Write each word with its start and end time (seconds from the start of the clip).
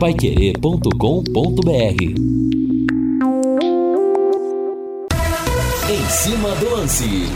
paiquerê.com.br 0.00 0.90
Em 5.90 6.08
cima 6.08 6.54
do 6.54 6.70
lance. 6.70 7.28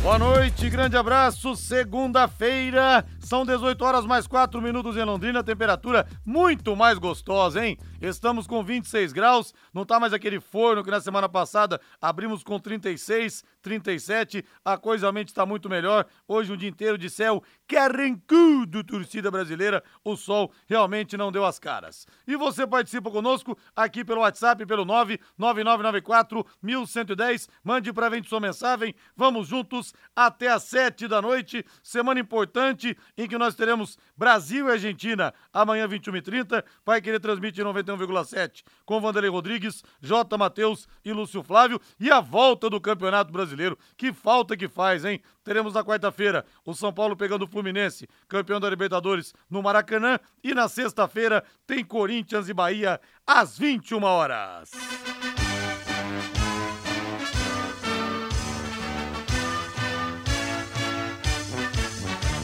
Boa 0.00 0.20
noite, 0.20 0.70
grande 0.70 0.96
abraço. 0.96 1.56
Segunda-feira, 1.56 3.04
são 3.28 3.44
18 3.44 3.84
horas 3.84 4.06
mais 4.06 4.26
4 4.26 4.58
minutos 4.62 4.96
em 4.96 5.04
Londrina, 5.04 5.44
temperatura 5.44 6.08
muito 6.24 6.74
mais 6.74 6.96
gostosa, 6.96 7.62
hein? 7.62 7.76
Estamos 8.00 8.46
com 8.46 8.64
26 8.64 9.12
graus, 9.12 9.52
não 9.74 9.84
tá 9.84 10.00
mais 10.00 10.14
aquele 10.14 10.40
forno 10.40 10.82
que 10.82 10.90
na 10.90 10.98
semana 10.98 11.28
passada 11.28 11.78
abrimos 12.00 12.42
com 12.42 12.58
36, 12.58 13.44
37, 13.60 14.42
a 14.64 14.78
coisa 14.78 15.04
realmente 15.04 15.28
está 15.28 15.44
muito 15.44 15.68
melhor. 15.68 16.06
Hoje 16.26 16.50
um 16.50 16.56
dia 16.56 16.70
inteiro 16.70 16.96
de 16.96 17.10
céu 17.10 17.42
carrancudo, 17.66 18.82
torcida 18.82 19.30
brasileira, 19.30 19.84
o 20.02 20.16
sol 20.16 20.50
realmente 20.66 21.14
não 21.14 21.30
deu 21.30 21.44
as 21.44 21.58
caras. 21.58 22.06
E 22.26 22.34
você 22.34 22.66
participa 22.66 23.10
conosco 23.10 23.58
aqui 23.76 24.06
pelo 24.06 24.22
WhatsApp, 24.22 24.64
pelo 24.64 24.86
99994 24.86 26.46
1110, 26.62 27.46
mande 27.62 27.92
pra 27.92 28.08
gente 28.08 28.26
sua 28.26 28.40
mensagem, 28.40 28.94
vamos 29.14 29.48
juntos 29.48 29.92
até 30.16 30.48
às 30.48 30.62
7 30.62 31.06
da 31.06 31.20
noite, 31.20 31.62
semana 31.82 32.20
importante 32.20 32.96
em 33.18 33.26
que 33.26 33.36
nós 33.36 33.56
teremos 33.56 33.98
Brasil 34.16 34.68
e 34.68 34.72
Argentina 34.72 35.34
amanhã 35.52 35.88
21h30, 35.88 36.64
vai 36.86 37.02
querer 37.02 37.18
transmitir 37.18 37.64
91,7 37.64 38.62
com 38.86 39.00
Vanderlei 39.00 39.30
Rodrigues, 39.30 39.82
J. 40.00 40.38
Matheus 40.38 40.88
e 41.04 41.12
Lúcio 41.12 41.42
Flávio 41.42 41.80
e 41.98 42.10
a 42.10 42.20
volta 42.20 42.70
do 42.70 42.80
Campeonato 42.80 43.32
Brasileiro. 43.32 43.76
Que 43.96 44.12
falta 44.12 44.56
que 44.56 44.68
faz, 44.68 45.04
hein? 45.04 45.20
Teremos 45.42 45.74
na 45.74 45.82
quarta-feira 45.82 46.44
o 46.64 46.72
São 46.72 46.92
Paulo 46.92 47.16
pegando 47.16 47.44
o 47.44 47.48
Fluminense, 47.48 48.08
campeão 48.28 48.60
da 48.60 48.70
Libertadores 48.70 49.34
no 49.50 49.62
Maracanã 49.62 50.20
e 50.44 50.54
na 50.54 50.68
sexta-feira 50.68 51.42
tem 51.66 51.84
Corinthians 51.84 52.48
e 52.48 52.54
Bahia 52.54 53.00
às 53.26 53.58
21 53.58 54.04
horas. 54.04 54.70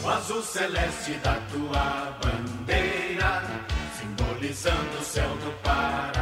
O 0.04 0.08
azul 0.10 0.42
celeste 0.42 1.14
da 1.22 1.34
tua 1.50 2.14
bandeira, 2.20 3.42
simbolizando 3.98 4.98
o 5.00 5.02
céu 5.02 5.30
do 5.36 5.50
Paraná. 5.62 6.13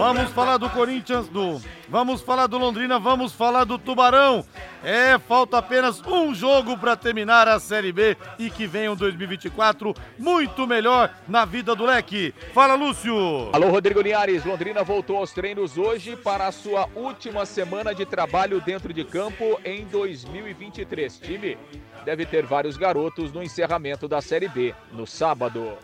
Vamos 0.00 0.30
falar 0.30 0.56
do 0.56 0.70
Corinthians, 0.70 1.28
do. 1.28 1.60
Vamos 1.86 2.22
falar 2.22 2.46
do 2.46 2.56
Londrina, 2.56 2.98
vamos 2.98 3.34
falar 3.34 3.64
do 3.64 3.76
Tubarão. 3.76 4.42
É, 4.82 5.18
falta 5.18 5.58
apenas 5.58 6.00
um 6.06 6.34
jogo 6.34 6.74
para 6.78 6.96
terminar 6.96 7.46
a 7.46 7.60
Série 7.60 7.92
B 7.92 8.16
e 8.38 8.48
que 8.48 8.66
venha 8.66 8.90
um 8.90 8.96
2024 8.96 9.94
muito 10.18 10.66
melhor 10.66 11.14
na 11.28 11.44
vida 11.44 11.76
do 11.76 11.84
leque. 11.84 12.32
Fala, 12.54 12.76
Lúcio. 12.76 13.14
Alô, 13.52 13.68
Rodrigo 13.68 14.00
Linhares. 14.00 14.42
Londrina 14.42 14.82
voltou 14.82 15.18
aos 15.18 15.34
treinos 15.34 15.76
hoje 15.76 16.16
para 16.16 16.46
a 16.46 16.52
sua 16.52 16.88
última 16.94 17.44
semana 17.44 17.94
de 17.94 18.06
trabalho 18.06 18.58
dentro 18.62 18.94
de 18.94 19.04
campo 19.04 19.60
em 19.62 19.84
2023. 19.84 21.18
Time 21.18 21.58
deve 22.06 22.24
ter 22.24 22.46
vários 22.46 22.78
garotos 22.78 23.30
no 23.34 23.42
encerramento 23.42 24.08
da 24.08 24.22
Série 24.22 24.48
B 24.48 24.74
no 24.92 25.06
sábado. 25.06 25.76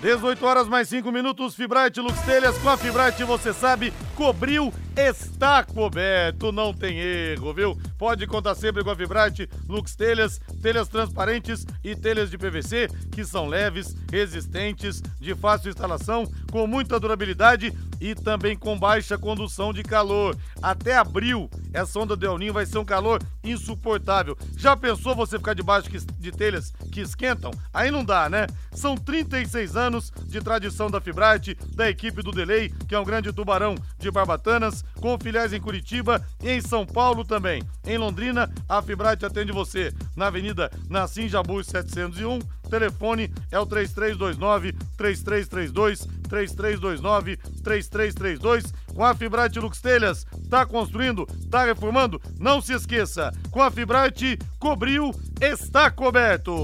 18 0.00 0.44
horas 0.46 0.68
mais 0.68 0.88
5 0.88 1.10
minutos, 1.10 1.54
Fibrate 1.54 2.00
Lux 2.00 2.18
Telhas, 2.20 2.56
com 2.58 2.68
a 2.68 2.76
Fibrate 2.76 3.24
você 3.24 3.52
sabe, 3.52 3.92
cobriu, 4.14 4.72
está 4.98 5.62
coberto, 5.62 6.50
não 6.50 6.74
tem 6.74 6.98
erro, 6.98 7.54
viu? 7.54 7.78
Pode 7.96 8.26
contar 8.26 8.56
sempre 8.56 8.82
com 8.82 8.90
a 8.90 8.96
Fibrate 8.96 9.48
Lux 9.68 9.94
Telhas, 9.94 10.40
telhas 10.60 10.88
transparentes 10.88 11.64
e 11.84 11.94
telhas 11.94 12.28
de 12.30 12.36
PVC, 12.36 12.88
que 13.12 13.24
são 13.24 13.46
leves, 13.46 13.94
resistentes, 14.10 15.00
de 15.20 15.36
fácil 15.36 15.70
instalação, 15.70 16.28
com 16.50 16.66
muita 16.66 16.98
durabilidade 16.98 17.72
e 18.00 18.14
também 18.14 18.56
com 18.56 18.78
baixa 18.78 19.16
condução 19.16 19.72
de 19.72 19.82
calor. 19.82 20.36
Até 20.60 20.96
abril, 20.96 21.48
essa 21.72 21.98
onda 21.98 22.16
de 22.16 22.26
El 22.26 22.38
Ninho 22.38 22.52
vai 22.52 22.66
ser 22.66 22.78
um 22.78 22.84
calor 22.84 23.22
insuportável. 23.42 24.36
Já 24.56 24.76
pensou 24.76 25.14
você 25.14 25.38
ficar 25.38 25.54
debaixo 25.54 25.88
de 25.90 26.32
telhas 26.32 26.72
que 26.92 27.00
esquentam? 27.00 27.50
Aí 27.72 27.90
não 27.90 28.04
dá, 28.04 28.28
né? 28.28 28.46
São 28.72 28.96
36 28.96 29.76
anos 29.76 30.12
de 30.26 30.40
tradição 30.40 30.90
da 30.90 31.00
Fibrate, 31.00 31.56
da 31.74 31.88
equipe 31.88 32.22
do 32.22 32.30
Delay, 32.30 32.72
que 32.88 32.94
é 32.94 32.98
um 32.98 33.04
grande 33.04 33.32
tubarão 33.32 33.74
de 33.98 34.10
Barbatanas, 34.10 34.84
com 35.00 35.18
filiais 35.18 35.52
em 35.52 35.60
Curitiba 35.60 36.24
e 36.42 36.50
em 36.50 36.60
São 36.60 36.86
Paulo 36.86 37.24
também. 37.24 37.62
Em 37.86 37.98
Londrina, 37.98 38.50
a 38.68 38.82
Fibrate 38.82 39.24
atende 39.24 39.52
você 39.52 39.92
na 40.16 40.26
Avenida 40.26 40.70
Nassim 40.88 41.28
Jabus 41.28 41.66
701. 41.66 42.38
Telefone 42.68 43.32
é 43.50 43.58
o 43.58 43.64
3329 43.64 44.72
3332 44.96 46.06
3329 46.28 47.36
3332 47.62 48.72
com 48.94 49.04
a 49.04 49.14
Fibrate 49.14 49.58
Lux 49.58 49.80
Telhas. 49.80 50.26
Tá 50.50 50.66
construindo? 50.66 51.26
Tá 51.50 51.64
reformando? 51.64 52.20
Não 52.38 52.60
se 52.60 52.72
esqueça, 52.74 53.32
com 53.50 53.62
a 53.62 53.70
Fibrate 53.70 54.38
cobriu, 54.58 55.12
está 55.40 55.90
coberto. 55.90 56.62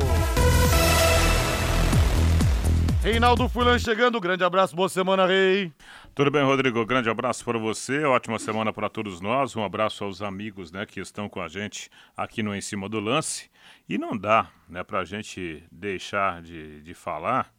Reinaldo 3.04 3.50
Fulan 3.50 3.78
chegando, 3.78 4.18
grande 4.18 4.42
abraço, 4.44 4.74
boa 4.74 4.88
semana, 4.88 5.26
Rei. 5.26 5.70
Tudo 6.14 6.30
bem, 6.30 6.42
Rodrigo? 6.42 6.86
Grande 6.86 7.10
abraço 7.10 7.44
para 7.44 7.58
você, 7.58 8.02
ótima 8.04 8.38
semana 8.38 8.72
para 8.72 8.88
todos 8.88 9.20
nós. 9.20 9.54
Um 9.54 9.62
abraço 9.62 10.04
aos 10.04 10.22
amigos 10.22 10.72
né, 10.72 10.86
que 10.86 11.00
estão 11.00 11.28
com 11.28 11.42
a 11.42 11.46
gente 11.46 11.90
aqui 12.16 12.42
no 12.42 12.54
Em 12.54 12.62
Cima 12.62 12.88
do 12.88 12.98
Lance. 12.98 13.50
E 13.86 13.98
não 13.98 14.16
dá 14.16 14.50
né, 14.66 14.82
para 14.82 15.00
a 15.00 15.04
gente 15.04 15.62
deixar 15.70 16.40
de, 16.40 16.80
de 16.80 16.94
falar 16.94 17.52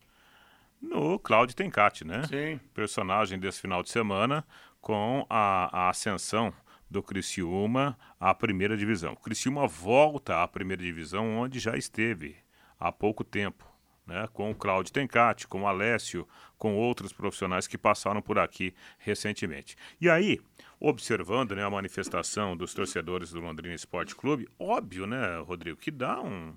no 0.82 1.20
Cláudio 1.20 1.56
Tencati, 1.56 2.04
né? 2.04 2.24
Sim. 2.24 2.60
Personagem 2.74 3.38
desse 3.38 3.62
final 3.62 3.84
de 3.84 3.92
semana 3.92 4.44
com 4.82 5.28
a, 5.30 5.86
a 5.86 5.90
ascensão 5.92 6.52
do 6.90 7.04
Criciúma 7.04 7.96
à 8.20 8.34
primeira 8.34 8.76
divisão. 8.76 9.14
O 9.14 9.18
Criciúma 9.18 9.68
volta 9.68 10.42
à 10.42 10.48
primeira 10.48 10.82
divisão, 10.82 11.38
onde 11.38 11.60
já 11.60 11.78
esteve 11.78 12.36
há 12.80 12.92
pouco 12.92 13.24
tempo 13.24 13.75
né, 14.06 14.28
com 14.34 14.52
o 14.52 14.56
Cláudio 14.56 14.94
Tencati, 14.94 15.48
com 15.48 15.64
o 15.64 15.68
Alessio, 15.68 16.28
com 16.58 16.76
outros 16.76 17.12
profissionais 17.12 17.68
que 17.68 17.78
passaram 17.78 18.22
por 18.22 18.38
aqui 18.38 18.74
recentemente. 18.98 19.76
E 20.00 20.10
aí, 20.10 20.40
observando 20.80 21.56
né, 21.56 21.64
a 21.64 21.70
manifestação 21.70 22.56
dos 22.56 22.74
torcedores 22.74 23.32
do 23.32 23.40
Londrina 23.40 23.74
Esporte 23.74 24.16
Clube, 24.16 24.48
óbvio, 24.60 25.08
né, 25.08 25.38
Rodrigo, 25.40 25.78
que 25.78 25.92
dá 25.92 26.22
um, 26.22 26.56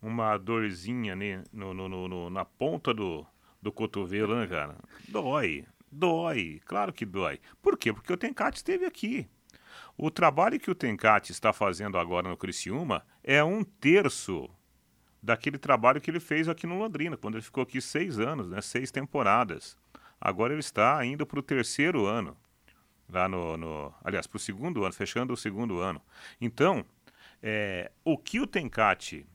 uma 0.00 0.36
dorzinha 0.36 1.16
né, 1.16 1.42
no, 1.52 1.74
no, 1.74 1.88
no, 1.88 2.30
na 2.30 2.44
ponta 2.44 2.94
do, 2.94 3.26
do 3.60 3.72
cotovelo, 3.72 4.36
né, 4.36 4.46
cara? 4.46 4.76
Dói, 5.08 5.64
dói, 5.90 6.60
claro 6.64 6.92
que 6.92 7.04
dói. 7.04 7.40
Por 7.60 7.76
quê? 7.76 7.92
Porque 7.92 8.12
o 8.12 8.16
Tencati 8.16 8.58
esteve 8.58 8.84
aqui. 8.84 9.28
O 9.96 10.10
trabalho 10.10 10.58
que 10.58 10.70
o 10.70 10.74
Tencati 10.74 11.32
está 11.32 11.52
fazendo 11.52 11.98
agora 11.98 12.28
no 12.28 12.36
Criciúma 12.36 13.04
é 13.22 13.42
um 13.42 13.62
terço 13.62 14.50
daquele 15.24 15.56
trabalho 15.56 16.02
que 16.02 16.10
ele 16.10 16.20
fez 16.20 16.50
aqui 16.50 16.66
no 16.66 16.78
Londrina, 16.78 17.16
quando 17.16 17.36
ele 17.36 17.42
ficou 17.42 17.62
aqui 17.62 17.80
seis 17.80 18.18
anos, 18.18 18.46
né, 18.46 18.60
seis 18.60 18.90
temporadas. 18.90 19.76
Agora 20.20 20.52
ele 20.52 20.60
está 20.60 21.02
indo 21.04 21.26
para 21.26 21.38
o 21.38 21.42
terceiro 21.42 22.04
ano, 22.04 22.36
lá 23.08 23.26
no, 23.26 23.56
no 23.56 23.94
aliás, 24.04 24.26
para 24.26 24.36
o 24.36 24.40
segundo 24.40 24.84
ano, 24.84 24.92
fechando 24.92 25.32
o 25.32 25.36
segundo 25.36 25.78
ano. 25.80 26.00
Então, 26.38 26.84
é, 27.42 27.90
o 28.04 28.18
que 28.18 28.38
o 28.38 28.46
Tencati 28.46 29.26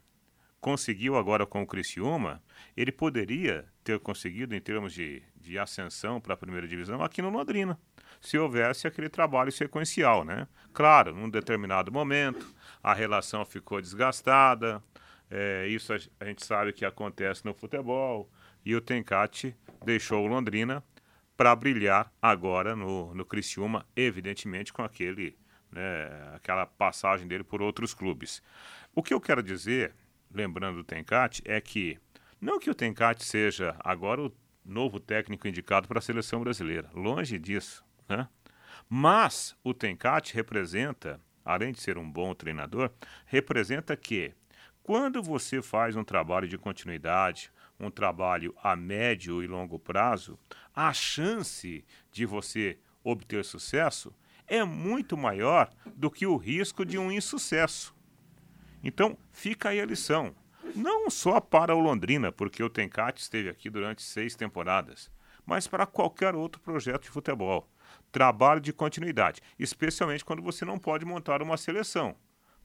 conseguiu 0.61 1.17
agora 1.17 1.45
com 1.45 1.63
o 1.63 1.67
Criciúma, 1.67 2.41
ele 2.77 2.91
poderia 2.91 3.65
ter 3.83 3.99
conseguido 3.99 4.55
em 4.55 4.61
termos 4.61 4.93
de, 4.93 5.23
de 5.35 5.57
ascensão 5.57 6.21
para 6.21 6.35
a 6.35 6.37
primeira 6.37 6.67
divisão 6.67 7.01
aqui 7.01 7.21
no 7.21 7.29
Londrina, 7.29 7.79
se 8.21 8.37
houvesse 8.37 8.85
aquele 8.85 9.09
trabalho 9.09 9.51
sequencial, 9.51 10.23
né? 10.23 10.47
Claro, 10.71 11.15
num 11.15 11.29
determinado 11.29 11.91
momento, 11.91 12.53
a 12.83 12.93
relação 12.93 13.43
ficou 13.45 13.81
desgastada, 13.81 14.83
é, 15.29 15.67
isso 15.67 15.93
a, 15.93 15.97
a, 16.19 16.25
gente 16.25 16.45
sabe 16.45 16.73
que 16.73 16.83
acontece 16.83 17.45
no 17.45 17.53
futebol. 17.53 18.29
E 18.65 18.75
o 18.75 18.81
Tencati 18.81 19.55
deixou 19.85 20.23
o 20.23 20.27
Londrina 20.27 20.83
para 21.37 21.55
brilhar 21.55 22.11
agora 22.21 22.75
no, 22.75 23.13
no 23.13 23.25
Criciúma, 23.25 23.85
evidentemente 23.95 24.73
com 24.73 24.83
aquele, 24.83 25.37
né, 25.71 26.31
aquela 26.35 26.65
passagem 26.65 27.27
dele 27.27 27.43
por 27.43 27.61
outros 27.61 27.93
clubes. 27.93 28.41
O 28.93 29.01
que 29.01 29.13
eu 29.13 29.21
quero 29.21 29.41
dizer, 29.41 29.93
lembrando 30.33 30.77
do 30.77 30.83
Tencati, 30.83 31.41
é 31.45 31.61
que 31.61 31.97
não 32.41 32.59
que 32.59 32.69
o 32.69 32.75
Tencati 32.75 33.23
seja 33.23 33.75
agora 33.79 34.21
o 34.21 34.35
novo 34.65 34.99
técnico 34.99 35.47
indicado 35.47 35.87
para 35.87 35.99
a 35.99 36.01
seleção 36.01 36.41
brasileira, 36.41 36.89
longe 36.93 37.37
disso, 37.39 37.83
né? 38.07 38.27
Mas 38.87 39.55
o 39.63 39.73
Tencati 39.73 40.33
representa, 40.33 41.21
além 41.45 41.71
de 41.71 41.79
ser 41.79 41.97
um 41.97 42.09
bom 42.09 42.33
treinador, 42.33 42.91
representa 43.25 43.95
que 43.95 44.33
quando 44.89 45.21
você 45.21 45.61
faz 45.61 45.95
um 45.95 46.03
trabalho 46.03 46.47
de 46.47 46.57
continuidade, 46.57 47.51
um 47.79 47.91
trabalho 47.91 48.55
a 48.63 48.75
médio 48.75 49.43
e 49.43 49.45
longo 49.45 49.77
prazo, 49.77 50.35
a 50.75 50.91
chance 50.91 51.85
de 52.11 52.25
você 52.25 52.75
obter 53.03 53.45
sucesso 53.45 54.11
é 54.47 54.63
muito 54.63 55.15
maior 55.15 55.69
do 55.95 56.09
que 56.09 56.25
o 56.25 56.37
risco 56.37 56.83
de 56.83 56.97
um 56.97 57.11
insucesso. 57.11 57.95
Então, 58.83 59.15
fica 59.31 59.69
aí 59.69 59.79
a 59.79 59.85
lição. 59.85 60.35
Não 60.75 61.07
só 61.11 61.39
para 61.39 61.75
o 61.75 61.79
Londrina, 61.79 62.31
porque 62.31 62.63
o 62.63 62.69
Tencate 62.69 63.21
esteve 63.21 63.47
aqui 63.47 63.69
durante 63.69 64.01
seis 64.01 64.35
temporadas, 64.35 65.11
mas 65.45 65.67
para 65.67 65.85
qualquer 65.85 66.33
outro 66.33 66.59
projeto 66.59 67.03
de 67.03 67.11
futebol. 67.11 67.69
Trabalho 68.11 68.59
de 68.59 68.73
continuidade, 68.73 69.39
especialmente 69.59 70.25
quando 70.25 70.41
você 70.41 70.65
não 70.65 70.79
pode 70.79 71.05
montar 71.05 71.43
uma 71.43 71.57
seleção, 71.57 72.15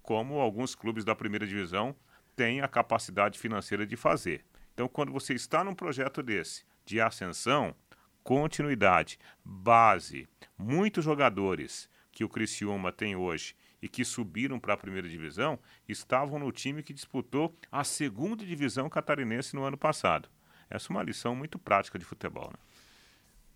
como 0.02 0.40
alguns 0.40 0.74
clubes 0.74 1.04
da 1.04 1.14
primeira 1.14 1.46
divisão 1.46 1.94
têm 2.36 2.60
a 2.60 2.68
capacidade 2.68 3.38
financeira 3.38 3.86
de 3.86 3.96
fazer. 3.96 4.44
Então, 4.72 4.88
quando 4.88 5.12
você 5.12 5.34
está 5.34 5.62
num 5.62 5.74
projeto 5.74 6.22
desse, 6.22 6.64
de 6.84 7.00
ascensão, 7.00 7.74
continuidade, 8.22 9.18
base, 9.44 10.28
muitos 10.58 11.04
jogadores 11.04 11.88
que 12.10 12.24
o 12.24 12.28
Criciúma 12.28 12.90
tem 12.90 13.14
hoje 13.14 13.54
e 13.82 13.88
que 13.88 14.04
subiram 14.04 14.58
para 14.58 14.74
a 14.74 14.78
primeira 14.78 15.08
divisão 15.08 15.58
estavam 15.88 16.38
no 16.38 16.50
time 16.50 16.82
que 16.82 16.94
disputou 16.94 17.54
a 17.70 17.84
segunda 17.84 18.44
divisão 18.44 18.88
catarinense 18.88 19.54
no 19.54 19.64
ano 19.64 19.76
passado. 19.76 20.28
Essa 20.70 20.90
é 20.90 20.90
uma 20.90 21.02
lição 21.02 21.36
muito 21.36 21.58
prática 21.58 21.98
de 21.98 22.04
futebol. 22.04 22.48
Né? 22.50 22.58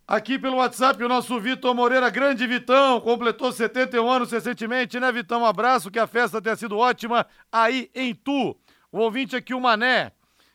Aqui 0.07 0.39
pelo 0.39 0.57
WhatsApp, 0.57 1.03
o 1.05 1.09
nosso 1.09 1.39
Vitor 1.39 1.75
Moreira, 1.75 2.09
grande 2.09 2.47
Vitão, 2.47 3.01
completou 3.01 3.53
71 3.53 4.11
anos 4.11 4.33
recentemente, 4.33 4.99
né, 4.99 5.13
Vitão? 5.13 5.43
Um 5.43 5.47
abraço, 5.47 5.91
que 5.91 5.99
a 5.99 6.07
festa 6.07 6.41
tenha 6.41 6.57
sido 6.57 6.79
ótima 6.79 7.27
aí 7.53 7.91
em 7.95 8.15
Tu. 8.15 8.57
O 8.91 8.99
ouvinte 8.99 9.37
aqui, 9.37 9.53
o 9.53 9.61
Mané. 9.61 10.13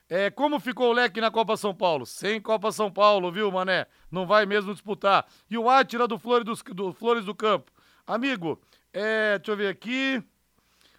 É, 0.10 0.30
como 0.30 0.60
ficou 0.60 0.90
o 0.90 0.94
leque 0.94 1.22
na 1.22 1.32
Copa 1.32 1.56
São 1.56 1.74
Paulo? 1.74 2.06
Sem 2.06 2.42
Copa 2.42 2.72
São 2.72 2.92
Paulo, 2.92 3.32
viu, 3.32 3.52
Mané? 3.52 3.88
Não 4.12 4.26
vai 4.26 4.46
mesmo 4.46 4.74
disputar. 4.74 5.26
E 5.50 5.58
o 5.58 5.70
Átila 5.70 6.08
do 6.08 6.18
Flores, 6.18 6.46
dos, 6.46 6.62
do 6.62 6.92
Flores 6.94 7.26
do 7.26 7.34
Campo. 7.34 7.72
Amigo, 8.06 8.60
é, 8.92 9.38
deixa 9.38 9.52
eu 9.52 9.58
ver 9.58 9.68
aqui. 9.70 10.24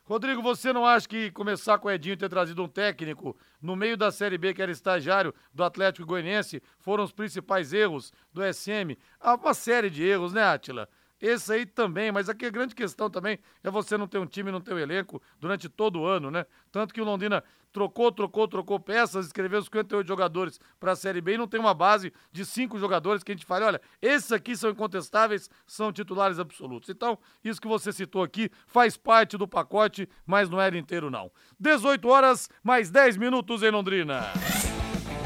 Rodrigo, 0.05 0.43
você 0.43 0.73
não 0.73 0.85
acha 0.85 1.09
que 1.09 1.31
começar 1.31 1.79
com 1.79 1.89
o 1.89 1.91
Edinho 1.91 2.17
ter 2.17 2.29
trazido 2.29 2.63
um 2.63 2.69
técnico 2.69 3.37
no 3.61 3.75
meio 3.75 3.97
da 3.97 4.13
Série 4.13 4.37
B, 4.37 4.53
que 4.53 4.61
era 4.61 4.71
estagiário 4.71 5.35
do 5.53 5.65
Atlético 5.65 6.07
Goianiense, 6.07 6.63
foram 6.79 7.05
os 7.05 7.13
principais 7.13 7.73
erros 7.73 8.13
do 8.33 8.43
SM? 8.43 8.99
Há 9.19 9.35
uma 9.35 9.55
série 9.55 9.89
de 9.89 10.05
erros, 10.05 10.33
né, 10.33 10.43
Átila? 10.43 10.89
Esse 11.25 11.55
aí 11.55 11.65
também, 11.65 12.13
mas 12.13 12.29
aqui 12.29 12.45
a 12.45 12.51
grande 12.51 12.75
questão 12.75 13.09
também 13.09 13.39
é 13.63 13.71
você 13.71 13.97
não 13.97 14.07
ter 14.07 14.19
um 14.19 14.27
time, 14.27 14.53
não 14.53 14.61
ter 14.61 14.75
um 14.75 14.79
elenco 14.79 15.23
durante 15.41 15.71
todo 15.71 16.01
o 16.01 16.05
ano, 16.05 16.31
né? 16.31 16.45
Tanto 16.71 16.93
que 16.93 17.01
o 17.01 17.05
Londrina 17.05 17.43
trocou, 17.73 18.13
trocou, 18.13 18.47
trocou 18.47 18.79
peças, 18.79 19.25
escreveu 19.25 19.63
58 19.63 20.07
jogadores 20.07 20.61
para 20.79 20.93
a 20.93 20.97
Série 20.97 21.23
B 21.23 21.33
e 21.33 21.39
não 21.39 21.49
tem 21.49 21.59
uma 21.59 21.73
base 21.73 22.13
de 22.31 22.45
cinco 22.45 22.79
jogadores 22.79 23.23
que 23.23 23.33
a 23.33 23.35
gente 23.35 23.47
fale, 23.47 23.65
olha, 23.65 23.81
esses 24.03 24.33
aqui 24.33 24.55
são 24.55 24.69
incontestáveis, 24.69 25.49
são 25.67 25.91
titulares 25.91 26.39
absolutos. 26.39 26.91
Então, 26.91 27.19
isso 27.43 27.59
que 27.59 27.67
você 27.67 27.91
citou 27.91 28.23
aqui 28.23 28.51
faz 28.67 28.95
parte 28.95 29.39
do 29.39 29.49
pacote, 29.49 30.07
mas 30.27 30.51
não 30.51 30.61
era 30.61 30.77
inteiro 30.77 31.11
não. 31.11 31.31
18 31.59 32.07
horas, 32.07 32.51
mais 32.63 32.91
10 32.91 33.17
minutos 33.17 33.63
em 33.63 33.71
Londrina. 33.71 34.25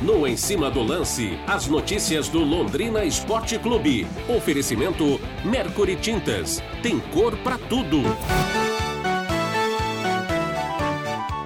No 0.01 0.25
Em 0.29 0.37
Cima 0.37 0.71
do 0.71 0.81
Lance, 0.81 1.37
as 1.45 1.67
notícias 1.67 2.29
do 2.29 2.39
Londrina 2.39 3.05
Esporte 3.05 3.59
Clube. 3.59 4.07
Oferecimento 4.29 5.21
Mercury 5.45 5.97
Tintas. 5.97 6.63
Tem 6.81 7.01
cor 7.01 7.37
para 7.39 7.59
tudo. 7.59 8.03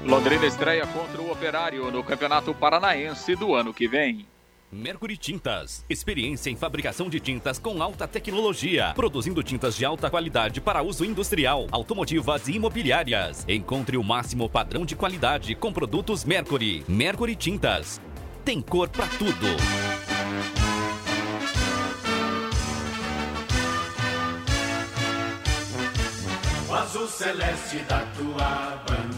Londrina 0.04 0.44
estreia 0.44 0.87
contra 0.87 1.22
o 1.22 1.32
Operário 1.32 1.90
no 1.90 2.04
Campeonato 2.04 2.52
Paranaense 2.52 3.34
do 3.34 3.54
ano 3.54 3.72
que 3.72 3.88
vem. 3.88 4.26
Mercury 4.70 5.16
Tintas. 5.16 5.82
Experiência 5.88 6.50
em 6.50 6.56
fabricação 6.56 7.08
de 7.08 7.20
tintas 7.20 7.58
com 7.58 7.82
alta 7.82 8.06
tecnologia. 8.06 8.93
Produzindo 8.94 9.43
tintas 9.43 9.75
de 9.75 9.87
alta 9.87 10.10
qualidade 10.10 10.60
para 10.60 10.82
uso 10.82 11.06
industrial, 11.06 11.69
automotivas 11.70 12.48
e 12.48 12.52
imobiliárias. 12.52 13.46
Encontre 13.48 13.96
o 13.96 14.05
máximo 14.05 14.46
padrão 14.46 14.84
de 14.84 14.94
qualidade 14.94 15.55
com 15.55 15.72
produtos 15.72 16.22
Mercury. 16.22 16.84
Mercury 16.87 17.34
Tintas 17.34 17.98
tem 18.44 18.60
cor 18.60 18.88
para 18.88 19.06
tudo. 19.06 19.46
O 26.68 26.74
azul 26.74 27.08
celeste 27.08 27.78
da 27.88 28.00
tua 28.16 28.82
bandeira. 28.86 29.11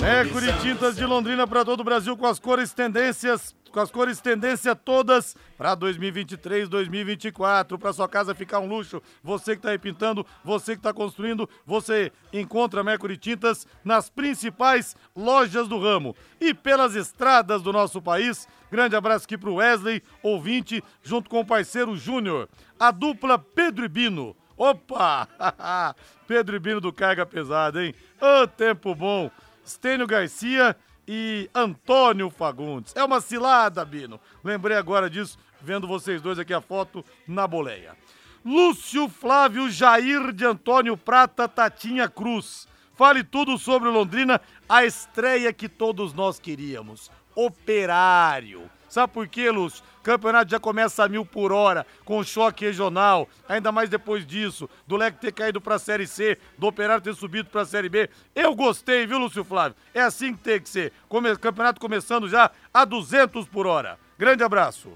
Mercury 0.00 0.52
Tintas 0.60 0.96
de 0.96 1.04
Londrina 1.04 1.46
para 1.46 1.64
todo 1.64 1.80
o 1.80 1.84
Brasil 1.84 2.16
com 2.16 2.26
as 2.26 2.38
cores 2.38 2.72
tendências 2.72 3.54
com 3.70 3.80
as 3.80 3.90
cores 3.90 4.20
tendência 4.20 4.74
todas 4.74 5.36
para 5.56 5.74
2023, 5.74 6.68
2024, 6.68 7.78
para 7.78 7.92
sua 7.92 8.08
casa 8.08 8.34
ficar 8.34 8.60
um 8.60 8.68
luxo. 8.68 9.02
Você 9.22 9.52
que 9.52 9.58
está 9.58 9.70
aí 9.70 9.78
pintando, 9.78 10.26
você 10.44 10.72
que 10.72 10.80
está 10.80 10.92
construindo, 10.92 11.48
você 11.66 12.10
encontra 12.32 12.82
Mercury 12.82 13.16
Tintas 13.16 13.66
nas 13.84 14.08
principais 14.08 14.96
lojas 15.14 15.68
do 15.68 15.78
ramo 15.78 16.16
e 16.40 16.54
pelas 16.54 16.94
estradas 16.94 17.62
do 17.62 17.72
nosso 17.72 18.00
país. 18.00 18.48
Grande 18.70 18.96
abraço 18.96 19.24
aqui 19.26 19.36
para 19.36 19.50
o 19.50 19.56
Wesley, 19.56 20.02
ouvinte, 20.22 20.82
junto 21.02 21.28
com 21.30 21.40
o 21.40 21.46
parceiro 21.46 21.96
Júnior, 21.96 22.48
a 22.78 22.90
dupla 22.90 23.38
Pedro 23.38 23.84
e 23.84 23.88
Bino. 23.88 24.34
Opa! 24.56 25.28
Pedro 26.26 26.56
e 26.56 26.58
Bino 26.58 26.80
do 26.80 26.92
Carga 26.92 27.24
Pesada, 27.24 27.84
hein? 27.84 27.94
Ô, 28.20 28.42
oh, 28.42 28.46
tempo 28.48 28.94
bom! 28.94 29.30
Stênio 29.68 30.06
Garcia 30.06 30.74
e 31.06 31.48
Antônio 31.54 32.30
Fagundes. 32.30 32.96
É 32.96 33.04
uma 33.04 33.20
cilada, 33.20 33.84
Bino. 33.84 34.18
Lembrei 34.42 34.76
agora 34.76 35.08
disso, 35.08 35.38
vendo 35.60 35.86
vocês 35.86 36.20
dois 36.20 36.38
aqui 36.38 36.54
a 36.54 36.60
foto 36.60 37.04
na 37.26 37.46
boleia. 37.46 37.96
Lúcio 38.44 39.08
Flávio 39.08 39.70
Jair 39.70 40.32
de 40.32 40.44
Antônio 40.44 40.96
Prata 40.96 41.46
Tatinha 41.46 42.08
Cruz. 42.08 42.66
Fale 42.94 43.22
tudo 43.22 43.56
sobre 43.58 43.88
Londrina, 43.88 44.40
a 44.68 44.84
estreia 44.84 45.52
que 45.52 45.68
todos 45.68 46.12
nós 46.12 46.40
queríamos. 46.40 47.10
Operário. 47.34 48.68
Sabe 48.98 49.12
por 49.12 49.28
quê, 49.28 49.48
Lúcio? 49.48 49.84
Campeonato 50.02 50.50
já 50.50 50.58
começa 50.58 51.04
a 51.04 51.08
mil 51.08 51.24
por 51.24 51.52
hora, 51.52 51.86
com 52.04 52.20
choque 52.24 52.64
regional, 52.64 53.28
ainda 53.48 53.70
mais 53.70 53.88
depois 53.88 54.26
disso, 54.26 54.68
do 54.88 54.96
Leque 54.96 55.20
ter 55.20 55.30
caído 55.30 55.60
para 55.60 55.76
a 55.76 55.78
Série 55.78 56.04
C, 56.04 56.36
do 56.58 56.66
Operário 56.66 57.00
ter 57.00 57.14
subido 57.14 57.48
para 57.48 57.60
a 57.60 57.64
Série 57.64 57.88
B. 57.88 58.10
Eu 58.34 58.56
gostei, 58.56 59.06
viu, 59.06 59.20
Lúcio 59.20 59.44
Flávio? 59.44 59.76
É 59.94 60.00
assim 60.00 60.34
que 60.34 60.42
tem 60.42 60.60
que 60.60 60.68
ser. 60.68 60.92
Come 61.08 61.36
campeonato 61.36 61.80
começando 61.80 62.28
já 62.28 62.50
a 62.74 62.84
200 62.84 63.46
por 63.46 63.68
hora. 63.68 64.00
Grande 64.18 64.42
abraço. 64.42 64.90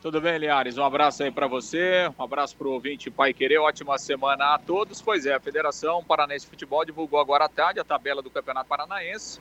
Tudo 0.00 0.18
bem, 0.18 0.38
Liares? 0.38 0.78
Um 0.78 0.84
abraço 0.84 1.22
aí 1.22 1.30
para 1.30 1.46
você, 1.46 2.10
um 2.18 2.22
abraço 2.22 2.56
para 2.56 2.68
o 2.68 2.72
ouvinte 2.72 3.10
Pai 3.10 3.34
Querer, 3.34 3.58
ótima 3.58 3.98
semana 3.98 4.54
a 4.54 4.58
todos. 4.58 5.02
Pois 5.02 5.26
é, 5.26 5.34
a 5.34 5.40
Federação 5.40 6.02
Paranaense 6.02 6.46
de 6.46 6.50
Futebol 6.52 6.86
divulgou 6.86 7.20
agora 7.20 7.44
à 7.44 7.48
tarde 7.50 7.80
a 7.80 7.84
tabela 7.84 8.22
do 8.22 8.30
Campeonato 8.30 8.66
Paranaense. 8.66 9.38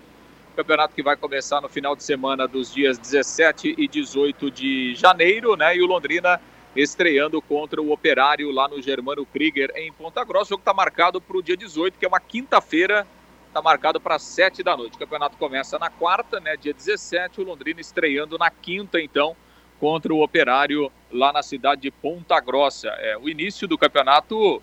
Campeonato 0.57 0.95
que 0.95 1.03
vai 1.03 1.15
começar 1.15 1.61
no 1.61 1.69
final 1.69 1.95
de 1.95 2.01
semana 2.01 2.47
dos 2.47 2.73
dias 2.73 2.97
17 2.97 3.75
e 3.77 3.87
18 3.87 4.49
de 4.49 4.95
janeiro, 4.95 5.55
né? 5.55 5.77
E 5.77 5.83
o 5.83 5.85
Londrina 5.85 6.41
estreando 6.75 7.39
contra 7.43 7.79
o 7.79 7.91
Operário 7.91 8.49
lá 8.49 8.67
no 8.67 8.81
Germano 8.81 9.23
Krieger 9.23 9.71
em 9.75 9.93
Ponta 9.93 10.23
Grossa. 10.23 10.45
O 10.45 10.49
jogo 10.49 10.61
está 10.61 10.73
marcado 10.73 11.21
para 11.21 11.37
o 11.37 11.43
dia 11.43 11.55
18, 11.55 11.99
que 11.99 12.05
é 12.05 12.07
uma 12.07 12.19
quinta-feira, 12.19 13.05
está 13.47 13.61
marcado 13.61 14.01
para 14.01 14.17
7 14.17 14.63
da 14.63 14.75
noite. 14.75 14.95
O 14.95 14.97
campeonato 14.97 15.37
começa 15.37 15.77
na 15.77 15.91
quarta, 15.91 16.39
né? 16.39 16.57
Dia 16.57 16.73
17, 16.73 17.39
o 17.39 17.43
Londrina 17.43 17.79
estreando 17.79 18.35
na 18.39 18.49
quinta, 18.49 18.99
então, 18.99 19.37
contra 19.79 20.11
o 20.11 20.23
Operário 20.23 20.91
lá 21.11 21.31
na 21.31 21.43
cidade 21.43 21.81
de 21.81 21.91
Ponta 21.91 22.39
Grossa. 22.39 22.87
É, 22.97 23.15
o 23.15 23.29
início 23.29 23.67
do 23.67 23.77
campeonato 23.77 24.59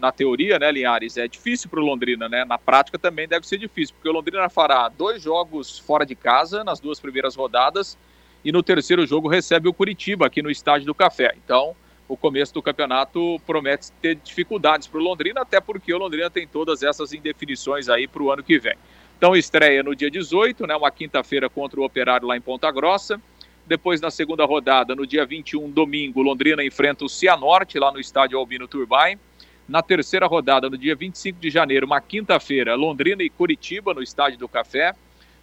na 0.00 0.12
teoria, 0.12 0.58
né, 0.58 0.70
Linhares, 0.70 1.16
é 1.16 1.26
difícil 1.26 1.70
para 1.70 1.80
o 1.80 1.84
Londrina, 1.84 2.28
né? 2.28 2.44
Na 2.44 2.58
prática 2.58 2.98
também 2.98 3.28
deve 3.28 3.46
ser 3.46 3.58
difícil, 3.58 3.94
porque 3.94 4.08
o 4.08 4.12
Londrina 4.12 4.48
fará 4.48 4.88
dois 4.88 5.22
jogos 5.22 5.78
fora 5.78 6.04
de 6.04 6.14
casa 6.14 6.64
nas 6.64 6.80
duas 6.80 7.00
primeiras 7.00 7.34
rodadas 7.36 7.96
e 8.44 8.52
no 8.52 8.62
terceiro 8.62 9.06
jogo 9.06 9.28
recebe 9.28 9.68
o 9.68 9.72
Curitiba 9.72 10.26
aqui 10.26 10.42
no 10.42 10.50
Estádio 10.50 10.86
do 10.86 10.94
Café. 10.94 11.34
Então, 11.42 11.74
o 12.06 12.16
começo 12.16 12.52
do 12.52 12.62
campeonato 12.62 13.40
promete 13.46 13.90
ter 14.02 14.16
dificuldades 14.16 14.86
para 14.86 15.00
o 15.00 15.02
Londrina, 15.02 15.40
até 15.40 15.60
porque 15.60 15.92
o 15.94 15.98
Londrina 15.98 16.28
tem 16.28 16.46
todas 16.46 16.82
essas 16.82 17.14
indefinições 17.14 17.88
aí 17.88 18.06
para 18.06 18.22
o 18.22 18.30
ano 18.30 18.42
que 18.42 18.58
vem. 18.58 18.76
Então, 19.16 19.34
estreia 19.34 19.82
no 19.82 19.96
dia 19.96 20.10
18, 20.10 20.66
né, 20.66 20.76
uma 20.76 20.90
quinta-feira 20.90 21.48
contra 21.48 21.80
o 21.80 21.84
Operário 21.84 22.28
lá 22.28 22.36
em 22.36 22.40
Ponta 22.40 22.70
Grossa. 22.70 23.18
Depois, 23.66 24.00
na 24.02 24.10
segunda 24.10 24.44
rodada, 24.44 24.94
no 24.94 25.06
dia 25.06 25.24
21, 25.24 25.70
domingo, 25.70 26.20
Londrina 26.20 26.62
enfrenta 26.62 27.06
o 27.06 27.08
Cianorte 27.08 27.78
lá 27.78 27.90
no 27.90 27.98
estádio 27.98 28.38
Albino 28.38 28.68
Turbine. 28.68 29.18
Na 29.66 29.80
terceira 29.80 30.26
rodada, 30.26 30.68
no 30.68 30.76
dia 30.76 30.94
25 30.94 31.40
de 31.40 31.48
janeiro, 31.48 31.86
uma 31.86 31.98
quinta-feira, 31.98 32.74
Londrina 32.74 33.22
e 33.22 33.30
Curitiba, 33.30 33.94
no 33.94 34.02
Estádio 34.02 34.38
do 34.38 34.46
Café. 34.46 34.92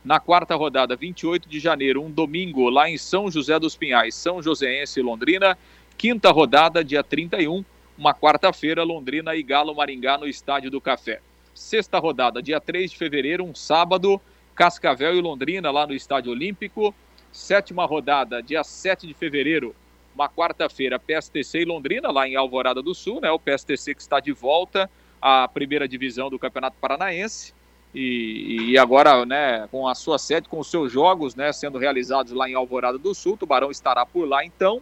Na 0.05 0.19
quarta 0.19 0.55
rodada, 0.55 0.95
28 0.95 1.49
de 1.49 1.59
janeiro, 1.59 2.03
um 2.03 2.09
domingo, 2.09 2.69
lá 2.69 2.87
em 2.87 2.97
São 2.97 3.31
José 3.31 3.57
dos 3.59 3.75
Pinhais, 3.75 4.13
São 4.13 4.39
Joséense 4.39 4.99
e 4.99 5.03
Londrina. 5.03 5.57
Quinta 5.97 6.29
rodada, 6.31 6.83
dia 6.83 7.03
31, 7.03 7.65
uma 7.97 8.13
quarta-feira, 8.13 8.83
Londrina 8.83 9.35
e 9.35 9.41
Galo 9.41 9.73
Maringá, 9.73 10.19
no 10.19 10.27
Estádio 10.27 10.69
do 10.69 10.79
Café. 10.79 11.19
Sexta 11.53 11.97
rodada, 11.97 12.43
dia 12.43 12.61
3 12.61 12.91
de 12.91 12.97
fevereiro, 12.97 13.43
um 13.43 13.55
sábado, 13.55 14.21
Cascavel 14.53 15.15
e 15.15 15.21
Londrina, 15.21 15.71
lá 15.71 15.87
no 15.87 15.95
Estádio 15.95 16.31
Olímpico. 16.31 16.93
Sétima 17.31 17.85
rodada, 17.85 18.41
dia 18.41 18.63
7 18.63 19.07
de 19.07 19.15
fevereiro, 19.15 19.75
uma 20.13 20.29
quarta-feira, 20.29 20.99
PSTC 20.99 21.61
e 21.61 21.65
Londrina, 21.65 22.11
lá 22.11 22.27
em 22.27 22.35
Alvorada 22.35 22.81
do 22.81 22.93
Sul, 22.93 23.21
né? 23.21 23.31
O 23.31 23.39
PSTC 23.39 23.95
que 23.95 24.01
está 24.01 24.19
de 24.19 24.31
volta 24.31 24.89
à 25.21 25.47
primeira 25.47 25.87
divisão 25.87 26.29
do 26.29 26.39
Campeonato 26.39 26.77
Paranaense. 26.79 27.53
E, 27.93 28.71
e, 28.71 28.77
agora, 28.77 29.25
né, 29.25 29.67
com 29.69 29.87
a 29.87 29.93
sua 29.93 30.17
sede, 30.17 30.47
com 30.47 30.59
os 30.59 30.71
seus 30.71 30.91
jogos, 30.91 31.35
né, 31.35 31.51
sendo 31.51 31.77
realizados 31.77 32.31
lá 32.31 32.49
em 32.49 32.55
Alvorada 32.55 32.97
do 32.97 33.13
Sul, 33.13 33.33
o 33.33 33.37
Tubarão 33.37 33.69
estará 33.69 34.05
por 34.05 34.27
lá 34.27 34.45
então. 34.45 34.81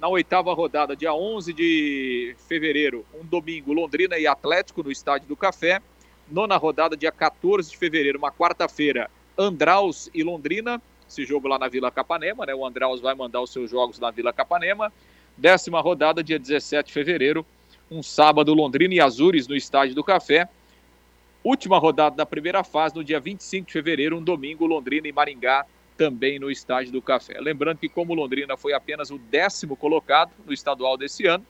Na 0.00 0.08
oitava 0.08 0.54
rodada, 0.54 0.96
dia 0.96 1.12
11 1.12 1.52
de 1.52 2.34
fevereiro, 2.48 3.04
um 3.14 3.22
domingo, 3.22 3.74
Londrina 3.74 4.18
e 4.18 4.26
Atlético 4.26 4.82
no 4.82 4.90
Estádio 4.90 5.28
do 5.28 5.36
Café. 5.36 5.82
Nona 6.30 6.56
rodada, 6.56 6.96
dia 6.96 7.12
14 7.12 7.70
de 7.70 7.76
fevereiro, 7.76 8.18
uma 8.18 8.32
quarta-feira, 8.32 9.10
Andraus 9.36 10.08
e 10.14 10.22
Londrina. 10.22 10.80
Esse 11.10 11.24
jogo 11.24 11.48
lá 11.48 11.58
na 11.58 11.66
Vila 11.66 11.90
Capanema, 11.90 12.46
né? 12.46 12.54
O 12.54 12.64
Andraus 12.64 13.00
vai 13.00 13.16
mandar 13.16 13.40
os 13.40 13.50
seus 13.50 13.68
jogos 13.68 13.98
na 13.98 14.12
Vila 14.12 14.32
Capanema. 14.32 14.92
Décima 15.36 15.80
rodada, 15.80 16.22
dia 16.22 16.38
17 16.38 16.86
de 16.86 16.92
fevereiro, 16.92 17.44
um 17.90 18.00
sábado, 18.00 18.54
Londrina 18.54 18.94
e 18.94 19.00
Azures 19.00 19.48
no 19.48 19.56
Estádio 19.56 19.96
do 19.96 20.04
Café. 20.04 20.48
Última 21.42 21.78
rodada 21.78 22.14
da 22.14 22.24
primeira 22.24 22.62
fase, 22.62 22.94
no 22.94 23.02
dia 23.02 23.18
25 23.18 23.66
de 23.66 23.72
fevereiro, 23.72 24.18
um 24.18 24.22
domingo, 24.22 24.64
Londrina 24.66 25.08
e 25.08 25.12
Maringá, 25.12 25.66
também 25.96 26.38
no 26.38 26.48
Estádio 26.48 26.92
do 26.92 27.02
Café. 27.02 27.40
Lembrando 27.40 27.78
que, 27.78 27.88
como 27.88 28.14
Londrina 28.14 28.56
foi 28.56 28.72
apenas 28.72 29.10
o 29.10 29.18
décimo 29.18 29.76
colocado 29.76 30.30
no 30.46 30.52
estadual 30.52 30.96
desse 30.96 31.26
ano, 31.26 31.44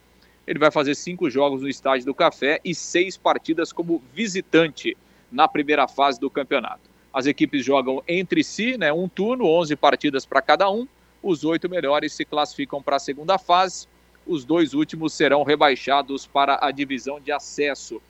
ele 0.46 0.58
vai 0.58 0.70
fazer 0.70 0.94
cinco 0.94 1.28
jogos 1.28 1.60
no 1.60 1.68
Estádio 1.68 2.06
do 2.06 2.14
Café 2.14 2.60
e 2.64 2.74
seis 2.74 3.18
partidas 3.18 3.74
como 3.74 4.02
visitante 4.14 4.96
na 5.30 5.46
primeira 5.46 5.86
fase 5.86 6.18
do 6.18 6.30
campeonato. 6.30 6.89
As 7.12 7.26
equipes 7.26 7.64
jogam 7.64 8.02
entre 8.06 8.44
si, 8.44 8.78
né, 8.78 8.92
um 8.92 9.08
turno, 9.08 9.44
11 9.46 9.74
partidas 9.76 10.24
para 10.24 10.40
cada 10.40 10.70
um. 10.70 10.86
Os 11.22 11.44
oito 11.44 11.68
melhores 11.68 12.12
se 12.12 12.24
classificam 12.24 12.82
para 12.82 12.96
a 12.96 13.00
segunda 13.00 13.36
fase. 13.36 13.88
Os 14.26 14.44
dois 14.44 14.74
últimos 14.74 15.12
serão 15.12 15.42
rebaixados 15.42 16.26
para 16.26 16.58
a 16.64 16.70
divisão 16.70 17.20
de 17.20 17.32
acesso. 17.32 18.00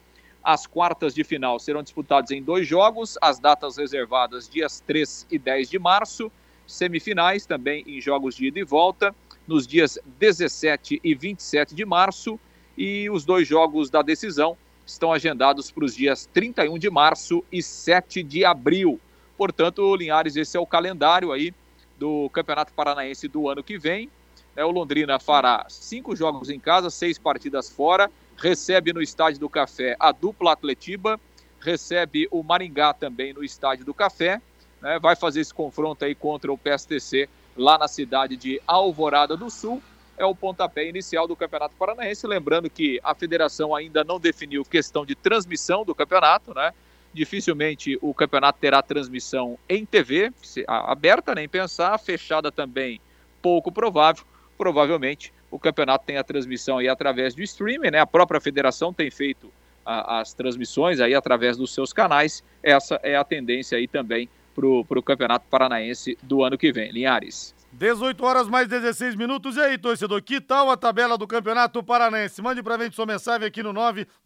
As 0.43 0.67
quartas 0.67 1.15
de 1.15 1.25
final 1.25 1.59
serão 1.59 1.83
disputadas 1.83 2.31
em 2.31 2.43
dois 2.43 2.67
jogos, 2.67 3.19
as 3.21 3.39
datas 3.39 3.77
reservadas 3.77 4.49
dias 4.49 4.83
3 4.87 5.27
e 5.31 5.39
10 5.39 5.69
de 5.69 5.79
março, 5.79 6.31
semifinais 6.67 7.45
também 7.45 7.85
em 7.87 8.01
jogos 8.01 8.37
de 8.37 8.47
ida 8.47 8.59
e 8.59 8.65
volta, 8.65 9.15
nos 9.47 9.67
dias 9.67 9.99
17 10.19 11.01
e 11.03 11.15
27 11.15 11.75
de 11.75 11.85
março, 11.85 12.39
e 12.77 13.11
os 13.11 13.25
dois 13.25 13.47
jogos 13.47 13.91
da 13.91 14.01
decisão 14.01 14.57
estão 14.93 15.13
agendados 15.13 15.71
para 15.71 15.85
os 15.85 15.95
dias 15.95 16.29
31 16.33 16.79
de 16.79 16.91
março 16.91 17.45
e 17.51 17.63
7 17.63 18.23
de 18.23 18.45
abril. 18.45 19.01
Portanto, 19.37 19.95
Linhares, 19.97 20.37
esse 20.37 20.57
é 20.57 20.61
o 20.61 20.67
calendário 20.67 21.33
aí 21.33 21.55
do 21.99 22.29
Campeonato 22.31 22.73
Paranaense 22.73 23.29
do 23.29 23.49
ano 23.49 23.63
que 23.63 23.79
vem. 23.79 24.11
É, 24.57 24.65
o 24.65 24.71
Londrina 24.71 25.19
fará 25.19 25.65
cinco 25.69 26.17
jogos 26.17 26.51
em 26.51 26.59
casa, 26.59 26.91
seis 26.91 27.19
partidas 27.19 27.71
fora, 27.71 28.11
recebe 28.37 28.93
no 28.93 29.01
Estádio 29.01 29.41
do 29.41 29.49
Café 29.49 29.97
a 29.99 30.13
dupla 30.13 30.53
Atletiba, 30.53 31.21
recebe 31.61 32.27
o 32.31 32.43
Maringá 32.43 32.93
também 32.93 33.33
no 33.33 33.45
Estádio 33.45 33.85
do 33.85 33.95
Café, 33.95 34.41
né, 34.81 34.99
vai 34.99 35.15
fazer 35.15 35.41
esse 35.41 35.55
confronto 35.55 36.05
aí 36.05 36.15
contra 36.15 36.53
o 36.53 36.59
PSTC 36.59 37.29
lá 37.57 37.79
na 37.79 37.87
cidade 37.87 38.37
de 38.37 38.61
Alvorada 38.67 39.37
do 39.37 39.51
Sul. 39.51 39.83
É 40.21 40.25
o 40.27 40.35
pontapé 40.35 40.87
inicial 40.87 41.27
do 41.27 41.35
Campeonato 41.35 41.75
Paranaense. 41.79 42.27
Lembrando 42.27 42.69
que 42.69 43.01
a 43.03 43.15
federação 43.15 43.75
ainda 43.75 44.05
não 44.05 44.21
definiu 44.21 44.63
questão 44.67 45.07
de 45.07 45.15
transmissão 45.15 45.83
do 45.83 45.95
campeonato, 45.95 46.53
né? 46.53 46.75
Dificilmente 47.11 47.99
o 48.03 48.13
campeonato 48.13 48.59
terá 48.61 48.83
transmissão 48.83 49.59
em 49.67 49.87
TV, 49.87 50.31
aberta 50.67 51.35
nem 51.35 51.49
pensar, 51.49 51.97
fechada 51.99 52.53
também 52.53 53.01
pouco 53.41 53.73
provável. 53.73 54.23
Provavelmente 54.59 55.33
o 55.51 55.59
campeonato 55.59 56.05
tem 56.05 56.19
a 56.19 56.23
transmissão 56.23 56.77
aí 56.77 56.87
através 56.87 57.35
do 57.35 57.43
streaming, 57.43 57.91
né? 57.91 57.99
A 57.99 58.07
própria 58.07 58.43
federação 58.43 58.93
tem 58.93 59.11
feito 59.11 59.51
a, 59.87 60.21
as 60.21 60.35
transmissões 60.35 61.01
aí 61.01 61.15
através 61.15 61.57
dos 61.57 61.73
seus 61.73 61.95
canais. 61.95 62.45
Essa 62.63 63.01
é 63.03 63.17
a 63.17 63.25
tendência 63.25 63.79
aí 63.79 63.89
também 63.89 64.29
para 64.55 64.67
o 64.99 65.03
Campeonato 65.03 65.47
Paranaense 65.49 66.19
do 66.23 66.45
ano 66.45 66.59
que 66.59 66.71
vem. 66.71 66.93
Linhares. 66.93 67.55
18 67.73 68.25
horas 68.25 68.49
mais 68.49 68.69
16 68.69 69.15
minutos. 69.15 69.57
E 69.57 69.61
aí, 69.61 69.79
torcedor, 69.79 70.23
que 70.23 70.41
tal 70.41 70.71
a 70.71 70.77
tabela 70.77 71.17
do 71.17 71.27
Campeonato 71.27 71.83
Paranaense? 71.83 72.43
Mande 72.43 72.63
pra 72.63 72.79
gente 72.79 72.97
sua 72.97 73.07
mensagem 73.07 73.47
aqui 73.47 73.63
no 73.63 73.73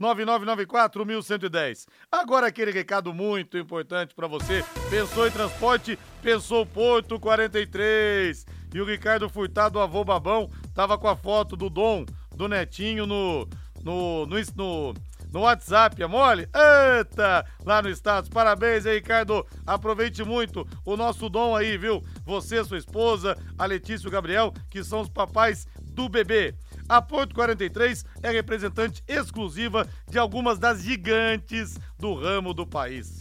99994-1110. 0.00 1.86
Agora 2.10 2.46
aquele 2.46 2.70
recado 2.70 3.12
muito 3.12 3.58
importante 3.58 4.14
para 4.14 4.26
você. 4.26 4.64
Pensou 4.88 5.26
em 5.26 5.30
transporte? 5.30 5.98
Pensou 6.22 6.64
Porto 6.64 7.20
43. 7.20 8.46
E 8.74 8.80
o 8.80 8.84
Ricardo 8.84 9.28
Furtado, 9.28 9.78
avô 9.78 10.02
babão, 10.04 10.50
tava 10.74 10.98
com 10.98 11.06
a 11.06 11.14
foto 11.14 11.56
do 11.56 11.70
Dom, 11.70 12.04
do 12.34 12.48
Netinho 12.48 13.06
no, 13.06 13.48
no, 13.84 14.26
no, 14.26 14.36
no 14.56 14.94
no 15.34 15.40
WhatsApp, 15.40 16.00
é 16.00 16.06
mole? 16.06 16.48
Eita! 16.54 17.44
Lá 17.66 17.82
no 17.82 17.90
status. 17.90 18.30
Parabéns 18.30 18.86
aí, 18.86 18.94
Ricardo. 18.94 19.44
Aproveite 19.66 20.22
muito 20.22 20.64
o 20.84 20.96
nosso 20.96 21.28
dom 21.28 21.56
aí, 21.56 21.76
viu? 21.76 22.00
Você, 22.24 22.64
sua 22.64 22.78
esposa, 22.78 23.36
a 23.58 23.66
Letícia 23.66 24.06
e 24.06 24.08
o 24.08 24.12
Gabriel, 24.12 24.54
que 24.70 24.84
são 24.84 25.00
os 25.00 25.08
papais 25.08 25.66
do 25.82 26.08
bebê. 26.08 26.54
A 26.88 27.02
Porto 27.02 27.34
43 27.34 28.04
é 28.22 28.30
representante 28.30 29.02
exclusiva 29.08 29.88
de 30.08 30.18
algumas 30.18 30.56
das 30.56 30.82
gigantes 30.82 31.80
do 31.98 32.14
ramo 32.14 32.54
do 32.54 32.64
país. 32.64 33.18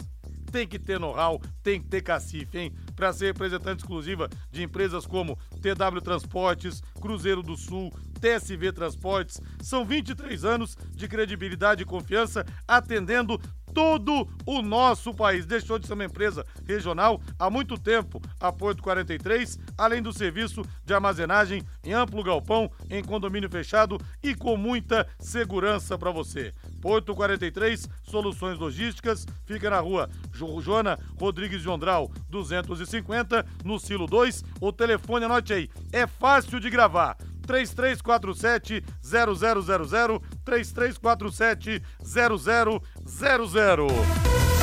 Tem 0.52 0.68
que 0.68 0.78
ter 0.78 1.00
know-how, 1.00 1.42
tem 1.64 1.80
que 1.80 1.88
ter 1.88 2.00
cacife, 2.00 2.58
hein? 2.58 2.72
Para 2.94 3.12
ser 3.12 3.26
representante 3.26 3.82
exclusiva 3.82 4.28
de 4.50 4.62
empresas 4.62 5.06
como 5.06 5.38
TW 5.60 6.00
Transportes, 6.02 6.82
Cruzeiro 7.00 7.42
do 7.42 7.56
Sul, 7.56 7.92
TSV 8.20 8.72
Transportes. 8.72 9.40
São 9.60 9.84
23 9.84 10.44
anos 10.44 10.76
de 10.90 11.08
credibilidade 11.08 11.82
e 11.82 11.86
confiança 11.86 12.44
atendendo 12.66 13.40
todo 13.74 14.28
o 14.46 14.62
nosso 14.62 15.12
país. 15.12 15.44
Deixou 15.44 15.78
de 15.78 15.86
ser 15.86 15.94
uma 15.94 16.04
empresa 16.04 16.46
regional 16.66 17.20
há 17.38 17.50
muito 17.50 17.76
tempo, 17.76 18.22
a 18.40 18.52
Porto 18.52 18.82
43, 18.82 19.58
além 19.76 20.00
do 20.00 20.12
serviço 20.12 20.62
de 20.84 20.94
armazenagem 20.94 21.62
em 21.82 21.92
amplo 21.92 22.22
galpão, 22.22 22.70
em 22.88 23.02
condomínio 23.02 23.50
fechado 23.50 23.98
e 24.22 24.34
com 24.34 24.56
muita 24.56 25.06
segurança 25.18 25.98
para 25.98 26.12
você. 26.12 26.54
Porto 26.80 27.14
43, 27.14 27.88
Soluções 28.04 28.58
Logísticas, 28.58 29.26
fica 29.44 29.68
na 29.68 29.80
rua 29.80 30.08
Joana 30.32 30.98
Rodrigues 31.18 31.62
de 31.62 31.68
Ondral, 31.68 32.10
250, 32.28 33.44
no 33.64 33.80
Silo 33.80 34.06
2. 34.06 34.44
O 34.60 34.72
telefone, 34.72 35.24
anote 35.24 35.52
aí, 35.52 35.68
é 35.92 36.06
fácil 36.06 36.60
de 36.60 36.70
gravar. 36.70 37.16
3347 37.44 38.82
0000 39.02 40.20
3347 40.44 41.82
0000. 42.02 43.88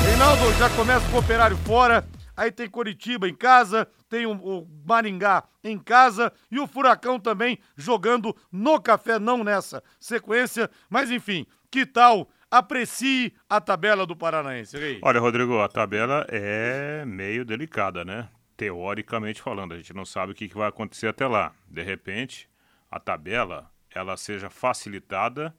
Reinaldo, 0.03 0.53
já 0.57 0.69
começa 0.71 1.07
com 1.09 1.15
o 1.15 1.19
operário 1.19 1.57
fora. 1.57 2.05
Aí 2.35 2.51
tem 2.51 2.67
Curitiba 2.67 3.27
em 3.29 3.35
casa, 3.35 3.87
tem 4.09 4.25
o, 4.25 4.31
o 4.31 4.67
Maringá 4.85 5.43
em 5.63 5.77
casa 5.77 6.33
e 6.49 6.59
o 6.59 6.65
Furacão 6.65 7.19
também 7.19 7.59
jogando 7.75 8.35
no 8.51 8.81
café, 8.81 9.19
não 9.19 9.43
nessa 9.43 9.83
sequência. 9.99 10.69
Mas 10.89 11.11
enfim, 11.11 11.45
que 11.69 11.85
tal 11.85 12.27
aprecie 12.49 13.33
a 13.49 13.61
tabela 13.61 14.05
do 14.05 14.15
Paranaense, 14.15 14.77
Rei. 14.77 14.99
Olha, 15.01 15.19
Rodrigo, 15.19 15.59
a 15.59 15.69
tabela 15.69 16.25
é 16.29 17.05
meio 17.05 17.45
delicada, 17.45 18.03
né? 18.03 18.27
Teoricamente 18.57 19.41
falando, 19.41 19.73
a 19.73 19.77
gente 19.77 19.93
não 19.93 20.05
sabe 20.05 20.33
o 20.33 20.35
que 20.35 20.47
vai 20.47 20.67
acontecer 20.67 21.07
até 21.07 21.25
lá. 21.25 21.53
De 21.69 21.81
repente, 21.81 22.49
a 22.91 22.99
tabela 22.99 23.71
ela 23.89 24.17
seja 24.17 24.49
facilitada 24.49 25.55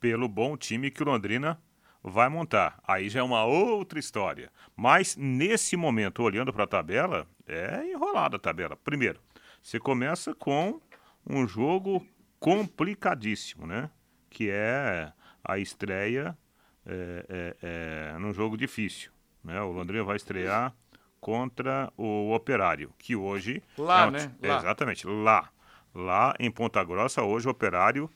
pelo 0.00 0.26
bom 0.28 0.56
time 0.56 0.90
que 0.90 1.02
o 1.02 1.06
Londrina 1.06 1.60
vai 2.02 2.28
montar. 2.28 2.80
Aí 2.86 3.08
já 3.10 3.20
é 3.20 3.22
uma 3.22 3.44
outra 3.44 3.98
história. 3.98 4.50
Mas 4.74 5.14
nesse 5.16 5.76
momento, 5.76 6.22
olhando 6.22 6.52
para 6.52 6.64
a 6.64 6.66
tabela, 6.66 7.26
é 7.46 7.84
enrolada 7.86 8.36
a 8.36 8.40
tabela. 8.40 8.76
Primeiro, 8.76 9.20
você 9.62 9.78
começa 9.78 10.34
com 10.34 10.80
um 11.26 11.46
jogo 11.46 12.06
complicadíssimo, 12.38 13.66
né? 13.66 13.90
Que 14.30 14.48
é 14.50 15.12
a 15.44 15.58
estreia 15.58 16.36
é, 16.86 17.26
é, 17.28 17.56
é, 18.14 18.18
num 18.18 18.32
jogo 18.32 18.56
difícil. 18.56 19.10
Né? 19.44 19.60
O 19.60 19.72
Londrina 19.72 20.04
vai 20.04 20.16
estrear 20.16 20.74
contra 21.20 21.92
o 21.96 22.32
Operário, 22.34 22.94
que 22.98 23.14
hoje. 23.14 23.62
Lá, 23.76 24.06
é 24.06 24.10
né? 24.10 24.32
Lá. 24.42 24.58
Exatamente, 24.58 25.06
lá 25.06 25.50
lá 25.94 26.34
em 26.38 26.50
Ponta 26.50 26.82
Grossa, 26.84 27.22
hoje 27.22 27.46
o 27.46 27.50
operário 27.50 28.10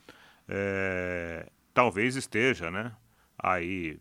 é, 0.49 1.49
talvez 1.73 2.17
esteja 2.17 2.71
né, 2.71 2.93
aí 3.39 3.99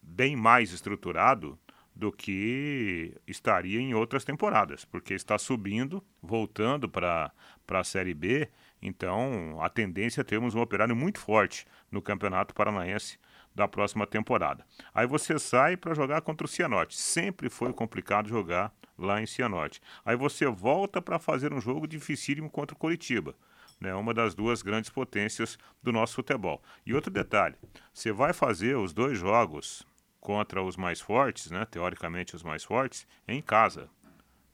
bem 0.00 0.36
mais 0.36 0.72
estruturado 0.72 1.58
do 1.94 2.10
que 2.10 3.14
estaria 3.26 3.80
em 3.80 3.94
outras 3.94 4.24
temporadas, 4.24 4.84
porque 4.84 5.14
está 5.14 5.38
subindo, 5.38 6.02
voltando 6.22 6.88
para 6.88 7.32
a 7.68 7.84
Série 7.84 8.14
B, 8.14 8.48
então 8.80 9.58
a 9.60 9.68
tendência 9.68 10.22
é 10.22 10.24
termos 10.24 10.54
um 10.54 10.60
operário 10.60 10.96
muito 10.96 11.20
forte 11.20 11.66
no 11.90 12.00
Campeonato 12.00 12.54
Paranaense 12.54 13.18
da 13.54 13.68
próxima 13.68 14.06
temporada. 14.06 14.64
Aí 14.94 15.06
você 15.06 15.38
sai 15.38 15.76
para 15.76 15.94
jogar 15.94 16.22
contra 16.22 16.44
o 16.44 16.48
Cianorte. 16.48 16.96
Sempre 16.96 17.48
foi 17.48 17.72
complicado 17.72 18.28
jogar 18.28 18.72
lá 18.98 19.20
em 19.20 19.26
Cianorte. 19.26 19.80
Aí 20.04 20.16
você 20.16 20.46
volta 20.46 21.00
para 21.02 21.18
fazer 21.18 21.52
um 21.52 21.60
jogo 21.60 21.86
dificílimo 21.86 22.50
contra 22.50 22.74
o 22.74 22.78
Coritiba. 22.78 23.34
Né, 23.80 23.92
uma 23.94 24.14
das 24.14 24.32
duas 24.32 24.62
grandes 24.62 24.90
potências 24.90 25.58
do 25.82 25.90
nosso 25.90 26.14
futebol. 26.14 26.62
E 26.86 26.94
outro 26.94 27.10
detalhe: 27.10 27.56
você 27.92 28.12
vai 28.12 28.32
fazer 28.32 28.76
os 28.76 28.92
dois 28.92 29.18
jogos 29.18 29.84
contra 30.20 30.62
os 30.62 30.76
mais 30.76 31.00
fortes, 31.00 31.50
né, 31.50 31.64
teoricamente 31.64 32.36
os 32.36 32.44
mais 32.44 32.62
fortes, 32.62 33.08
em 33.26 33.42
casa. 33.42 33.90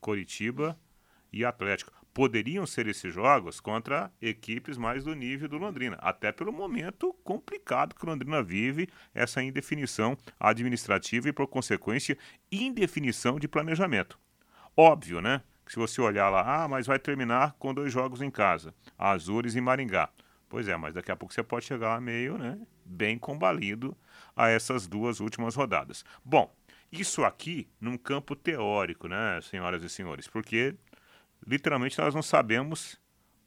Coritiba 0.00 0.78
e 1.31 1.45
Atlético. 1.45 1.93
Poderiam 2.18 2.66
ser 2.66 2.88
esses 2.88 3.14
jogos 3.14 3.60
contra 3.60 4.10
equipes 4.20 4.76
mais 4.76 5.04
do 5.04 5.14
nível 5.14 5.48
do 5.48 5.56
Londrina, 5.56 5.96
até 6.00 6.32
pelo 6.32 6.52
momento 6.52 7.14
complicado 7.22 7.94
que 7.94 8.04
o 8.04 8.08
Londrina 8.08 8.42
vive, 8.42 8.88
essa 9.14 9.40
indefinição 9.40 10.18
administrativa 10.40 11.28
e, 11.28 11.32
por 11.32 11.46
consequência, 11.46 12.18
indefinição 12.50 13.38
de 13.38 13.46
planejamento. 13.46 14.18
Óbvio, 14.76 15.20
né? 15.20 15.42
Se 15.68 15.76
você 15.76 16.00
olhar 16.00 16.28
lá, 16.28 16.64
ah, 16.64 16.66
mas 16.66 16.88
vai 16.88 16.98
terminar 16.98 17.54
com 17.56 17.72
dois 17.72 17.92
jogos 17.92 18.20
em 18.20 18.32
casa, 18.32 18.75
Azures 18.98 19.54
e 19.54 19.60
Maringá. 19.60 20.10
Pois 20.48 20.66
é, 20.66 20.76
mas 20.76 20.94
daqui 20.94 21.12
a 21.12 21.16
pouco 21.16 21.32
você 21.32 21.44
pode 21.44 21.66
chegar 21.66 22.00
meio, 22.00 22.37
né, 22.37 22.58
bem 22.84 23.16
combalido 23.16 23.96
a 24.34 24.48
essas 24.48 24.88
duas 24.88 25.20
últimas 25.20 25.54
rodadas. 25.54 26.04
Bom, 26.25 26.52
isso 26.90 27.22
aqui 27.22 27.68
num 27.80 27.96
campo 27.96 28.34
teórico, 28.34 29.06
né, 29.06 29.38
senhoras 29.40 29.84
e 29.84 29.88
senhores, 29.88 30.26
porque 30.26 30.75
literalmente 31.49 31.99
nós 31.99 32.14
não 32.14 32.23
sabemos 32.23 33.00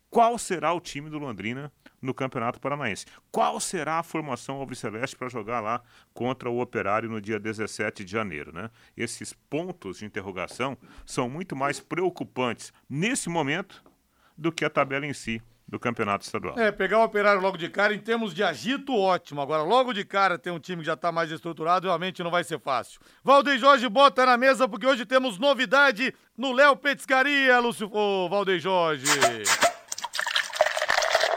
qual 0.10 0.38
será 0.38 0.74
o 0.74 0.82
time 0.82 1.10
do 1.10 1.18
Londrina 1.18 1.72
no 2.02 2.14
Campeonato 2.14 2.60
Paranaense. 2.60 3.06
Qual 3.32 3.60
será 3.60 4.00
a 4.00 4.04
formação 4.04 4.58
alviceleste 4.58 5.16
para 5.16 5.30
jogar 5.30 5.62
lá 5.62 5.82
contra 6.14 6.50
o 6.50 6.60
Operário 6.60 7.10
no 7.10 7.22
dia 7.22 7.40
17 7.40 8.04
de 8.04 8.12
janeiro, 8.12 8.52
né? 8.52 8.70
Esses 8.98 9.32
pontos 9.32 10.00
de 10.00 10.06
interrogação 10.06 10.78
são 11.06 11.30
muito 11.30 11.56
mais 11.56 11.80
preocupantes 11.80 12.74
nesse 12.90 13.30
momento 13.30 13.84
do 14.38 14.52
que 14.52 14.66
a 14.66 14.70
tabela 14.70 15.06
em 15.06 15.14
si 15.14 15.42
do 15.72 15.80
campeonato 15.80 16.26
estadual. 16.26 16.60
É, 16.60 16.70
pegar 16.70 17.00
o 17.00 17.04
operário 17.04 17.42
logo 17.42 17.58
de 17.58 17.70
cara, 17.70 17.96
em 17.96 18.00
termos 18.00 18.34
de 18.34 18.44
agito, 18.44 18.94
ótimo. 18.94 19.40
Agora, 19.40 19.64
logo 19.64 19.94
de 19.94 20.04
cara, 20.04 20.38
tem 20.38 20.52
um 20.52 20.60
time 20.60 20.82
que 20.82 20.88
já 20.88 20.96
está 20.96 21.14
mais 21.14 21.32
estruturado, 21.32 21.88
realmente 21.88 22.22
não 22.22 22.30
vai 22.30 22.44
ser 22.44 22.60
fácil. 22.60 23.00
Valdeir 23.24 23.58
Jorge 23.58 23.88
bota 23.88 24.26
na 24.26 24.36
mesa, 24.36 24.68
porque 24.68 24.86
hoje 24.86 25.06
temos 25.06 25.40
novidade 25.40 26.14
no 26.38 26.52
Léo 26.52 26.76
Petiscaria, 26.76 27.58
Lúcio. 27.60 27.90
Oh, 27.94 28.28
Valdeir 28.30 28.60
Jorge. 28.60 29.06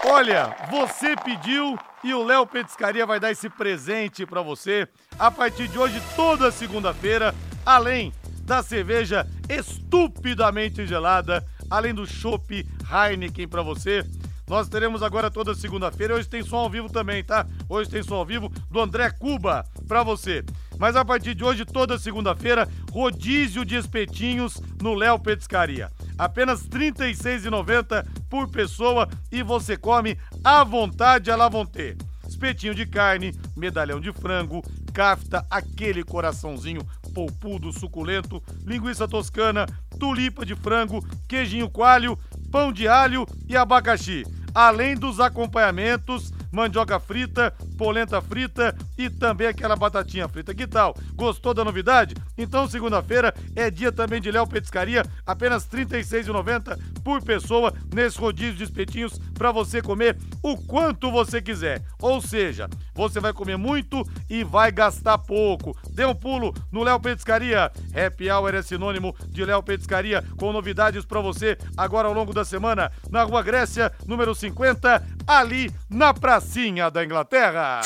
Olha, 0.06 0.54
você 0.68 1.14
pediu 1.16 1.78
e 2.02 2.12
o 2.12 2.24
Léo 2.24 2.44
Petiscaria 2.44 3.06
vai 3.06 3.20
dar 3.20 3.30
esse 3.30 3.48
presente 3.48 4.26
para 4.26 4.42
você 4.42 4.86
a 5.16 5.30
partir 5.30 5.68
de 5.68 5.78
hoje, 5.78 6.02
toda 6.16 6.50
segunda-feira, 6.50 7.32
além 7.64 8.12
da 8.42 8.62
cerveja 8.62 9.26
estupidamente 9.48 10.86
gelada, 10.86 11.42
além 11.70 11.94
do 11.94 12.04
chopp 12.04 12.66
Heineken 12.90 13.48
para 13.48 13.62
você 13.62 14.04
nós 14.46 14.68
teremos 14.68 15.02
agora 15.02 15.30
toda 15.30 15.54
segunda-feira. 15.54 16.14
Hoje 16.14 16.28
tem 16.28 16.42
som 16.42 16.56
ao 16.56 16.70
vivo 16.70 16.90
também, 16.90 17.24
tá? 17.24 17.46
Hoje 17.68 17.88
tem 17.88 18.02
som 18.02 18.16
ao 18.16 18.26
vivo 18.26 18.50
do 18.70 18.80
André 18.80 19.10
Cuba 19.10 19.64
pra 19.88 20.02
você. 20.02 20.44
Mas 20.78 20.96
a 20.96 21.04
partir 21.04 21.34
de 21.34 21.44
hoje, 21.44 21.64
toda 21.64 21.98
segunda-feira, 21.98 22.68
rodízio 22.90 23.64
de 23.64 23.76
espetinhos 23.76 24.60
no 24.82 24.94
Léo 24.94 25.18
Petiscaria. 25.18 25.90
Apenas 26.18 26.62
R$ 26.62 26.92
36,90 26.92 28.06
por 28.28 28.48
pessoa 28.48 29.08
e 29.30 29.42
você 29.42 29.76
come 29.76 30.18
à 30.42 30.62
vontade 30.62 31.30
à 31.30 31.36
la 31.36 31.48
vontade. 31.48 31.96
Espetinho 32.28 32.74
de 32.74 32.84
carne, 32.84 33.32
medalhão 33.56 34.00
de 34.00 34.12
frango, 34.12 34.62
cafta, 34.92 35.46
aquele 35.50 36.02
coraçãozinho 36.02 36.86
polpudo, 37.14 37.72
suculento, 37.72 38.42
linguiça 38.66 39.06
toscana, 39.06 39.66
tulipa 39.98 40.44
de 40.44 40.56
frango, 40.56 41.06
queijinho 41.28 41.70
coalho, 41.70 42.18
pão 42.54 42.72
de 42.72 42.86
alho 42.86 43.26
e 43.48 43.56
abacaxi. 43.56 44.24
Além 44.54 44.94
dos 44.94 45.18
acompanhamentos, 45.18 46.32
mandioca 46.54 47.00
frita, 47.00 47.52
polenta 47.76 48.22
frita 48.22 48.74
e 48.96 49.10
também 49.10 49.48
aquela 49.48 49.74
batatinha 49.74 50.28
frita. 50.28 50.54
Que 50.54 50.66
tal? 50.66 50.94
Gostou 51.14 51.52
da 51.52 51.64
novidade? 51.64 52.14
Então, 52.38 52.68
segunda-feira 52.68 53.34
é 53.56 53.70
dia 53.70 53.90
também 53.90 54.20
de 54.20 54.30
Léo 54.30 54.46
Petiscaria, 54.46 55.04
apenas 55.26 55.66
R$ 55.70 55.84
36,90 55.84 56.78
por 57.02 57.22
pessoa 57.22 57.74
nesse 57.92 58.18
rodízio 58.18 58.54
de 58.54 58.64
espetinhos 58.64 59.18
para 59.34 59.50
você 59.50 59.82
comer 59.82 60.16
o 60.42 60.56
quanto 60.56 61.10
você 61.10 61.42
quiser. 61.42 61.82
Ou 62.00 62.20
seja, 62.20 62.68
você 62.94 63.18
vai 63.18 63.32
comer 63.32 63.56
muito 63.56 64.06
e 64.30 64.44
vai 64.44 64.70
gastar 64.70 65.18
pouco. 65.18 65.76
Dê 65.90 66.06
um 66.06 66.14
pulo 66.14 66.54
no 66.70 66.84
Léo 66.84 67.00
Petiscaria. 67.00 67.70
Happy 67.94 68.30
Hour 68.30 68.54
é 68.54 68.62
sinônimo 68.62 69.14
de 69.28 69.44
Léo 69.44 69.62
Petiscaria 69.62 70.24
com 70.36 70.52
novidades 70.52 71.04
para 71.04 71.20
você 71.20 71.58
agora 71.76 72.06
ao 72.06 72.14
longo 72.14 72.32
da 72.32 72.44
semana 72.44 72.92
na 73.10 73.24
Rua 73.24 73.42
Grécia, 73.42 73.92
número 74.06 74.34
50, 74.34 75.02
ali 75.26 75.70
na 75.88 76.12
pracinha 76.12 76.90
da 76.90 77.04
Inglaterra. 77.04 77.80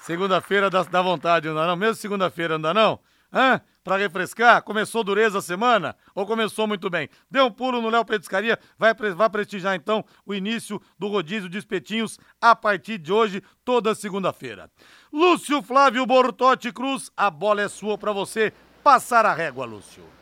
Segunda-feira 0.00 0.70
dá, 0.70 0.84
dá 0.84 1.02
vontade, 1.02 1.48
não 1.48 1.54
dá 1.54 1.66
não? 1.66 1.76
Mesmo 1.76 1.96
segunda-feira, 1.96 2.54
não 2.54 2.62
dá 2.62 2.74
não? 2.74 3.00
Hã? 3.32 3.60
Pra 3.82 3.96
refrescar? 3.96 4.62
Começou 4.62 5.02
dureza 5.02 5.38
a 5.38 5.42
semana? 5.42 5.96
Ou 6.14 6.24
começou 6.24 6.66
muito 6.66 6.88
bem? 6.88 7.08
Dê 7.30 7.40
um 7.40 7.50
pulo 7.50 7.80
no 7.80 7.88
Léo 7.88 8.04
Petiscaria, 8.04 8.58
vai, 8.78 8.94
vai 8.94 9.30
prestigiar 9.30 9.74
então 9.74 10.04
o 10.24 10.32
início 10.32 10.80
do 10.98 11.08
rodízio 11.08 11.48
de 11.48 11.58
espetinhos 11.58 12.18
a 12.40 12.54
partir 12.54 12.98
de 12.98 13.12
hoje, 13.12 13.42
toda 13.64 13.94
segunda-feira. 13.94 14.70
Lúcio 15.12 15.60
Flávio 15.62 16.06
Bortotti 16.06 16.72
Cruz, 16.72 17.10
a 17.16 17.28
bola 17.30 17.62
é 17.62 17.68
sua 17.68 17.98
para 17.98 18.12
você 18.12 18.52
passar 18.82 19.26
a 19.26 19.34
régua, 19.34 19.66
Lúcio. 19.66 20.15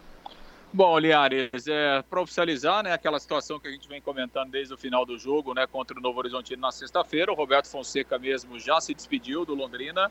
Bom, 0.77 0.99
Liares, 0.99 1.69
é, 1.69 2.03
para 2.03 2.21
oficializar 2.21 2.83
né, 2.83 2.93
aquela 2.93 3.21
situação 3.21 3.61
que 3.61 3.69
a 3.69 3.71
gente 3.71 3.87
vem 3.87 4.01
comentando 4.01 4.51
desde 4.51 4.75
o 4.75 4.77
final 4.77 5.07
do 5.07 5.17
jogo 5.17 5.55
né, 5.55 5.69
contra 5.69 5.97
o 5.97 6.03
Novo 6.03 6.19
Horizontino 6.19 6.61
na 6.63 6.73
sexta-feira, 6.73 7.31
o 7.31 7.35
Roberto 7.37 7.69
Fonseca 7.69 8.19
mesmo 8.19 8.59
já 8.59 8.81
se 8.81 8.93
despediu 8.93 9.45
do 9.45 9.55
Londrina, 9.55 10.11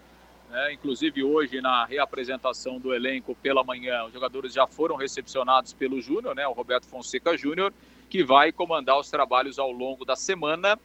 né, 0.49 0.71
inclusive 0.71 1.21
hoje 1.21 1.59
na 1.59 1.83
reapresentação 1.83 2.79
do 2.79 2.93
elenco 2.93 3.35
pela 3.35 3.61
manhã, 3.61 4.05
os 4.05 4.13
jogadores 4.13 4.53
já 4.53 4.65
foram 4.65 4.95
recepcionados 4.95 5.73
pelo 5.73 5.99
Júnior, 5.99 6.33
né, 6.33 6.47
o 6.47 6.53
Roberto 6.53 6.85
Fonseca 6.85 7.37
Júnior, 7.37 7.73
que 8.09 8.23
vai 8.23 8.53
comandar 8.53 8.97
os 8.97 9.09
trabalhos 9.09 9.59
ao 9.59 9.69
longo 9.69 10.05
da 10.05 10.15
semana 10.15 10.79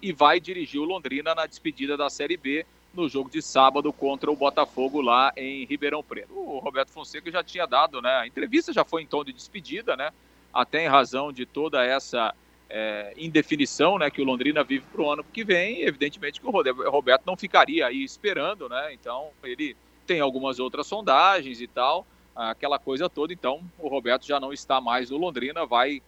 e 0.00 0.12
vai 0.12 0.38
dirigir 0.38 0.80
o 0.80 0.84
Londrina 0.84 1.34
na 1.34 1.44
despedida 1.44 1.96
da 1.96 2.08
Série 2.08 2.36
B 2.36 2.64
no 2.94 3.08
jogo 3.08 3.30
de 3.30 3.42
sábado 3.42 3.92
contra 3.92 4.30
o 4.30 4.36
Botafogo 4.36 5.00
lá 5.00 5.32
em 5.36 5.64
Ribeirão 5.64 6.02
Preto. 6.02 6.32
O 6.32 6.58
Roberto 6.58 6.90
Fonseca 6.90 7.30
já 7.30 7.42
tinha 7.42 7.66
dado, 7.66 8.00
né? 8.00 8.10
A 8.16 8.26
entrevista 8.26 8.72
já 8.72 8.84
foi 8.84 9.02
em 9.02 9.06
tom 9.06 9.24
de 9.24 9.32
despedida, 9.32 9.96
né? 9.96 10.10
Até 10.52 10.84
em 10.84 10.88
razão 10.88 11.32
de 11.32 11.44
toda 11.44 11.84
essa 11.84 12.34
é, 12.70 13.12
indefinição 13.16 13.98
né, 13.98 14.10
que 14.10 14.22
o 14.22 14.24
Londrina 14.24 14.64
vive 14.64 14.84
para 14.90 15.02
o 15.02 15.10
ano 15.10 15.24
que 15.24 15.44
vem, 15.44 15.82
evidentemente 15.82 16.40
que 16.40 16.46
o 16.46 16.50
Roberto 16.50 17.22
não 17.26 17.36
ficaria 17.36 17.86
aí 17.86 18.02
esperando, 18.02 18.68
né? 18.68 18.92
Então 18.92 19.28
ele 19.42 19.76
tem 20.06 20.20
algumas 20.20 20.58
outras 20.58 20.86
sondagens 20.86 21.60
e 21.60 21.66
tal, 21.66 22.06
aquela 22.34 22.78
coisa 22.78 23.08
toda. 23.08 23.32
Então 23.32 23.60
o 23.78 23.88
Roberto 23.88 24.26
já 24.26 24.38
não 24.40 24.52
está 24.52 24.80
mais 24.80 25.10
no 25.10 25.16
Londrina, 25.16 25.66
vai 25.66 26.02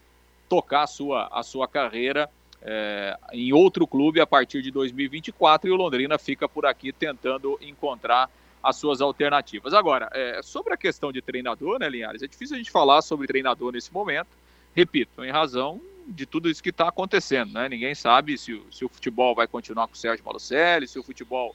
tocar 0.48 0.82
a 0.82 0.86
sua, 0.86 1.28
a 1.32 1.42
sua 1.42 1.66
carreira 1.66 2.28
é, 2.68 3.16
em 3.32 3.52
outro 3.52 3.86
clube 3.86 4.20
a 4.20 4.26
partir 4.26 4.60
de 4.60 4.72
2024 4.72 5.70
e 5.70 5.72
o 5.72 5.76
Londrina 5.76 6.18
fica 6.18 6.48
por 6.48 6.66
aqui 6.66 6.92
tentando 6.92 7.56
encontrar 7.62 8.28
as 8.60 8.74
suas 8.74 9.00
alternativas. 9.00 9.72
Agora, 9.72 10.10
é, 10.12 10.42
sobre 10.42 10.74
a 10.74 10.76
questão 10.76 11.12
de 11.12 11.22
treinador, 11.22 11.78
né, 11.78 11.88
Linhares? 11.88 12.22
É 12.22 12.26
difícil 12.26 12.56
a 12.56 12.58
gente 12.58 12.72
falar 12.72 13.00
sobre 13.02 13.28
treinador 13.28 13.72
nesse 13.72 13.92
momento, 13.92 14.30
repito, 14.74 15.24
em 15.24 15.30
razão 15.30 15.80
de 16.08 16.26
tudo 16.26 16.50
isso 16.50 16.60
que 16.60 16.70
está 16.70 16.88
acontecendo, 16.88 17.52
né? 17.52 17.68
Ninguém 17.68 17.94
sabe 17.94 18.36
se, 18.36 18.60
se, 18.72 18.84
o 18.84 18.88
futebol 18.88 19.34
vai 19.34 19.46
continuar 19.46 19.86
com 19.86 19.94
o 19.94 19.96
Sérgio 19.96 20.24
Malucelli, 20.24 20.88
se 20.88 20.98
o 20.98 21.02
futebol 21.04 21.54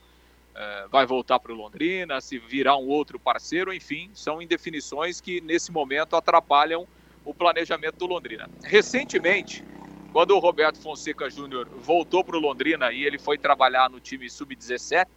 é, 0.55 0.87
vai 0.89 1.05
voltar 1.05 1.39
para 1.39 1.51
o 1.51 1.55
Londrina, 1.55 2.21
se 2.21 2.39
virar 2.39 2.77
um 2.77 2.87
outro 2.87 3.19
parceiro, 3.19 3.73
enfim, 3.73 4.09
são 4.13 4.41
indefinições 4.41 5.19
que 5.19 5.41
nesse 5.41 5.71
momento 5.71 6.15
atrapalham 6.15 6.87
o 7.25 7.33
planejamento 7.33 7.97
do 7.97 8.07
Londrina. 8.07 8.49
Recentemente, 8.63 9.63
quando 10.11 10.31
o 10.31 10.39
Roberto 10.39 10.79
Fonseca 10.79 11.29
Júnior 11.29 11.67
voltou 11.67 12.23
para 12.23 12.35
o 12.35 12.39
Londrina 12.39 12.91
e 12.91 13.03
ele 13.03 13.17
foi 13.17 13.37
trabalhar 13.37 13.89
no 13.89 13.99
time 13.99 14.29
sub-17, 14.29 15.07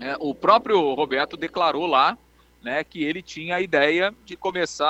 é, 0.00 0.16
o 0.18 0.34
próprio 0.34 0.94
Roberto 0.94 1.36
declarou 1.36 1.86
lá 1.86 2.16
né, 2.62 2.84
que 2.84 3.02
ele 3.02 3.20
tinha 3.22 3.56
a 3.56 3.60
ideia 3.60 4.14
de 4.24 4.36
começar 4.36 4.86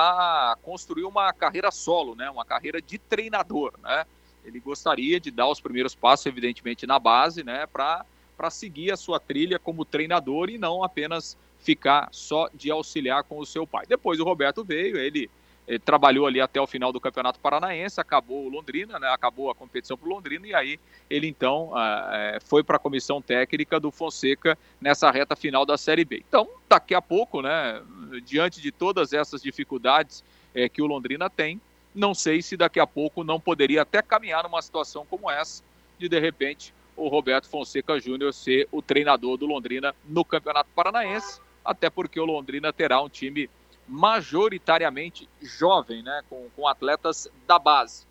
a 0.51 0.55
construir 0.61 1.03
uma 1.03 1.33
carreira 1.33 1.71
solo, 1.71 2.15
né, 2.15 2.29
uma 2.29 2.45
carreira 2.45 2.81
de 2.81 2.97
treinador. 2.97 3.73
Né? 3.81 4.05
Ele 4.45 4.59
gostaria 4.59 5.19
de 5.19 5.31
dar 5.31 5.47
os 5.47 5.59
primeiros 5.59 5.95
passos, 5.95 6.25
evidentemente, 6.25 6.85
na 6.85 6.99
base, 6.99 7.43
né, 7.43 7.65
para 7.67 8.05
seguir 8.49 8.91
a 8.91 8.97
sua 8.97 9.19
trilha 9.19 9.57
como 9.57 9.85
treinador 9.85 10.49
e 10.49 10.57
não 10.57 10.83
apenas 10.83 11.37
ficar 11.59 12.09
só 12.11 12.49
de 12.53 12.69
auxiliar 12.69 13.23
com 13.23 13.39
o 13.39 13.45
seu 13.45 13.65
pai. 13.65 13.85
Depois 13.87 14.19
o 14.19 14.23
Roberto 14.23 14.63
veio, 14.63 14.97
ele 14.97 15.29
ele 15.71 15.79
trabalhou 15.79 16.27
ali 16.27 16.41
até 16.41 16.59
o 16.59 16.67
final 16.67 16.91
do 16.91 16.99
Campeonato 16.99 17.39
Paranaense, 17.39 18.01
acabou 18.01 18.45
o 18.45 18.49
Londrina, 18.49 18.99
né, 18.99 19.07
acabou 19.07 19.49
a 19.49 19.55
competição 19.55 19.97
para 19.97 20.05
o 20.05 20.11
Londrina, 20.11 20.45
e 20.45 20.53
aí 20.53 20.77
ele 21.09 21.27
então 21.27 21.69
uh, 21.69 22.41
foi 22.43 22.61
para 22.61 22.75
a 22.75 22.79
comissão 22.79 23.21
técnica 23.21 23.79
do 23.79 23.89
Fonseca 23.89 24.57
nessa 24.81 25.09
reta 25.09 25.33
final 25.33 25.65
da 25.65 25.77
Série 25.77 26.03
B. 26.03 26.25
Então, 26.27 26.45
daqui 26.67 26.93
a 26.93 27.01
pouco, 27.01 27.41
né, 27.41 27.81
diante 28.25 28.59
de 28.59 28.69
todas 28.69 29.13
essas 29.13 29.41
dificuldades 29.41 30.25
é, 30.53 30.67
que 30.67 30.81
o 30.81 30.85
Londrina 30.85 31.29
tem, 31.29 31.61
não 31.95 32.13
sei 32.13 32.41
se 32.41 32.57
daqui 32.57 32.79
a 32.79 32.85
pouco 32.85 33.23
não 33.23 33.39
poderia 33.39 33.83
até 33.83 34.01
caminhar 34.01 34.43
numa 34.43 34.61
situação 34.61 35.05
como 35.09 35.31
essa, 35.31 35.63
de 35.97 36.09
de 36.09 36.19
repente 36.19 36.73
o 36.97 37.07
Roberto 37.07 37.47
Fonseca 37.47 37.97
Júnior 37.97 38.33
ser 38.33 38.67
o 38.73 38.81
treinador 38.81 39.37
do 39.37 39.45
Londrina 39.45 39.95
no 40.03 40.25
Campeonato 40.25 40.69
Paranaense, 40.75 41.39
até 41.63 41.89
porque 41.89 42.19
o 42.19 42.25
Londrina 42.25 42.73
terá 42.73 43.01
um 43.01 43.07
time 43.07 43.49
majoritariamente 43.91 45.27
jovem, 45.41 46.01
né, 46.01 46.21
com, 46.29 46.47
com 46.55 46.65
atletas 46.65 47.29
da 47.45 47.59
base. 47.59 48.05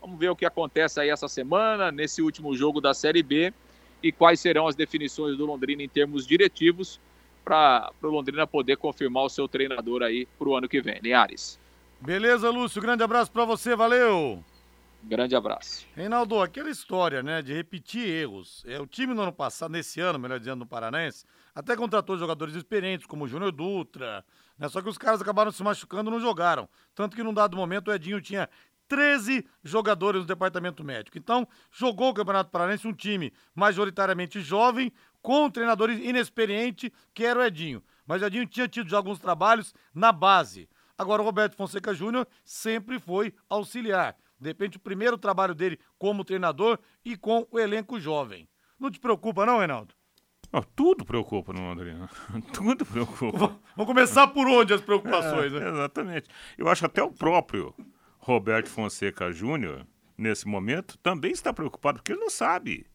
Vamos 0.00 0.18
ver 0.18 0.30
o 0.30 0.36
que 0.36 0.46
acontece 0.46 0.98
aí 0.98 1.10
essa 1.10 1.28
semana, 1.28 1.92
nesse 1.92 2.22
último 2.22 2.56
jogo 2.56 2.80
da 2.80 2.94
Série 2.94 3.22
B, 3.22 3.52
e 4.02 4.10
quais 4.10 4.40
serão 4.40 4.66
as 4.66 4.74
definições 4.74 5.36
do 5.36 5.44
Londrina 5.44 5.82
em 5.82 5.88
termos 5.88 6.26
diretivos 6.26 6.98
para 7.44 7.90
o 8.02 8.06
Londrina 8.06 8.46
poder 8.46 8.76
confirmar 8.76 9.24
o 9.24 9.28
seu 9.28 9.46
treinador 9.46 10.02
aí 10.02 10.26
para 10.38 10.48
o 10.48 10.56
ano 10.56 10.68
que 10.68 10.80
vem. 10.80 10.98
Linhares. 11.02 11.58
Beleza, 12.00 12.48
Lúcio. 12.48 12.80
Grande 12.80 13.02
abraço 13.02 13.30
para 13.30 13.44
você. 13.44 13.76
Valeu. 13.76 14.42
Grande 15.02 15.36
abraço. 15.36 15.86
Reinaldo, 15.94 16.40
aquela 16.40 16.70
história, 16.70 17.22
né, 17.22 17.42
de 17.42 17.52
repetir 17.52 18.06
erros. 18.06 18.64
É, 18.66 18.80
o 18.80 18.86
time 18.86 19.14
no 19.14 19.22
ano 19.22 19.32
passado, 19.32 19.72
nesse 19.72 20.00
ano, 20.00 20.18
melhor 20.18 20.38
dizendo, 20.38 20.60
no 20.60 20.66
Paranense, 20.66 21.24
até 21.54 21.76
contratou 21.76 22.16
jogadores 22.16 22.54
experientes, 22.54 23.06
como 23.06 23.24
o 23.24 23.28
Júnior 23.28 23.52
Dutra, 23.52 24.24
né, 24.58 24.68
só 24.68 24.82
que 24.82 24.88
os 24.88 24.98
caras 24.98 25.20
acabaram 25.20 25.52
se 25.52 25.62
machucando 25.62 26.10
não 26.10 26.20
jogaram. 26.20 26.68
Tanto 26.94 27.14
que 27.14 27.22
num 27.22 27.32
dado 27.32 27.56
momento 27.56 27.88
o 27.88 27.94
Edinho 27.94 28.20
tinha 28.20 28.48
13 28.88 29.46
jogadores 29.62 30.22
no 30.22 30.26
departamento 30.26 30.82
médico. 30.82 31.18
Então, 31.18 31.46
jogou 31.70 32.10
o 32.10 32.14
Campeonato 32.14 32.50
Paranense 32.50 32.88
um 32.88 32.92
time 32.92 33.32
majoritariamente 33.54 34.40
jovem, 34.40 34.92
com 35.20 35.44
um 35.44 35.50
treinador 35.50 35.90
inexperiente, 35.90 36.92
que 37.12 37.24
era 37.24 37.38
o 37.38 37.44
Edinho. 37.44 37.82
Mas 38.06 38.22
o 38.22 38.24
Edinho 38.24 38.46
tinha 38.46 38.66
tido 38.66 38.88
já 38.88 38.96
alguns 38.96 39.18
trabalhos 39.18 39.74
na 39.94 40.10
base. 40.10 40.68
Agora, 40.96 41.22
o 41.22 41.24
Roberto 41.24 41.54
Fonseca 41.54 41.94
Júnior 41.94 42.26
sempre 42.44 42.98
foi 42.98 43.32
auxiliar. 43.48 44.16
De 44.40 44.48
repente, 44.48 44.78
o 44.78 44.80
primeiro 44.80 45.18
trabalho 45.18 45.54
dele 45.54 45.78
como 45.98 46.24
treinador 46.24 46.78
e 47.04 47.16
com 47.16 47.46
o 47.50 47.58
elenco 47.58 48.00
jovem. 48.00 48.48
Não 48.78 48.90
te 48.90 48.98
preocupa, 48.98 49.44
não, 49.44 49.58
Reinaldo? 49.58 49.94
Oh, 50.50 50.62
tudo 50.62 51.04
preocupa 51.04 51.52
no 51.52 51.60
Londrina. 51.60 52.08
tudo 52.52 52.84
preocupa. 52.86 53.58
Vamos 53.76 53.86
começar 53.86 54.28
por 54.28 54.46
onde 54.48 54.72
as 54.72 54.80
preocupações, 54.80 55.52
é, 55.52 55.60
né? 55.60 55.68
Exatamente. 55.68 56.28
Eu 56.56 56.68
acho 56.68 56.86
até 56.86 57.02
o 57.02 57.12
próprio 57.12 57.74
Roberto 58.18 58.68
Fonseca 58.68 59.30
Júnior, 59.30 59.86
nesse 60.16 60.48
momento, 60.48 60.96
também 60.98 61.32
está 61.32 61.52
preocupado, 61.52 61.98
porque 61.98 62.12
ele 62.12 62.20
não 62.20 62.30
sabe 62.30 62.86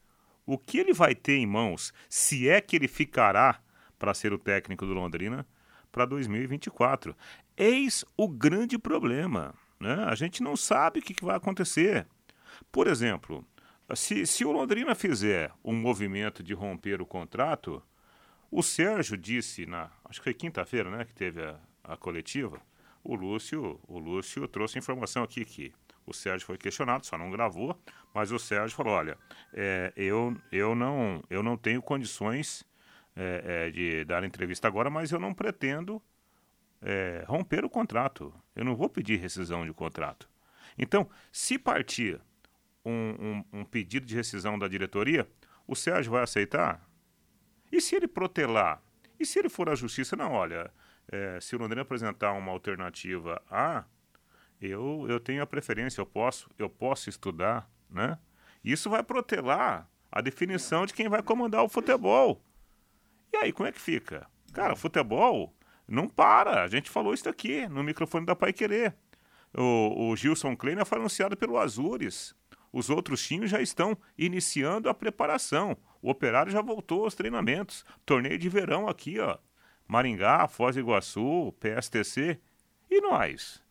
o 0.45 0.57
que 0.57 0.77
ele 0.77 0.93
vai 0.93 1.13
ter 1.13 1.35
em 1.35 1.45
mãos, 1.45 1.93
se 2.09 2.49
é 2.49 2.59
que 2.59 2.75
ele 2.75 2.87
ficará 2.87 3.59
para 3.99 4.13
ser 4.13 4.33
o 4.33 4.37
técnico 4.37 4.85
do 4.85 4.93
Londrina 4.93 5.47
para 5.91 6.05
2024. 6.05 7.15
Eis 7.55 8.03
o 8.17 8.27
grande 8.27 8.77
problema. 8.79 9.53
Né? 9.79 9.93
A 10.07 10.15
gente 10.15 10.41
não 10.41 10.57
sabe 10.57 10.99
o 10.99 11.01
que, 11.01 11.13
que 11.13 11.23
vai 11.23 11.37
acontecer. 11.37 12.07
Por 12.71 12.87
exemplo, 12.87 13.45
se, 13.95 14.25
se 14.25 14.45
o 14.45 14.51
Londrina 14.51 14.95
fizer 14.95 15.51
um 15.63 15.73
movimento 15.73 16.41
de 16.43 16.53
romper 16.53 17.01
o 17.01 17.05
contrato, 17.05 17.81
o 18.51 18.61
Sérgio 18.61 19.17
disse 19.17 19.65
na, 19.65 19.89
acho 20.05 20.19
que 20.19 20.25
foi 20.25 20.33
quinta-feira, 20.33 20.89
né, 20.89 21.05
que 21.05 21.13
teve 21.13 21.43
a, 21.43 21.59
a 21.83 21.97
coletiva. 21.97 22.61
O 23.03 23.15
Lúcio, 23.15 23.79
o 23.87 23.99
Lúcio 23.99 24.47
trouxe 24.47 24.77
informação 24.77 25.23
aqui 25.23 25.43
que 25.43 25.73
o 26.05 26.13
Sérgio 26.13 26.45
foi 26.45 26.57
questionado, 26.57 27.05
só 27.05 27.17
não 27.17 27.31
gravou, 27.31 27.77
mas 28.13 28.31
o 28.31 28.39
Sérgio 28.39 28.75
falou: 28.75 28.93
olha, 28.93 29.17
é, 29.53 29.91
eu, 29.95 30.35
eu, 30.51 30.75
não, 30.75 31.23
eu 31.29 31.41
não 31.41 31.57
tenho 31.57 31.81
condições 31.81 32.65
é, 33.15 33.67
é, 33.67 33.71
de 33.71 34.05
dar 34.05 34.23
entrevista 34.23 34.67
agora, 34.67 34.89
mas 34.89 35.11
eu 35.11 35.19
não 35.19 35.33
pretendo 35.33 36.01
é, 36.81 37.23
romper 37.27 37.65
o 37.65 37.69
contrato. 37.69 38.33
Eu 38.55 38.65
não 38.65 38.75
vou 38.75 38.89
pedir 38.89 39.19
rescisão 39.19 39.65
de 39.65 39.73
contrato. 39.73 40.29
Então, 40.77 41.09
se 41.31 41.57
partir 41.57 42.19
um, 42.85 43.43
um, 43.53 43.59
um 43.59 43.65
pedido 43.65 44.05
de 44.05 44.15
rescisão 44.15 44.57
da 44.57 44.67
diretoria, 44.67 45.27
o 45.67 45.75
Sérgio 45.75 46.11
vai 46.11 46.23
aceitar? 46.23 46.87
E 47.71 47.81
se 47.81 47.95
ele 47.95 48.07
protelar? 48.07 48.81
E 49.19 49.25
se 49.25 49.39
ele 49.39 49.49
for 49.49 49.69
à 49.69 49.75
justiça? 49.75 50.15
Não, 50.15 50.31
olha, 50.31 50.71
é, 51.11 51.39
se 51.39 51.55
o 51.55 51.59
Londrina 51.59 51.81
apresentar 51.81 52.33
uma 52.33 52.51
alternativa 52.51 53.41
A, 53.49 53.85
eu, 54.59 55.05
eu 55.09 55.19
tenho 55.19 55.41
a 55.41 55.47
preferência, 55.47 55.99
eu 55.99 56.05
posso, 56.05 56.49
eu 56.57 56.69
posso 56.69 57.09
estudar, 57.09 57.69
né? 57.89 58.17
Isso 58.63 58.89
vai 58.89 59.03
protelar 59.03 59.89
a 60.11 60.21
definição 60.21 60.85
de 60.85 60.93
quem 60.93 61.09
vai 61.09 61.21
comandar 61.21 61.63
o 61.63 61.69
futebol. 61.69 62.41
E 63.33 63.37
aí, 63.37 63.51
como 63.51 63.67
é 63.67 63.71
que 63.71 63.81
fica? 63.81 64.27
Cara, 64.53 64.75
futebol 64.75 65.53
não 65.87 66.07
para. 66.07 66.63
A 66.63 66.67
gente 66.67 66.89
falou 66.89 67.13
isso 67.13 67.27
aqui 67.27 67.67
no 67.67 67.83
microfone 67.83 68.25
da 68.25 68.35
Pai 68.35 68.53
Querer. 68.53 68.95
O, 69.55 70.09
o 70.09 70.15
Gilson 70.15 70.55
Kleiner 70.55 70.85
foi 70.85 70.97
anunciado 70.97 71.35
pelo 71.35 71.57
Azures. 71.57 72.35
Os 72.73 72.89
outros 72.89 73.25
times 73.25 73.51
já 73.51 73.61
estão 73.61 73.95
iniciando 74.17 74.89
a 74.89 74.93
preparação. 74.93 75.77
O 76.01 76.09
Operário 76.09 76.51
já 76.51 76.61
voltou 76.61 77.05
aos 77.05 77.15
treinamentos. 77.15 77.85
Torneio 78.05 78.37
de 78.37 78.49
verão 78.49 78.89
aqui, 78.89 79.19
ó. 79.19 79.37
Maringá, 79.87 80.47
Foz 80.47 80.75
do 80.75 80.81
Iguaçu, 80.81 81.53
PSTC. 81.59 82.41
E 82.89 82.99
nós? 82.99 83.63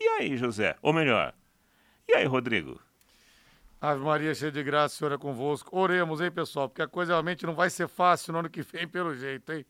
E 0.00 0.06
aí, 0.06 0.36
José? 0.36 0.76
Ou 0.80 0.92
melhor, 0.92 1.34
e 2.08 2.14
aí, 2.14 2.24
Rodrigo? 2.24 2.80
Ave 3.78 4.02
Maria, 4.02 4.34
cheia 4.34 4.50
de 4.50 4.62
graça, 4.62 4.96
Senhor 4.96 5.12
é 5.12 5.18
convosco. 5.18 5.76
Oremos, 5.78 6.22
hein, 6.22 6.30
pessoal, 6.30 6.66
porque 6.66 6.80
a 6.80 6.88
coisa 6.88 7.12
realmente 7.12 7.44
não 7.44 7.54
vai 7.54 7.68
ser 7.68 7.86
fácil 7.86 8.32
no 8.32 8.38
ano 8.38 8.48
que 8.48 8.62
vem, 8.62 8.88
pelo 8.88 9.14
jeito, 9.14 9.52
hein? 9.52 9.66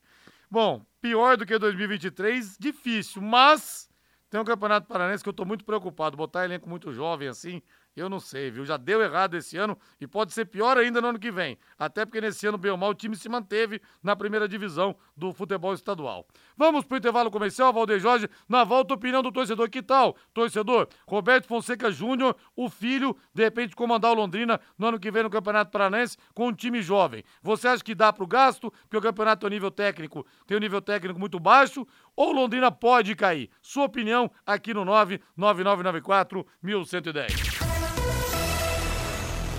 Bom, 0.49 0.87
pior 1.01 1.37
do 1.37 1.45
que 1.45 1.59
2023, 1.59 2.57
difícil, 2.59 3.21
mas 3.21 3.91
tem 4.31 4.41
um 4.41 4.45
Campeonato 4.45 4.87
Paranense 4.87 5.23
que 5.23 5.29
eu 5.29 5.33
tô 5.33 5.45
muito 5.45 5.65
preocupado. 5.65 6.17
Botar 6.17 6.45
elenco 6.45 6.69
muito 6.69 6.93
jovem 6.93 7.27
assim, 7.27 7.61
eu 7.99 8.09
não 8.09 8.21
sei, 8.21 8.51
viu? 8.51 8.65
Já 8.65 8.77
deu 8.77 9.03
errado 9.03 9.37
esse 9.37 9.57
ano 9.57 9.77
e 10.01 10.07
pode 10.07 10.33
ser 10.33 10.45
pior 10.45 10.77
ainda 10.77 11.01
no 11.01 11.09
ano 11.09 11.19
que 11.19 11.31
vem. 11.31 11.59
Até 11.79 12.05
porque 12.05 12.21
nesse 12.21 12.47
ano, 12.47 12.59
bem 12.59 12.71
ou 12.71 12.77
mal, 12.77 12.91
o 12.91 12.95
time 12.95 13.17
se 13.17 13.29
manteve 13.29 13.81
na 14.03 14.15
primeira 14.15 14.49
divisão 14.49 14.97
do 15.17 15.33
futebol 15.33 15.75
estadual. 15.75 16.27
Vamos 16.57 16.85
pro 16.85 16.99
intervalo 16.99 17.31
comercial, 17.31 17.73
Valdeir 17.73 18.01
Jorge. 18.01 18.29
Na 18.49 18.65
volta, 18.65 18.95
opinião 18.95 19.23
do 19.23 19.33
torcedor. 19.33 19.69
Que 19.69 19.83
tal, 19.83 20.17
torcedor? 20.33 20.89
Roberto 21.07 21.47
Fonseca 21.47 21.91
Júnior, 21.91 22.37
o 22.55 22.69
filho, 22.69 23.17
de 23.35 23.43
repente, 23.43 23.75
comandar 23.75 24.13
o 24.13 24.15
Londrina 24.15 24.61
no 24.77 24.87
ano 24.87 24.99
que 24.99 25.11
vem 25.11 25.23
no 25.23 25.31
Campeonato 25.31 25.71
Paranense 25.71 26.17
com 26.35 26.49
um 26.49 26.53
time 26.53 26.81
jovem. 26.83 27.25
Você 27.43 27.69
acha 27.69 27.83
que 27.83 27.95
dá 27.95 28.13
pro 28.13 28.27
gasto? 28.27 28.71
Porque 28.83 28.97
o 28.97 29.03
campeonato 29.03 29.47
um 29.47 29.51
nível 29.51 29.71
técnico, 29.71 30.27
tem 30.47 30.57
um 30.57 30.61
nível 30.61 30.81
técnico 30.81 31.19
muito 31.19 31.41
baixo? 31.41 31.87
Ou 32.15 32.33
Londrina 32.33 32.71
pode 32.71 33.15
cair? 33.15 33.51
Sua 33.63 33.85
opinião 33.85 34.31
aqui 34.47 34.73
no 34.75 34.85
99994 34.85 36.47
1110. 36.63 37.58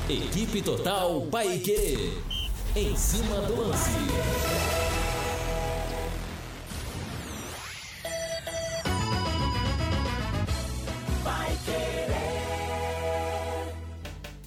Equipe 0.09 0.63
Total 0.63 1.21
Paique. 1.29 2.17
Em 2.75 2.95
cima 2.95 3.41
do 3.41 3.61
lance. 3.61 3.91
Vai 11.23 11.55
querer. 11.63 12.09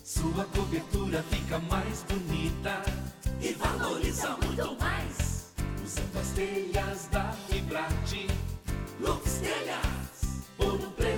Sua 0.03 0.45
cobertura 0.47 1.23
fica 1.31 1.61
mais 1.71 2.05
bonita 2.09 2.83
e 3.41 3.53
valoriza 3.53 4.37
muito 4.45 4.77
mais. 4.81 5.53
Usando 5.85 6.19
as 6.21 6.29
telhas 6.31 7.09
da 7.13 7.33
Fibrate. 7.49 8.27
Lux 8.99 9.35
Telhas. 9.35 10.49
Por 10.57 10.75
um 10.75 10.91
preço 10.91 11.12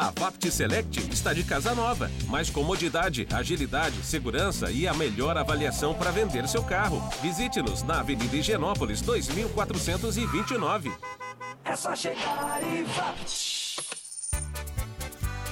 A 0.00 0.10
Vapt 0.18 0.50
Select 0.50 0.98
está 1.12 1.34
de 1.34 1.44
casa 1.44 1.74
nova. 1.74 2.10
Mais 2.26 2.48
comodidade, 2.48 3.28
agilidade, 3.30 4.02
segurança 4.02 4.70
e 4.70 4.88
a 4.88 4.94
melhor 4.94 5.36
avaliação 5.36 5.92
para 5.94 6.10
vender 6.10 6.48
seu 6.48 6.64
carro. 6.64 7.02
Visite-nos 7.20 7.82
na 7.82 8.00
Avenida 8.00 8.34
Higienópolis 8.34 9.02
2429. 9.02 10.90
É 11.66 11.76
só 11.76 11.94
chegar 11.94 12.60
e 12.62 12.82
vá. 12.84 13.14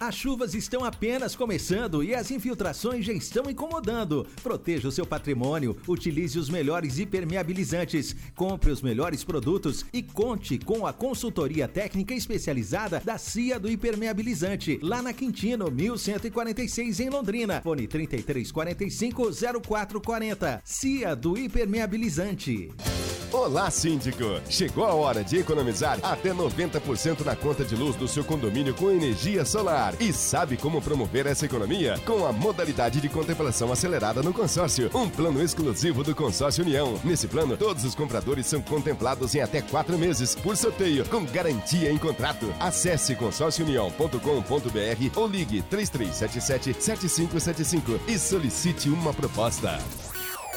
As 0.00 0.14
chuvas 0.14 0.54
estão 0.54 0.82
apenas 0.82 1.36
começando 1.36 2.02
e 2.02 2.14
as 2.14 2.30
infiltrações 2.30 3.04
já 3.04 3.12
estão 3.12 3.50
incomodando. 3.50 4.26
Proteja 4.42 4.88
o 4.88 4.90
seu 4.90 5.04
patrimônio, 5.04 5.76
utilize 5.86 6.38
os 6.38 6.48
melhores 6.48 6.98
impermeabilizantes, 6.98 8.16
compre 8.34 8.70
os 8.70 8.80
melhores 8.80 9.22
produtos 9.22 9.84
e 9.92 10.02
conte 10.02 10.58
com 10.58 10.86
a 10.86 10.92
consultoria 10.94 11.68
técnica 11.68 12.14
especializada 12.14 13.02
da 13.04 13.18
CIA 13.18 13.60
do 13.60 13.70
Impermeabilizante, 13.70 14.80
lá 14.82 15.02
na 15.02 15.12
Quintino, 15.12 15.70
1146 15.70 17.00
em 17.00 17.10
Londrina. 17.10 17.60
Fone 17.60 17.86
3345 17.86 19.30
0440. 19.62 20.62
CIA 20.64 21.14
do 21.14 21.36
Impermeabilizante. 21.36 22.70
Olá, 23.32 23.70
síndico! 23.70 24.24
Chegou 24.48 24.84
a 24.84 24.92
hora 24.92 25.22
de 25.22 25.38
economizar 25.38 26.00
até 26.02 26.30
90% 26.34 27.24
na 27.24 27.36
conta 27.36 27.64
de 27.64 27.76
luz 27.76 27.94
do 27.94 28.08
seu 28.08 28.24
condomínio 28.24 28.74
com 28.74 28.90
energia 28.90 29.44
solar. 29.44 29.89
E 29.98 30.12
sabe 30.12 30.56
como 30.56 30.80
promover 30.80 31.26
essa 31.26 31.46
economia? 31.46 31.98
Com 32.06 32.24
a 32.26 32.32
modalidade 32.32 33.00
de 33.00 33.08
contemplação 33.08 33.72
acelerada 33.72 34.22
no 34.22 34.32
consórcio, 34.32 34.88
um 34.94 35.08
plano 35.08 35.42
exclusivo 35.42 36.04
do 36.04 36.14
Consórcio 36.14 36.64
União. 36.64 37.00
Nesse 37.02 37.26
plano, 37.26 37.56
todos 37.56 37.84
os 37.84 37.94
compradores 37.94 38.46
são 38.46 38.60
contemplados 38.60 39.34
em 39.34 39.40
até 39.40 39.62
quatro 39.62 39.98
meses, 39.98 40.34
por 40.34 40.54
sorteio, 40.56 41.08
com 41.08 41.24
garantia 41.24 41.90
em 41.90 41.98
contrato. 41.98 42.52
Acesse 42.60 43.16
consórciounião.com.br 43.16 45.10
ou 45.16 45.26
ligue 45.26 45.64
3377-7575 45.70 47.98
e 48.06 48.18
solicite 48.18 48.88
uma 48.88 49.12
proposta. 49.12 49.78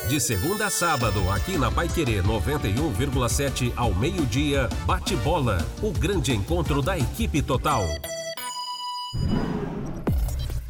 De 0.07 0.19
segunda 0.19 0.65
a 0.65 0.69
sábado, 0.69 1.19
aqui 1.31 1.57
na 1.57 1.71
Pai 1.71 1.87
Querer 1.87 2.23
91,7 2.23 3.71
ao 3.75 3.93
meio-dia, 3.95 4.67
bate 4.85 5.15
bola, 5.15 5.65
o 5.81 5.91
grande 5.91 6.33
encontro 6.33 6.81
da 6.81 6.97
equipe 6.97 7.41
total. 7.41 7.85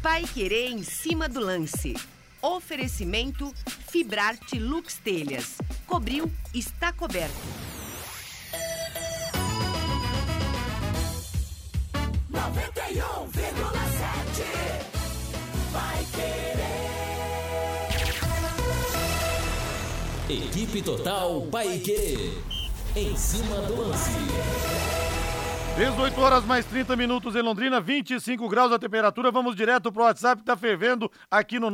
Pai 0.02 0.24
Querer 0.24 0.70
em 0.70 0.82
cima 0.82 1.26
do 1.28 1.38
lance. 1.40 1.94
Oferecimento 2.42 3.54
Fibrarte 3.88 4.58
Lux 4.58 4.98
Telhas. 5.02 5.56
Cobriu, 5.86 6.30
está 6.52 6.92
coberto. 6.92 7.32
91,7. 12.30 14.44
Vai 15.72 16.04
querer. 16.12 16.44
Equipe 20.28 20.82
Total 20.82 21.40
Paique. 21.50 22.42
Em 22.94 23.16
cima 23.16 23.62
do 23.62 23.88
lance. 23.88 24.10
18 25.76 26.20
horas 26.20 26.44
mais 26.44 26.64
30 26.66 26.94
minutos 26.94 27.34
em 27.34 27.42
Londrina, 27.42 27.80
25 27.80 28.48
graus 28.48 28.70
a 28.70 28.78
temperatura. 28.78 29.32
Vamos 29.32 29.56
direto 29.56 29.90
pro 29.90 30.04
WhatsApp 30.04 30.40
que 30.40 30.46
tá 30.46 30.56
fervendo 30.56 31.10
aqui 31.28 31.58
no 31.58 31.68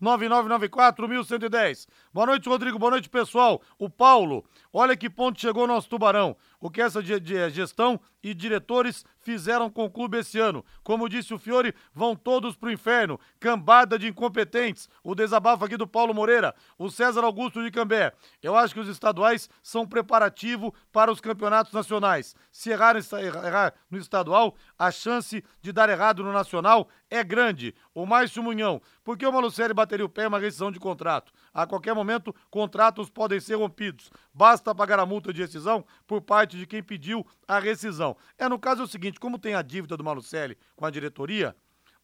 99994-1110. 0.00 1.86
Boa 2.14 2.24
noite, 2.28 2.48
Rodrigo. 2.48 2.78
Boa 2.78 2.92
noite, 2.92 3.10
pessoal. 3.10 3.60
O 3.78 3.90
Paulo, 3.90 4.42
olha 4.72 4.96
que 4.96 5.10
ponto 5.10 5.38
chegou 5.38 5.64
o 5.64 5.66
nosso 5.66 5.86
Tubarão. 5.86 6.34
O 6.62 6.70
que 6.70 6.80
essa 6.80 7.02
gestão 7.02 8.00
e 8.22 8.32
diretores 8.32 9.04
fizeram 9.18 9.68
com 9.68 9.84
o 9.84 9.90
clube 9.90 10.18
esse 10.18 10.38
ano. 10.38 10.64
Como 10.84 11.08
disse 11.08 11.34
o 11.34 11.38
Fiore, 11.38 11.74
vão 11.92 12.14
todos 12.14 12.54
pro 12.54 12.70
inferno. 12.70 13.18
Cambada 13.40 13.98
de 13.98 14.06
incompetentes. 14.06 14.88
O 15.02 15.12
desabafo 15.12 15.64
aqui 15.64 15.76
do 15.76 15.88
Paulo 15.88 16.14
Moreira. 16.14 16.54
O 16.78 16.88
César 16.88 17.24
Augusto 17.24 17.60
de 17.64 17.70
Cambé. 17.72 18.12
Eu 18.40 18.56
acho 18.56 18.74
que 18.74 18.80
os 18.80 18.86
estaduais 18.86 19.50
são 19.60 19.84
preparativo 19.84 20.72
para 20.92 21.10
os 21.10 21.20
campeonatos 21.20 21.72
nacionais. 21.72 22.36
Se 22.52 22.70
errar, 22.70 22.94
errar 22.96 23.74
no 23.90 23.98
estadual, 23.98 24.54
a 24.78 24.92
chance 24.92 25.42
de 25.60 25.72
dar 25.72 25.88
errado 25.88 26.22
no 26.22 26.32
nacional 26.32 26.88
é 27.10 27.24
grande. 27.24 27.74
O 27.92 28.06
Márcio 28.06 28.40
Munhão, 28.40 28.80
por 29.02 29.18
que 29.18 29.26
o 29.26 29.32
Malucelli 29.32 29.74
bateria 29.74 30.06
o 30.06 30.08
pé 30.08 30.24
em 30.24 30.28
uma 30.28 30.38
rescisão 30.38 30.70
de 30.70 30.78
contrato? 30.78 31.32
A 31.52 31.66
qualquer 31.66 31.94
momento, 31.94 32.34
contratos 32.50 33.10
podem 33.10 33.38
ser 33.38 33.56
rompidos. 33.56 34.10
Basta 34.32 34.74
pagar 34.74 34.98
a 34.98 35.06
multa 35.06 35.32
de 35.32 35.42
rescisão 35.42 35.84
por 36.06 36.22
parte 36.22 36.56
de 36.56 36.66
quem 36.66 36.82
pediu 36.82 37.26
a 37.46 37.58
rescisão. 37.58 38.16
É, 38.38 38.48
no 38.48 38.58
caso 38.58 38.82
é 38.82 38.84
o 38.84 38.88
seguinte, 38.88 39.20
como 39.20 39.38
tem 39.38 39.54
a 39.54 39.62
dívida 39.62 39.96
do 39.96 40.04
Malucelli 40.04 40.56
com 40.74 40.86
a 40.86 40.90
diretoria, 40.90 41.54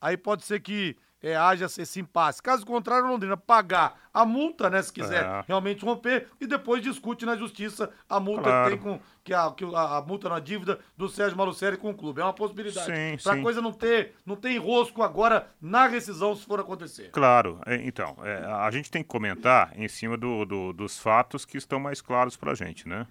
aí 0.00 0.16
pode 0.16 0.44
ser 0.44 0.60
que 0.60 0.96
é, 1.22 1.34
haja 1.36 1.64
esse 1.66 2.00
impasse. 2.00 2.42
Caso 2.42 2.64
contrário, 2.64 3.06
a 3.06 3.10
Londrina 3.10 3.36
pagar 3.36 3.98
a 4.14 4.24
multa, 4.24 4.70
né, 4.70 4.80
se 4.82 4.92
quiser 4.92 5.24
É. 5.24 5.44
realmente 5.48 5.84
romper, 5.84 6.28
e 6.40 6.46
depois 6.46 6.82
discute 6.82 7.26
na 7.26 7.36
justiça 7.36 7.90
a 8.08 8.20
multa 8.20 8.42
Claro. 8.44 8.64
que 8.64 8.82
tem 8.82 8.92
com 8.94 9.00
que 9.24 9.34
a, 9.34 9.50
que 9.52 9.64
a, 9.64 9.96
a 9.98 10.02
multa 10.02 10.28
na 10.28 10.38
dívida 10.40 10.78
do 10.96 11.08
Sérgio 11.08 11.36
Malucelli 11.36 11.76
com 11.76 11.90
o 11.90 11.94
clube. 11.94 12.20
É 12.20 12.24
uma 12.24 12.32
possibilidade. 12.32 12.90
Pra 13.22 13.34
sim. 13.34 13.42
coisa 13.42 13.60
não 13.60 13.72
ter, 13.72 14.14
não 14.24 14.36
ter 14.36 14.52
enrosco 14.52 15.02
agora 15.02 15.48
na 15.60 15.86
rescisão 15.86 16.34
se 16.34 16.46
for 16.46 16.60
acontecer. 16.60 17.10
Claro, 17.10 17.60
é, 17.66 17.74
então, 17.76 18.16
é, 18.22 18.44
a 18.44 18.70
gente 18.70 18.90
tem 18.90 19.02
que 19.02 19.08
comentar 19.08 19.72
em 19.76 19.86
cima 19.88 20.16
do- 20.16 20.44
do- 20.46 20.72
dos 20.72 20.98
fatos 20.98 21.44
que 21.44 21.58
estão 21.58 21.78
mais 21.78 22.00
claros 22.00 22.36
para 22.36 22.52
a 22.52 22.54
gente, 22.54 22.88
né? 22.88 23.06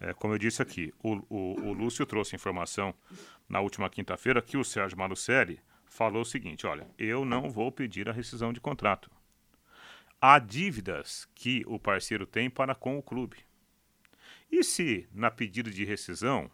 É, 0.00 0.12
como 0.12 0.34
eu 0.34 0.38
disse 0.38 0.60
aqui, 0.60 0.92
o, 1.02 1.14
o- 1.30 1.60
o 1.68 1.72
Lúcio 1.72 2.04
trouxe 2.04 2.34
informação 2.34 2.92
na 3.48 3.60
última 3.60 3.88
quinta-feira 3.88 4.42
que 4.42 4.56
o 4.56 4.64
Sérgio 4.64 4.98
Malucelli 4.98 5.60
falou 5.92 6.22
o 6.22 6.26
seguinte: 6.26 6.66
olha, 6.66 6.88
eu 6.98 7.24
não 7.24 7.50
vou 7.50 7.70
pedir 7.70 8.08
a 8.08 8.12
rescisão 8.12 8.52
de 8.52 8.60
contrato. 8.60 9.10
Há 10.20 10.38
dívidas 10.38 11.28
que 11.34 11.64
o 11.66 11.78
parceiro 11.78 12.26
tem 12.26 12.48
para 12.48 12.74
com 12.74 12.96
o 12.96 13.02
clube. 13.02 13.38
E 14.50 14.62
se, 14.62 15.08
na 15.12 15.30
pedida 15.30 15.70
de 15.70 15.84
rescisão, 15.84 16.50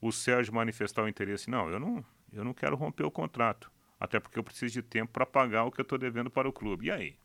o 0.00 0.12
Sérgio 0.12 0.54
manifestar 0.54 1.02
o 1.02 1.08
interesse, 1.08 1.50
não, 1.50 1.68
eu 1.70 1.80
não, 1.80 2.04
eu 2.32 2.44
não 2.44 2.52
quero 2.52 2.76
romper 2.76 3.04
o 3.04 3.10
contrato, 3.10 3.70
até 3.98 4.20
porque 4.20 4.38
eu 4.38 4.44
preciso 4.44 4.74
de 4.74 4.82
tempo 4.82 5.12
para 5.12 5.24
pagar 5.24 5.64
o 5.64 5.70
que 5.70 5.80
eu 5.80 5.84
estou 5.84 5.98
devendo 5.98 6.30
para 6.30 6.48
o 6.48 6.52
clube. 6.52 6.86
E 6.86 6.90
aí? 6.90 7.16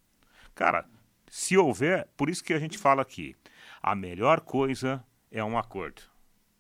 Cara, 0.56 0.88
se 1.28 1.58
houver, 1.58 2.08
por 2.16 2.30
isso 2.30 2.44
que 2.44 2.54
a 2.54 2.60
gente 2.60 2.78
fala 2.78 3.02
aqui, 3.02 3.36
a 3.82 3.94
melhor 3.96 4.42
coisa 4.42 5.04
é 5.30 5.44
um 5.44 5.58
acordo, 5.58 6.02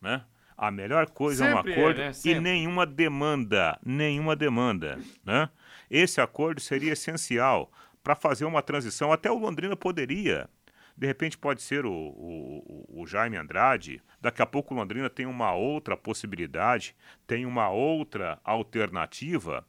né? 0.01 0.25
A 0.61 0.69
melhor 0.69 1.09
coisa 1.09 1.43
é 1.43 1.55
um 1.55 1.57
Sempre 1.57 1.73
é, 1.73 1.75
acordo 1.75 1.97
né? 1.97 2.11
e 2.23 2.39
nenhuma 2.39 2.85
demanda, 2.85 3.79
nenhuma 3.83 4.35
demanda, 4.35 4.99
né? 5.25 5.49
Esse 5.89 6.21
acordo 6.21 6.61
seria 6.61 6.93
essencial 6.93 7.71
para 8.03 8.13
fazer 8.13 8.45
uma 8.45 8.61
transição. 8.61 9.11
Até 9.11 9.31
o 9.31 9.39
Londrina 9.39 9.75
poderia, 9.75 10.47
de 10.95 11.07
repente 11.07 11.35
pode 11.35 11.63
ser 11.63 11.83
o, 11.83 11.91
o, 11.91 13.01
o 13.01 13.07
Jaime 13.07 13.37
Andrade, 13.37 14.03
daqui 14.21 14.39
a 14.43 14.45
pouco 14.45 14.75
o 14.75 14.77
Londrina 14.77 15.09
tem 15.09 15.25
uma 15.25 15.51
outra 15.51 15.97
possibilidade, 15.97 16.95
tem 17.25 17.43
uma 17.43 17.69
outra 17.69 18.39
alternativa. 18.43 19.65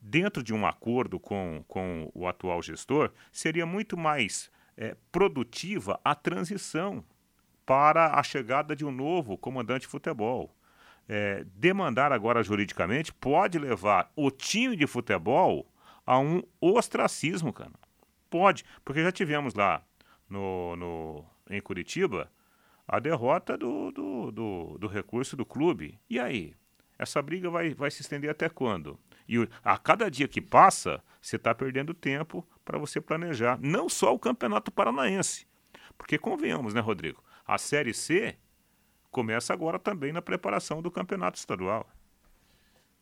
Dentro 0.00 0.44
de 0.44 0.54
um 0.54 0.64
acordo 0.64 1.18
com, 1.18 1.64
com 1.66 2.08
o 2.14 2.28
atual 2.28 2.62
gestor, 2.62 3.10
seria 3.32 3.66
muito 3.66 3.96
mais 3.96 4.48
eh, 4.76 4.96
produtiva 5.10 6.00
a 6.04 6.14
transição 6.14 7.04
para 7.70 8.18
a 8.18 8.22
chegada 8.24 8.74
de 8.74 8.84
um 8.84 8.90
novo 8.90 9.38
comandante 9.38 9.82
de 9.82 9.86
futebol. 9.86 10.52
É, 11.08 11.44
demandar 11.54 12.10
agora 12.10 12.42
juridicamente 12.42 13.14
pode 13.14 13.60
levar 13.60 14.10
o 14.16 14.28
time 14.28 14.74
de 14.74 14.88
futebol 14.88 15.72
a 16.04 16.18
um 16.18 16.42
ostracismo, 16.60 17.52
cara. 17.52 17.70
Pode, 18.28 18.64
porque 18.84 19.04
já 19.04 19.12
tivemos 19.12 19.54
lá 19.54 19.84
no, 20.28 20.74
no, 20.74 21.24
em 21.48 21.60
Curitiba 21.60 22.28
a 22.88 22.98
derrota 22.98 23.56
do, 23.56 23.92
do, 23.92 24.32
do, 24.32 24.76
do 24.76 24.88
recurso 24.88 25.36
do 25.36 25.46
clube. 25.46 25.96
E 26.10 26.18
aí? 26.18 26.56
Essa 26.98 27.22
briga 27.22 27.48
vai, 27.50 27.72
vai 27.72 27.92
se 27.92 28.02
estender 28.02 28.30
até 28.30 28.48
quando? 28.48 28.98
E 29.28 29.48
a 29.62 29.78
cada 29.78 30.10
dia 30.10 30.26
que 30.26 30.40
passa, 30.40 31.00
você 31.22 31.36
está 31.36 31.54
perdendo 31.54 31.94
tempo 31.94 32.44
para 32.64 32.78
você 32.78 33.00
planejar. 33.00 33.60
Não 33.62 33.88
só 33.88 34.12
o 34.12 34.18
Campeonato 34.18 34.72
Paranaense. 34.72 35.46
Porque 35.96 36.18
convenhamos, 36.18 36.74
né, 36.74 36.80
Rodrigo? 36.80 37.22
A 37.50 37.58
Série 37.58 37.92
C 37.92 38.36
começa 39.10 39.52
agora 39.52 39.76
também 39.76 40.12
na 40.12 40.22
preparação 40.22 40.80
do 40.80 40.88
Campeonato 40.88 41.36
Estadual. 41.36 41.84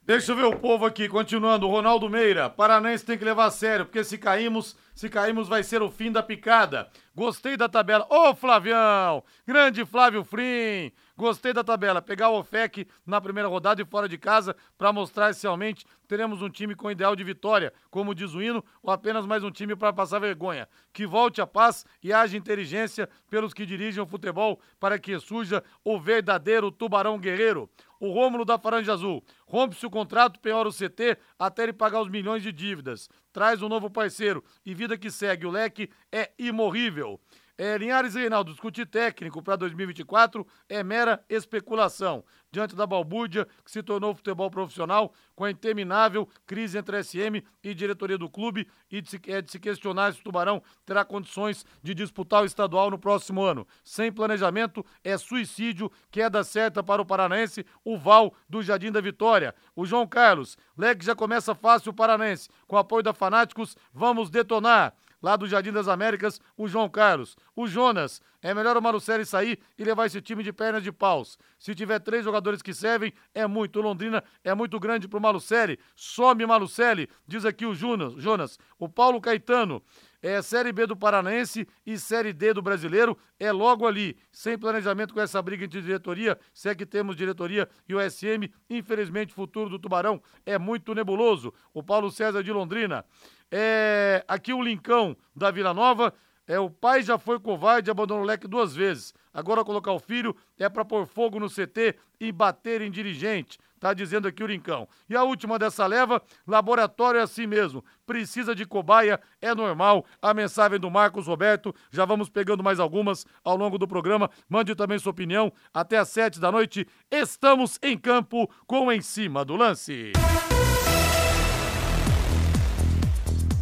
Deixa 0.03 0.33
eu 0.33 0.37
ver 0.37 0.47
o 0.47 0.57
povo 0.57 0.87
aqui, 0.87 1.07
continuando. 1.07 1.69
Ronaldo 1.69 2.09
Meira, 2.09 2.49
Paranense 2.49 3.05
tem 3.05 3.19
que 3.19 3.27
levar 3.27 3.45
a 3.45 3.51
sério, 3.51 3.85
porque 3.85 4.03
se 4.03 4.17
caímos, 4.17 4.75
se 4.95 5.11
caímos 5.11 5.49
vai 5.49 5.63
ser 5.63 5.83
o 5.83 5.91
fim 5.91 6.11
da 6.11 6.23
picada. 6.23 6.91
Gostei 7.15 7.59
da 7.59 7.69
tabela. 7.69 8.07
Ô, 8.09 8.35
Flavião! 8.35 9.23
Grande 9.47 9.85
Flávio 9.85 10.25
Frim! 10.25 10.93
Gostei 11.19 11.53
da 11.53 11.65
tabela. 11.65 12.01
Pegar 12.01 12.29
o 12.29 12.39
OFEC 12.39 12.87
na 13.05 13.21
primeira 13.21 13.49
rodada 13.49 13.83
e 13.83 13.85
fora 13.85 14.09
de 14.09 14.17
casa 14.17 14.55
para 14.79 14.93
mostrar 14.93 15.35
se 15.35 15.43
realmente 15.43 15.85
teremos 16.07 16.41
um 16.41 16.49
time 16.49 16.77
com 16.77 16.93
ideal 16.93 17.17
de 17.17 17.25
vitória, 17.25 17.73
como 17.91 18.15
diz 18.15 18.35
o 18.35 18.41
hino, 18.41 18.65
ou 18.81 18.93
apenas 18.93 19.27
mais 19.27 19.43
um 19.43 19.51
time 19.51 19.75
para 19.75 19.93
passar 19.93 20.21
vergonha. 20.21 20.69
Que 20.93 21.09
volte 21.09 21.41
a 21.41 21.47
paz 21.47 21.85
e 22.01 22.13
haja 22.13 22.37
inteligência 22.37 23.09
pelos 23.29 23.53
que 23.53 23.67
dirigem 23.67 24.01
o 24.01 24.07
futebol 24.07 24.61
para 24.79 24.97
que 24.97 25.19
surja 25.19 25.61
o 25.83 25.99
verdadeiro 25.99 26.71
tubarão 26.71 27.19
guerreiro. 27.19 27.69
O 27.99 28.13
Rômulo 28.13 28.45
da 28.45 28.57
Faranja 28.57 28.93
Azul. 28.93 29.25
Rompe-se 29.45 29.85
o 29.85 29.91
contrato, 29.91 30.39
penhora 30.39 30.69
o 30.69 30.73
CT 30.73 31.19
até 31.37 31.65
ele 31.65 31.73
pagar 31.73 32.01
os 32.01 32.09
milhões 32.09 32.45
de 32.45 32.53
dívidas. 32.53 33.09
Traz 33.33 33.61
um 33.61 33.69
novo 33.69 33.91
parceiro 33.91 34.45
e 34.65 34.73
vida 34.73 34.97
que 34.97 35.11
segue. 35.11 35.47
O 35.47 35.51
leque 35.51 35.91
é 36.13 36.31
imorrível. 36.39 37.21
É, 37.61 37.77
Linhares 37.77 38.15
e 38.15 38.21
Reinaldo, 38.21 38.53
discutir 38.53 38.87
técnico 38.87 39.43
para 39.43 39.57
2024 39.57 40.47
é 40.69 40.85
mera 40.85 41.25
especulação. 41.29 42.25
Diante 42.53 42.77
da 42.77 42.87
balbúrdia 42.87 43.49
que 43.65 43.71
se 43.71 43.83
tornou 43.83 44.15
futebol 44.15 44.49
profissional, 44.49 45.13
com 45.35 45.43
a 45.43 45.51
interminável 45.51 46.29
crise 46.47 46.79
entre 46.79 47.03
SM 47.03 47.43
e 47.65 47.75
diretoria 47.75 48.17
do 48.17 48.31
clube, 48.31 48.69
e 48.89 49.03
de 49.03 49.11
se, 49.11 49.21
é 49.27 49.43
de 49.43 49.51
se 49.51 49.59
questionar 49.59 50.13
se 50.13 50.21
o 50.21 50.23
Tubarão 50.23 50.63
terá 50.87 51.05
condições 51.05 51.67
de 51.83 51.95
disputar 51.95 52.45
o 52.45 52.47
estadual 52.47 52.93
no 52.93 52.99
próximo 52.99 53.43
ano. 53.43 53.67
Sem 53.83 54.13
planejamento, 54.13 54.87
é 55.03 55.19
suicídio, 55.19 55.91
queda 56.13 56.45
certa 56.45 56.81
para 56.81 57.03
o 57.03 57.07
paranaense, 57.07 57.67
o 57.85 57.99
Val 57.99 58.33
do 58.49 58.63
Jardim 58.63 58.93
da 58.93 59.01
Vitória. 59.01 59.53
O 59.75 59.85
João 59.85 60.07
Carlos, 60.07 60.57
Leque 60.77 61.05
já 61.05 61.17
começa 61.17 61.57
fácil 61.57 61.91
o 61.91 61.95
paranaense. 61.95 62.49
Com 62.69 62.77
apoio 62.77 63.03
da 63.03 63.13
Fanáticos, 63.13 63.77
vamos 63.93 64.31
detonar 64.31 64.95
lá 65.23 65.37
do 65.37 65.47
Jardim 65.47 65.73
das 65.73 65.89
Américas, 65.89 66.41
o 66.57 66.69
João 66.69 66.89
Carlos. 66.89 67.37
O 67.55 67.67
Jonas, 67.67 68.21
é 68.41 68.55
melhor 68.55 68.77
o 68.77 68.83
Marucelli 68.83 69.27
sair 69.27 69.59
e 69.77 69.85
levar 69.85 70.07
esse 70.07 70.21
time 70.21 70.43
de 70.43 70.53
pernas 70.53 70.83
de 70.83 70.93
paus. 70.93 71.39
Se 71.59 71.75
tiver 71.75 71.99
três 71.99 72.25
jogadores 72.25 72.63
que 72.63 72.73
servem, 72.73 73.13
é 73.35 73.47
muito. 73.47 73.81
O 73.81 73.83
Londrina 73.83 74.23
é 74.45 74.55
muito 74.55 74.79
grande 74.79 75.09
pro 75.09 75.21
Malucelli. 75.21 75.79
Some 75.97 76.47
Malucelli, 76.47 77.09
diz 77.27 77.45
aqui 77.45 77.67
o 77.67 77.75
Jonas. 77.75 78.15
Jonas. 78.15 78.59
O 78.79 78.89
Paulo 78.89 79.21
Caetano, 79.21 79.83
é 80.23 80.43
Série 80.43 80.73
B 80.73 80.87
do 80.87 80.97
Paranaense 80.97 81.67
e 81.87 81.99
Série 81.99 82.33
D 82.33 82.53
do 82.53 82.63
Brasileiro, 82.63 83.17
é 83.39 83.53
logo 83.53 83.87
ali, 83.87 84.17
sem 84.33 84.59
planejamento 84.59 85.15
com 85.15 85.21
essa 85.21 85.41
briga 85.41 85.65
entre 85.65 85.81
diretoria, 85.81 86.39
se 86.53 86.69
é 86.69 86.75
que 86.75 86.85
temos 86.85 87.15
diretoria 87.15 87.69
e 87.89 87.95
o 87.95 88.11
SM, 88.11 88.53
infelizmente 88.69 89.33
o 89.33 89.37
futuro 89.37 89.71
do 89.71 89.79
Tubarão 89.79 90.21
é 90.45 90.59
muito 90.59 90.95
nebuloso. 90.95 91.55
O 91.73 91.83
Paulo 91.83 92.11
César 92.11 92.43
de 92.43 92.53
Londrina, 92.53 93.05
é 93.51 94.25
aqui 94.27 94.53
o 94.53 94.63
Lincão 94.63 95.17
da 95.35 95.51
Vila 95.51 95.73
Nova, 95.73 96.13
é 96.47 96.59
o 96.59 96.71
pai 96.71 97.03
já 97.03 97.19
foi 97.19 97.39
covarde 97.39 97.91
e 97.91 97.93
abandonou 97.93 98.23
o 98.23 98.27
leque 98.27 98.49
duas 98.49 98.75
vezes. 98.75 99.13
Agora 99.35 99.63
colocar 99.63 99.93
o 99.93 99.99
filho 99.99 100.35
é 100.59 100.69
para 100.69 100.85
pôr 100.85 101.07
fogo 101.07 101.39
no 101.39 101.49
CT 101.49 101.95
e 102.19 102.33
bater 102.33 102.81
em 102.81 102.91
dirigente. 102.91 103.59
Tá 103.79 103.95
dizendo 103.95 104.27
aqui 104.27 104.43
o 104.43 104.47
Rincão. 104.47 104.89
E 105.09 105.15
a 105.15 105.23
última 105.23 105.59
dessa 105.59 105.87
leva, 105.87 106.21
laboratório 106.47 107.21
é 107.21 107.23
assim 107.23 107.47
mesmo. 107.47 107.85
Precisa 108.05 108.55
de 108.55 108.65
cobaia, 108.65 109.21
é 109.41 109.55
normal. 109.55 110.05
A 110.21 110.35
mensagem 110.35 110.81
do 110.81 110.91
Marcos 110.91 111.27
Roberto. 111.27 111.73
Já 111.91 112.05
vamos 112.05 112.29
pegando 112.29 112.65
mais 112.65 112.81
algumas 112.81 113.25
ao 113.45 113.57
longo 113.57 113.79
do 113.79 113.87
programa. 113.87 114.31
Mande 114.49 114.75
também 114.75 114.99
sua 114.99 115.13
opinião. 115.13 115.53
Até 115.73 115.99
às 115.99 116.09
sete 116.09 116.41
da 116.41 116.51
noite, 116.51 116.89
estamos 117.11 117.79
em 117.83 117.97
campo 117.97 118.51
com 118.67 118.91
Em 118.91 119.03
Cima 119.03 119.45
do 119.45 119.55
Lance. 119.55 120.13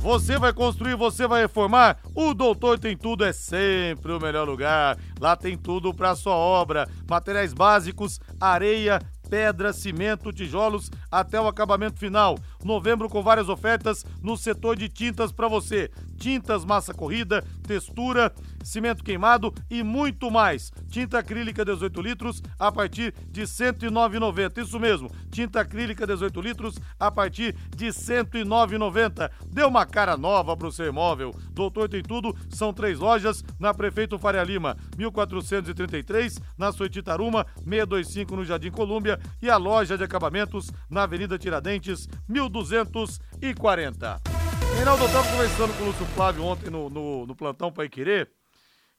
Você 0.06 0.38
vai 0.38 0.52
construir, 0.52 0.94
você 0.94 1.26
vai 1.26 1.42
reformar? 1.42 1.98
O 2.14 2.32
Doutor 2.32 2.78
Tem 2.78 2.96
Tudo 2.96 3.24
é 3.24 3.32
sempre 3.32 4.12
o 4.12 4.20
melhor 4.20 4.48
lugar. 4.48 4.96
Lá 5.18 5.34
tem 5.34 5.58
tudo 5.58 5.92
para 5.92 6.14
sua 6.14 6.36
obra: 6.36 6.88
materiais 7.10 7.52
básicos, 7.52 8.20
areia, 8.40 9.00
pedra, 9.28 9.72
cimento, 9.72 10.32
tijolos 10.32 10.92
até 11.10 11.40
o 11.40 11.48
acabamento 11.48 11.98
final. 11.98 12.38
Novembro 12.62 13.08
com 13.08 13.20
várias 13.20 13.48
ofertas 13.48 14.04
no 14.22 14.36
setor 14.36 14.76
de 14.76 14.88
tintas 14.88 15.32
para 15.32 15.48
você. 15.48 15.90
Tintas 16.16 16.64
massa 16.64 16.94
corrida, 16.94 17.44
textura, 17.66 18.32
cimento 18.62 19.04
queimado 19.04 19.52
e 19.70 19.82
muito 19.82 20.30
mais. 20.30 20.72
Tinta 20.88 21.18
acrílica 21.18 21.64
18 21.64 22.00
litros 22.00 22.42
a 22.58 22.72
partir 22.72 23.14
de 23.30 23.42
R$ 23.42 23.46
109,90. 23.46 24.62
Isso 24.62 24.80
mesmo, 24.80 25.10
tinta 25.30 25.60
acrílica 25.60 26.06
18 26.06 26.40
litros 26.40 26.76
a 26.98 27.10
partir 27.10 27.54
de 27.74 27.86
R$ 27.86 27.92
109,90. 27.92 29.30
Dê 29.48 29.64
uma 29.64 29.86
cara 29.86 30.16
nova 30.16 30.56
para 30.56 30.66
o 30.66 30.72
seu 30.72 30.86
imóvel. 30.86 31.34
Doutor 31.52 31.88
tem 31.88 32.02
tudo, 32.02 32.34
são 32.48 32.72
três 32.72 32.98
lojas 32.98 33.44
na 33.58 33.72
Prefeito 33.72 34.18
Faria 34.18 34.42
Lima, 34.42 34.76
1433, 34.96 36.38
na 36.56 36.72
Soititaruma, 36.72 37.46
625 37.64 38.36
no 38.36 38.44
Jardim 38.44 38.70
Colúmbia 38.70 39.18
e 39.40 39.50
a 39.50 39.56
loja 39.56 39.96
de 39.96 40.04
acabamentos 40.04 40.70
na 40.90 41.02
Avenida 41.02 41.38
Tiradentes, 41.38 42.08
1240. 42.28 44.45
Reinaldo, 44.76 45.04
eu 45.04 45.06
estava 45.06 45.30
conversando 45.30 45.74
com 45.78 45.84
o 45.84 45.86
Lúcio 45.86 46.04
Flávio 46.14 46.44
ontem 46.44 46.68
no, 46.68 46.90
no, 46.90 47.26
no 47.26 47.34
plantão 47.34 47.72
Pai 47.72 47.88
Querer. 47.88 48.30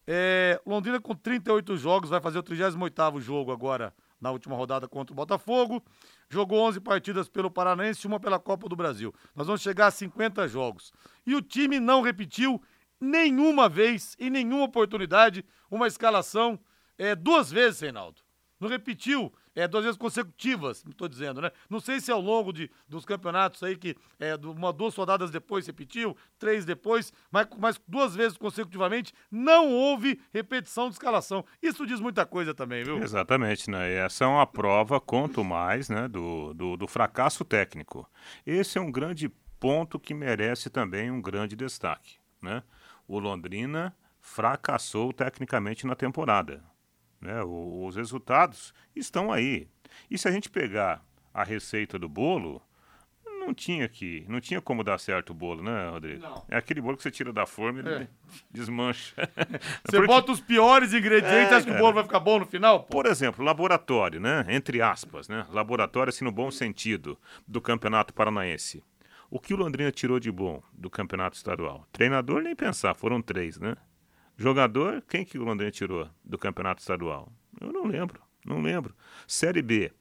É, 0.07 0.59
Londrina 0.65 0.99
com 0.99 1.13
38 1.13 1.77
jogos, 1.77 2.09
vai 2.09 2.19
fazer 2.19 2.39
o 2.39 2.43
38º 2.43 3.21
jogo 3.21 3.51
agora 3.51 3.93
na 4.19 4.31
última 4.31 4.55
rodada 4.55 4.87
contra 4.87 5.13
o 5.13 5.15
Botafogo. 5.15 5.83
Jogou 6.29 6.61
11 6.67 6.79
partidas 6.79 7.29
pelo 7.29 7.51
Paranense 7.51 8.01
e 8.03 8.07
uma 8.07 8.19
pela 8.19 8.39
Copa 8.39 8.67
do 8.67 8.75
Brasil. 8.75 9.13
Nós 9.35 9.45
vamos 9.45 9.61
chegar 9.61 9.85
a 9.87 9.91
50 9.91 10.47
jogos. 10.47 10.91
E 11.25 11.35
o 11.35 11.43
time 11.43 11.79
não 11.79 12.01
repetiu 12.01 12.59
nenhuma 12.99 13.69
vez, 13.69 14.15
em 14.19 14.31
nenhuma 14.31 14.63
oportunidade, 14.63 15.45
uma 15.69 15.85
escalação 15.85 16.59
é, 16.97 17.13
duas 17.13 17.51
vezes, 17.51 17.81
Reinaldo. 17.81 18.21
Não 18.59 18.67
repetiu 18.67 19.31
é, 19.57 19.67
duas 19.67 19.83
vezes 19.83 19.97
consecutivas, 19.97 20.83
estou 20.87 21.07
dizendo, 21.07 21.41
né? 21.41 21.51
Não 21.67 21.79
sei 21.79 21.99
se 21.99 22.11
ao 22.11 22.21
longo 22.21 22.53
de, 22.53 22.69
dos 22.87 23.03
campeonatos 23.03 23.63
aí, 23.63 23.75
que 23.75 23.95
é, 24.19 24.35
uma, 24.35 24.71
duas 24.71 24.95
rodadas 24.95 25.31
depois 25.31 25.65
repetiu, 25.65 26.15
três 26.37 26.63
depois, 26.63 27.11
mas, 27.31 27.47
mas 27.57 27.81
duas 27.87 28.13
vezes 28.13 28.37
consecutivamente 28.37 29.11
não 29.31 29.73
houve 29.73 30.21
repetição 30.31 30.89
de 30.89 30.93
escalação. 30.93 31.43
Isso 31.61 31.87
diz 31.87 31.99
muita 31.99 32.23
coisa 32.23 32.53
também, 32.53 32.83
viu? 32.83 32.99
Exatamente, 33.01 33.69
né? 33.69 33.91
Essa 33.95 34.25
é 34.25 34.27
uma 34.27 34.45
prova, 34.45 35.01
quanto 35.01 35.43
mais, 35.43 35.89
né, 35.89 36.07
do, 36.07 36.53
do, 36.53 36.77
do 36.77 36.87
fracasso 36.87 37.43
técnico. 37.43 38.07
Esse 38.45 38.77
é 38.77 38.81
um 38.81 38.91
grande 38.91 39.27
ponto 39.59 39.99
que 39.99 40.13
merece 40.13 40.69
também 40.69 41.09
um 41.09 41.19
grande 41.19 41.55
destaque, 41.55 42.17
né? 42.43 42.61
O 43.07 43.17
Londrina 43.17 43.95
fracassou 44.19 45.11
tecnicamente 45.11 45.87
na 45.87 45.95
temporada. 45.95 46.63
Né? 47.19 47.41
os 47.43 47.95
resultados 47.95 48.73
estão 48.95 49.31
aí. 49.31 49.67
E 50.09 50.17
se 50.17 50.27
a 50.27 50.31
gente 50.31 50.49
pegar 50.49 51.03
a 51.33 51.43
receita 51.43 51.97
do 51.97 52.07
bolo, 52.07 52.61
não 53.39 53.53
tinha 53.53 53.87
que, 53.87 54.25
não 54.27 54.39
tinha 54.39 54.61
como 54.61 54.83
dar 54.83 54.99
certo 54.99 55.31
o 55.31 55.33
bolo, 55.33 55.63
né, 55.63 55.89
Rodrigo? 55.89 56.21
Não. 56.21 56.45
É 56.49 56.57
aquele 56.57 56.79
bolo 56.81 56.95
que 56.97 57.01
você 57.03 57.09
tira 57.09 57.31
da 57.33 57.45
forma 57.45 57.79
e 57.79 57.81
ele 57.81 58.03
É. 58.03 58.07
desmancha. 58.51 59.15
Você 59.85 59.97
Porque- 59.97 60.07
bota 60.07 60.31
os 60.31 60.41
piores 60.41 60.93
ingredientes, 60.93 61.51
É, 61.51 61.55
acha 61.55 61.65
que 61.65 61.71
o 61.71 61.77
bolo 61.77 61.93
vai 61.93 62.03
ficar 62.03 62.19
bom 62.19 62.39
no 62.39 62.45
final? 62.45 62.81
Pô? 62.83 62.97
Por 62.97 63.05
exemplo, 63.05 63.43
laboratório, 63.43 64.19
né? 64.19 64.45
Entre 64.49 64.81
aspas, 64.81 65.27
né? 65.29 65.45
Laboratório, 65.49 66.09
assim, 66.09 66.25
no 66.25 66.31
bom 66.31 66.51
sentido, 66.51 67.17
do 67.47 67.61
Campeonato 67.61 68.13
Paranaense. 68.13 68.83
O 69.29 69.39
que 69.39 69.53
o 69.53 69.57
Londrina 69.57 69.91
tirou 69.91 70.19
de 70.19 70.31
bom 70.31 70.61
do 70.73 70.89
Campeonato 70.89 71.35
Estadual? 71.37 71.85
Treinador, 71.91 72.41
nem 72.41 72.55
pensar, 72.55 72.93
foram 72.95 73.21
três, 73.21 73.57
né? 73.59 73.75
Jogador, 74.39 75.01
quem 75.09 75.25
que 75.25 75.39
o 75.39 75.43
Londrina 75.43 75.71
tirou 75.71 76.07
do 76.23 76.37
Campeonato 76.37 76.79
Estadual? 76.79 77.33
Eu 77.59 77.73
não 77.73 77.87
lembro, 77.87 78.21
não 78.45 78.61
lembro. 78.61 78.95
Série 79.25 79.63
B, 79.63 79.91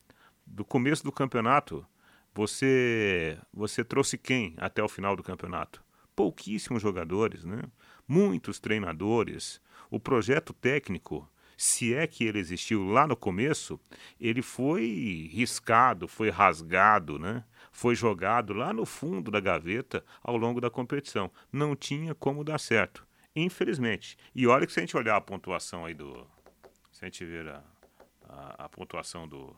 do 0.47 0.63
começo 0.63 1.03
do 1.03 1.11
campeonato, 1.11 1.87
você 2.35 3.39
você 3.51 3.83
trouxe 3.83 4.19
quem 4.19 4.53
até 4.59 4.83
o 4.83 4.91
final 4.91 5.17
do 5.17 5.23
campeonato? 5.23 5.83
Pouquíssimos 6.15 6.83
jogadores, 6.83 7.45
né? 7.45 7.63
Muitos 8.07 8.61
treinadores. 8.61 9.59
O 9.91 9.99
projeto 9.99 10.53
técnico, 10.53 11.27
se 11.57 11.95
é 11.95 12.07
que 12.07 12.25
ele 12.25 12.39
existiu 12.39 12.85
lá 12.85 13.07
no 13.07 13.17
começo, 13.17 13.81
ele 14.21 14.43
foi 14.43 15.31
riscado, 15.33 16.07
foi 16.07 16.29
rasgado, 16.29 17.19
né? 17.19 17.43
Foi 17.73 17.95
jogado 17.95 18.53
lá 18.53 18.71
no 18.75 18.85
fundo 18.85 19.31
da 19.31 19.41
gaveta 19.41 20.05
ao 20.23 20.37
longo 20.37 20.61
da 20.61 20.69
competição. 20.69 21.31
Não 21.51 21.75
tinha 21.75 22.15
como 22.15 22.45
dar 22.45 22.59
certo, 22.59 23.06
infelizmente. 23.37 24.17
E 24.35 24.47
olha 24.47 24.67
que 24.67 24.73
se 24.73 24.81
a 24.81 24.83
gente 24.83 24.97
olhar 24.97 25.17
a 25.17 25.21
pontuação 25.21 25.85
aí 25.85 25.95
do, 25.95 26.27
se 26.91 27.05
a 27.05 27.07
gente 27.09 27.25
ver 27.25 27.47
a, 27.49 27.63
a, 28.29 28.65
a 28.65 28.69
pontuação 28.69 29.29
do, 29.29 29.55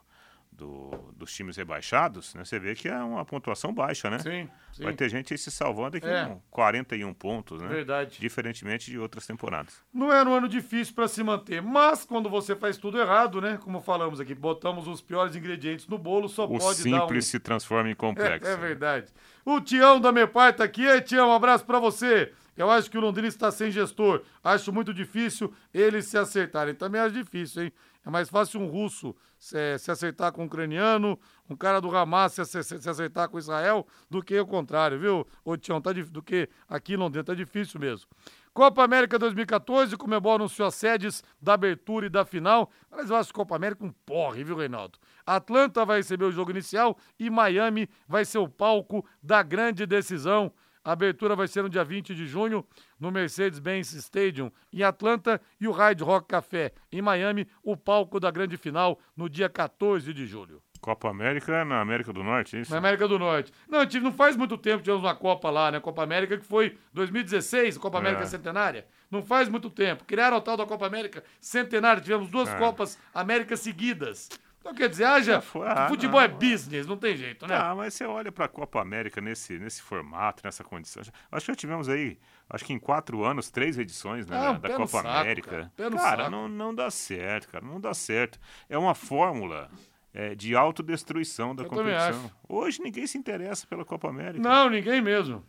do- 0.51 1.13
dos 1.15 1.33
times 1.33 1.55
rebaixados, 1.55 2.35
né, 2.35 2.43
você 2.43 2.59
vê 2.59 2.75
que 2.75 2.89
é 2.89 2.97
uma 2.97 3.23
pontuação 3.23 3.73
baixa, 3.73 4.09
né? 4.09 4.19
Sim, 4.19 4.49
sim. 4.73 4.83
Vai 4.83 4.93
ter 4.93 5.07
gente 5.09 5.33
aí 5.33 5.37
se 5.37 5.49
salvando 5.49 5.95
aqui 5.97 6.05
É. 6.07 6.25
com 6.25 6.41
41 6.51 7.13
pontos, 7.13 7.61
né? 7.61 7.67
Verdade. 7.69 8.19
Diferentemente 8.19 8.91
de 8.91 8.99
outras 8.99 9.25
temporadas. 9.25 9.81
Não 9.93 10.11
era 10.11 10.27
um 10.29 10.33
ano 10.33 10.49
difícil 10.49 10.93
para 10.93 11.07
se 11.07 11.23
manter, 11.23 11.61
mas 11.61 12.03
quando 12.03 12.29
você 12.29 12.55
faz 12.55 12.77
tudo 12.77 12.99
errado, 12.99 13.39
né? 13.39 13.57
Como 13.63 13.79
falamos 13.81 14.19
aqui, 14.19 14.35
botamos 14.35 14.87
os 14.87 15.01
piores 15.01 15.35
ingredientes 15.35 15.87
no 15.87 15.97
bolo, 15.97 16.27
só 16.27 16.43
O 16.45 16.57
pode 16.59 16.83
dar 16.83 16.97
um... 16.97 16.99
simples 17.01 17.25
se 17.27 17.39
transforma 17.39 17.89
em 17.89 17.95
complexo. 17.95 18.47
É, 18.49 18.53
é 18.53 18.57
verdade. 18.57 19.07
O 19.45 19.61
Tião 19.61 19.99
da 19.99 20.11
Mepar 20.11 20.53
tá 20.55 20.63
aqui. 20.65 20.83
Ei, 20.83 21.01
Tião, 21.01 21.29
um 21.29 21.33
abraço 21.33 21.65
pra 21.65 21.79
você. 21.79 22.33
Eu 22.59 22.69
acho 22.69 22.91
que 22.91 22.97
o 22.97 23.01
Londrina 23.01 23.29
está 23.29 23.49
sem 23.51 23.71
gestor. 23.71 24.21
Acho 24.43 24.73
muito 24.73 24.93
difícil 24.93 25.53
eles 25.73 26.07
se 26.07 26.17
acertarem. 26.17 26.75
Também 26.75 26.99
acho 26.99 27.15
difícil, 27.15 27.63
hein? 27.63 27.73
É 28.05 28.09
mais 28.09 28.29
fácil 28.29 28.59
um 28.59 28.67
russo 28.67 29.15
se, 29.37 29.77
se 29.77 29.89
acertar 29.89 30.33
com 30.33 30.43
um 30.43 30.45
ucraniano, 30.45 31.17
um 31.49 31.55
cara 31.55 31.79
do 31.79 31.95
Hamas 31.95 32.33
se, 32.33 32.43
se, 32.45 32.63
se 32.63 32.89
acertar 32.89 33.29
com 33.29 33.39
Israel, 33.39 33.87
do 34.09 34.21
que 34.21 34.37
o 34.37 34.45
contrário, 34.45 34.99
viu, 34.99 35.27
ô 35.45 35.55
Tião? 35.55 35.79
Tá, 35.79 35.93
do 35.93 36.21
que 36.21 36.49
aqui 36.67 36.93
em 36.93 36.97
Londrina, 36.97 37.23
tá 37.23 37.33
difícil 37.33 37.79
mesmo. 37.79 38.09
Copa 38.53 38.83
América 38.83 39.17
2014, 39.17 39.95
o 39.95 39.97
Comebol 39.97 40.35
anunciou 40.35 40.67
as 40.67 40.75
sedes 40.75 41.23
da 41.41 41.53
abertura 41.53 42.07
e 42.07 42.09
da 42.09 42.25
final, 42.25 42.69
mas 42.91 43.09
eu 43.09 43.15
acho 43.15 43.33
Copa 43.33 43.55
América 43.55 43.85
um 43.85 43.91
porre, 44.05 44.43
viu, 44.43 44.57
Reinaldo? 44.57 44.99
Atlanta 45.25 45.85
vai 45.85 45.97
receber 45.97 46.25
o 46.25 46.31
jogo 46.31 46.51
inicial 46.51 46.97
e 47.17 47.29
Miami 47.29 47.87
vai 48.05 48.25
ser 48.25 48.39
o 48.39 48.49
palco 48.49 49.05
da 49.23 49.41
grande 49.43 49.85
decisão. 49.85 50.51
A 50.89 50.93
abertura 50.93 51.35
vai 51.35 51.47
ser 51.47 51.61
no 51.61 51.69
dia 51.69 51.83
20 51.83 52.15
de 52.15 52.25
junho 52.25 52.65
no 52.99 53.11
Mercedes-Benz 53.11 53.93
Stadium 53.93 54.51
em 54.73 54.81
Atlanta 54.81 55.39
e 55.61 55.67
o 55.67 55.71
Hard 55.71 56.01
Rock 56.01 56.29
Café 56.29 56.73
em 56.91 56.99
Miami, 56.99 57.47
o 57.61 57.77
palco 57.77 58.19
da 58.19 58.31
grande 58.31 58.57
final 58.57 58.99
no 59.15 59.29
dia 59.29 59.47
14 59.47 60.11
de 60.11 60.25
julho. 60.25 60.63
Copa 60.81 61.07
América 61.07 61.57
é 61.57 61.63
na 61.63 61.79
América 61.79 62.11
do 62.11 62.23
Norte, 62.23 62.57
é 62.57 62.61
isso? 62.61 62.71
Na 62.71 62.79
América 62.79 63.07
do 63.07 63.19
Norte. 63.19 63.53
Não, 63.67 63.85
tive, 63.85 64.03
não 64.03 64.11
faz 64.11 64.35
muito 64.35 64.57
tempo 64.57 64.81
tivemos 64.81 65.03
uma 65.03 65.13
Copa 65.13 65.51
lá, 65.51 65.69
né? 65.69 65.79
Copa 65.79 66.01
América 66.01 66.35
que 66.39 66.45
foi 66.45 66.75
2016, 66.93 67.77
Copa 67.77 67.99
é. 67.99 68.01
América 68.01 68.25
Centenária. 68.25 68.87
Não 69.11 69.21
faz 69.21 69.47
muito 69.47 69.69
tempo. 69.69 70.03
Criaram 70.05 70.37
o 70.37 70.41
tal 70.41 70.57
da 70.57 70.65
Copa 70.65 70.87
América 70.87 71.23
Centenária. 71.39 72.01
Tivemos 72.01 72.31
duas 72.31 72.49
é. 72.49 72.57
Copas 72.57 72.97
América 73.13 73.55
seguidas. 73.55 74.27
Então, 74.69 74.73
quer 74.73 74.89
dizer, 74.89 75.05
haja. 75.05 75.33
É, 75.35 75.41
foi, 75.41 75.67
ah, 75.67 75.87
futebol 75.87 76.21
é 76.21 76.27
não, 76.27 76.35
é 76.35 76.39
business, 76.39 76.85
não 76.85 76.97
tem 76.97 77.17
jeito, 77.17 77.47
né? 77.47 77.55
Ah, 77.55 77.73
mas 77.75 77.93
você 77.93 78.05
olha 78.05 78.31
para 78.31 78.45
a 78.45 78.47
Copa 78.47 78.79
América 78.79 79.19
nesse, 79.19 79.57
nesse 79.57 79.81
formato, 79.81 80.43
nessa 80.45 80.63
condição. 80.63 81.01
Acho 81.31 81.45
que 81.45 81.51
já 81.51 81.55
tivemos 81.55 81.89
aí, 81.89 82.19
acho 82.49 82.63
que 82.65 82.73
em 82.73 82.79
quatro 82.79 83.23
anos, 83.23 83.49
três 83.49 83.77
edições 83.77 84.27
né, 84.27 84.37
ah, 84.37 84.53
da 84.53 84.69
Copa 84.69 84.87
saco, 84.87 85.07
América. 85.07 85.71
Cara, 85.75 85.95
cara 85.95 86.29
não, 86.29 86.47
não 86.47 86.73
dá 86.73 86.91
certo, 86.91 87.49
cara, 87.49 87.65
não 87.65 87.81
dá 87.81 87.93
certo. 87.93 88.39
É 88.69 88.77
uma 88.77 88.93
fórmula. 88.93 89.69
É, 90.11 90.33
de 90.33 90.55
autodestruição 90.55 91.55
da 91.55 91.61
Eu 91.61 91.69
competição. 91.69 92.31
Hoje 92.49 92.81
ninguém 92.81 93.05
se 93.05 93.15
interessa 93.15 93.67
pela 93.67 93.85
Copa 93.85 94.09
América. 94.09 94.41
Não, 94.41 94.67
ninguém 94.67 94.99
mesmo. 95.03 95.45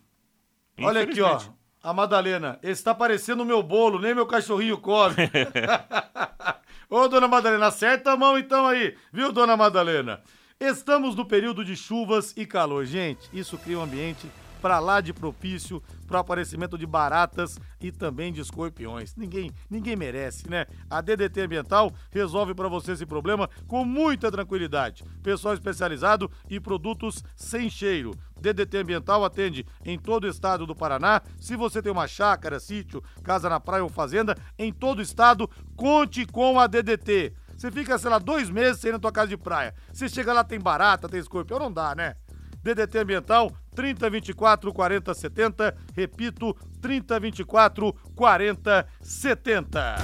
Olha 0.78 1.00
aqui, 1.00 1.22
ó. 1.22 1.40
A 1.82 1.94
Madalena, 1.94 2.58
está 2.62 2.94
parecendo 2.94 3.42
o 3.42 3.46
meu 3.46 3.62
bolo, 3.62 3.98
nem 3.98 4.14
meu 4.14 4.26
cachorrinho 4.26 4.76
come. 4.76 5.14
Ô, 6.90 7.06
dona 7.06 7.28
Madalena, 7.28 7.68
acerta 7.68 8.10
a 8.10 8.16
mão 8.16 8.36
então 8.36 8.66
aí, 8.66 8.96
viu, 9.12 9.30
dona 9.30 9.56
Madalena? 9.56 10.20
Estamos 10.58 11.14
no 11.14 11.24
período 11.24 11.64
de 11.64 11.76
chuvas 11.76 12.34
e 12.36 12.44
calor. 12.44 12.84
Gente, 12.84 13.30
isso 13.32 13.56
cria 13.56 13.78
um 13.78 13.82
ambiente 13.82 14.26
para 14.60 14.78
lá 14.78 15.00
de 15.00 15.12
propício 15.12 15.82
para 16.06 16.18
o 16.18 16.20
aparecimento 16.20 16.76
de 16.76 16.86
baratas 16.86 17.58
e 17.80 17.90
também 17.90 18.32
de 18.32 18.40
escorpiões. 18.40 19.14
Ninguém, 19.16 19.52
ninguém 19.68 19.96
merece, 19.96 20.48
né? 20.50 20.66
A 20.88 21.00
DDT 21.00 21.42
Ambiental 21.42 21.92
resolve 22.10 22.54
para 22.54 22.68
você 22.68 22.92
esse 22.92 23.06
problema 23.06 23.48
com 23.66 23.84
muita 23.84 24.30
tranquilidade. 24.30 25.04
Pessoal 25.22 25.54
especializado 25.54 26.30
e 26.48 26.60
produtos 26.60 27.24
sem 27.34 27.70
cheiro. 27.70 28.12
DDT 28.40 28.78
Ambiental 28.78 29.24
atende 29.24 29.66
em 29.84 29.98
todo 29.98 30.24
o 30.24 30.28
estado 30.28 30.66
do 30.66 30.74
Paraná. 30.74 31.22
Se 31.38 31.56
você 31.56 31.80
tem 31.80 31.92
uma 31.92 32.08
chácara, 32.08 32.58
sítio, 32.58 33.02
casa 33.22 33.48
na 33.48 33.60
praia 33.60 33.84
ou 33.84 33.88
fazenda, 33.88 34.36
em 34.58 34.72
todo 34.72 34.98
o 34.98 35.02
estado, 35.02 35.48
conte 35.76 36.26
com 36.26 36.58
a 36.58 36.66
DDT. 36.66 37.34
Você 37.56 37.70
fica, 37.70 37.98
sei 37.98 38.10
lá, 38.10 38.18
dois 38.18 38.48
meses 38.48 38.80
sem 38.80 38.88
ir 38.88 38.92
na 38.92 38.98
tua 38.98 39.12
casa 39.12 39.28
de 39.28 39.36
praia. 39.36 39.74
Você 39.92 40.08
chega 40.08 40.32
lá, 40.32 40.42
tem 40.42 40.58
barata, 40.58 41.08
tem 41.08 41.20
escorpião, 41.20 41.58
não 41.58 41.70
dá, 41.70 41.94
né? 41.94 42.16
DDT 42.62 42.98
Ambiental 42.98 43.50
3024 43.74 44.72
4070. 44.72 45.76
Repito, 45.94 46.54
3024 46.80 47.92
4070. 48.14 49.96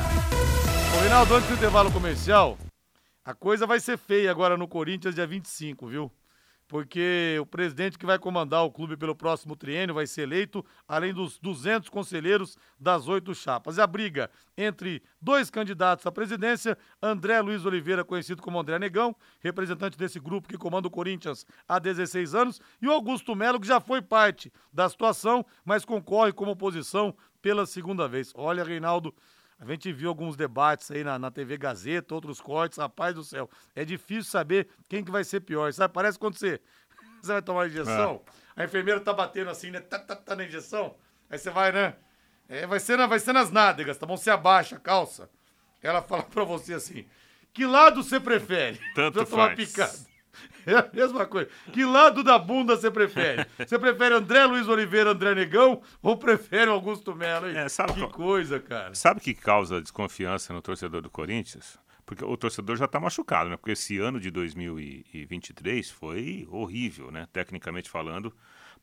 Ô, 0.96 1.00
Reinaldo, 1.00 1.34
antes 1.34 1.48
do 1.48 1.54
intervalo 1.54 1.92
comercial, 1.92 2.56
a 3.24 3.34
coisa 3.34 3.66
vai 3.66 3.80
ser 3.80 3.98
feia 3.98 4.30
agora 4.30 4.56
no 4.56 4.68
Corinthians 4.68 5.14
dia 5.14 5.26
25, 5.26 5.88
viu? 5.88 6.12
Porque 6.68 7.38
o 7.40 7.46
presidente 7.46 7.98
que 7.98 8.06
vai 8.06 8.18
comandar 8.18 8.64
o 8.64 8.70
clube 8.70 8.96
pelo 8.96 9.14
próximo 9.14 9.54
triênio 9.54 9.94
vai 9.94 10.06
ser 10.06 10.22
eleito, 10.22 10.64
além 10.86 11.14
dos 11.14 11.38
200 11.38 11.88
conselheiros 11.88 12.56
das 12.78 13.06
oito 13.08 13.34
chapas. 13.34 13.76
E 13.76 13.80
a 13.80 13.86
briga 13.86 14.30
entre 14.56 15.02
dois 15.20 15.50
candidatos 15.50 16.06
à 16.06 16.12
presidência, 16.12 16.76
André 17.00 17.40
Luiz 17.40 17.64
Oliveira, 17.64 18.04
conhecido 18.04 18.42
como 18.42 18.58
André 18.58 18.78
Negão, 18.78 19.14
representante 19.40 19.96
desse 19.96 20.18
grupo 20.18 20.48
que 20.48 20.58
comanda 20.58 20.88
o 20.88 20.90
Corinthians 20.90 21.46
há 21.68 21.78
16 21.78 22.34
anos, 22.34 22.60
e 22.80 22.88
o 22.88 22.92
Augusto 22.92 23.36
Melo, 23.36 23.60
que 23.60 23.66
já 23.66 23.80
foi 23.80 24.02
parte 24.02 24.52
da 24.72 24.88
situação, 24.88 25.44
mas 25.64 25.84
concorre 25.84 26.32
como 26.32 26.52
oposição 26.52 27.14
pela 27.40 27.64
segunda 27.64 28.08
vez. 28.08 28.32
Olha, 28.34 28.64
Reinaldo, 28.64 29.14
a 29.58 29.64
gente 29.66 29.92
viu 29.92 30.08
alguns 30.08 30.36
debates 30.36 30.90
aí 30.90 31.02
na, 31.02 31.18
na 31.18 31.30
TV 31.30 31.56
Gazeta, 31.56 32.14
outros 32.14 32.40
cortes, 32.40 32.78
rapaz 32.78 33.14
do 33.14 33.24
céu. 33.24 33.48
É 33.74 33.84
difícil 33.84 34.24
saber 34.24 34.68
quem 34.88 35.02
que 35.02 35.10
vai 35.10 35.24
ser 35.24 35.40
pior, 35.40 35.72
sabe? 35.72 35.94
Parece 35.94 36.18
quando 36.18 36.36
você, 36.36 36.60
você 37.22 37.32
vai 37.32 37.42
tomar 37.42 37.62
a 37.62 37.66
injeção, 37.66 38.22
é. 38.56 38.62
a 38.62 38.64
enfermeira 38.64 39.00
tá 39.00 39.12
batendo 39.12 39.50
assim, 39.50 39.70
né? 39.70 39.80
Tá, 39.80 39.98
tá, 39.98 40.14
tá 40.14 40.36
na 40.36 40.44
injeção. 40.44 40.94
Aí 41.30 41.38
você 41.38 41.50
vai, 41.50 41.72
né? 41.72 41.96
É, 42.48 42.66
vai, 42.66 42.78
ser 42.78 42.96
vai 43.06 43.18
ser 43.18 43.32
nas 43.32 43.50
nádegas, 43.50 43.96
tá 43.96 44.06
bom? 44.06 44.16
Você 44.16 44.30
abaixa 44.30 44.76
a 44.76 44.80
calça. 44.80 45.28
Ela 45.82 46.02
fala 46.02 46.22
pra 46.22 46.44
você 46.44 46.74
assim: 46.74 47.06
que 47.52 47.64
lado 47.64 48.02
você 48.02 48.20
prefere? 48.20 48.78
Tanto 48.94 49.18
faz. 49.26 49.30
tomar 49.30 49.56
picada. 49.56 50.15
É 50.66 50.74
a 50.74 50.90
mesma 50.92 51.24
coisa. 51.26 51.48
Que 51.72 51.84
lado 51.84 52.24
da 52.24 52.36
bunda 52.36 52.76
você 52.76 52.90
prefere? 52.90 53.46
Você 53.56 53.78
prefere 53.78 54.16
André 54.16 54.44
Luiz 54.46 54.66
Oliveira, 54.66 55.10
André 55.10 55.32
Negão 55.32 55.80
ou 56.02 56.16
prefere 56.16 56.68
Augusto 56.68 57.14
Melo? 57.14 57.46
É, 57.46 57.68
sabe 57.68 57.92
que 57.92 58.08
coisa, 58.08 58.58
cara. 58.58 58.92
Sabe 58.92 59.20
o 59.20 59.22
que 59.22 59.32
causa 59.32 59.80
desconfiança 59.80 60.52
no 60.52 60.60
torcedor 60.60 61.02
do 61.02 61.08
Corinthians? 61.08 61.78
Porque 62.04 62.24
o 62.24 62.36
torcedor 62.36 62.76
já 62.76 62.86
está 62.86 62.98
machucado, 62.98 63.48
né? 63.50 63.56
Porque 63.56 63.72
esse 63.72 63.98
ano 63.98 64.18
de 64.18 64.28
2023 64.30 65.88
foi 65.90 66.48
horrível, 66.50 67.12
né? 67.12 67.28
Tecnicamente 67.32 67.88
falando, 67.88 68.34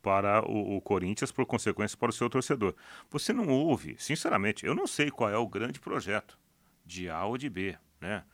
para 0.01 0.45
o, 0.45 0.75
o, 0.75 0.81
Corinthians, 0.81 1.31
por 1.31 1.45
consequência, 1.45 1.97
para 1.97 2.09
o 2.09 2.13
seu 2.13 2.29
torcedor. 2.29 2.75
Você 3.09 3.31
não 3.31 3.47
ouve, 3.47 3.95
sinceramente, 3.97 4.65
eu 4.65 4.75
não 4.75 4.85
sei 4.85 5.09
qual 5.09 5.29
é 5.29 5.37
o 5.37 5.47
grande 5.47 5.79
projeto 5.79 6.37
de 6.85 7.09
A 7.09 7.23
ou 7.23 7.37
de 7.37 7.49
B, 7.49 7.77
né? 8.01 8.25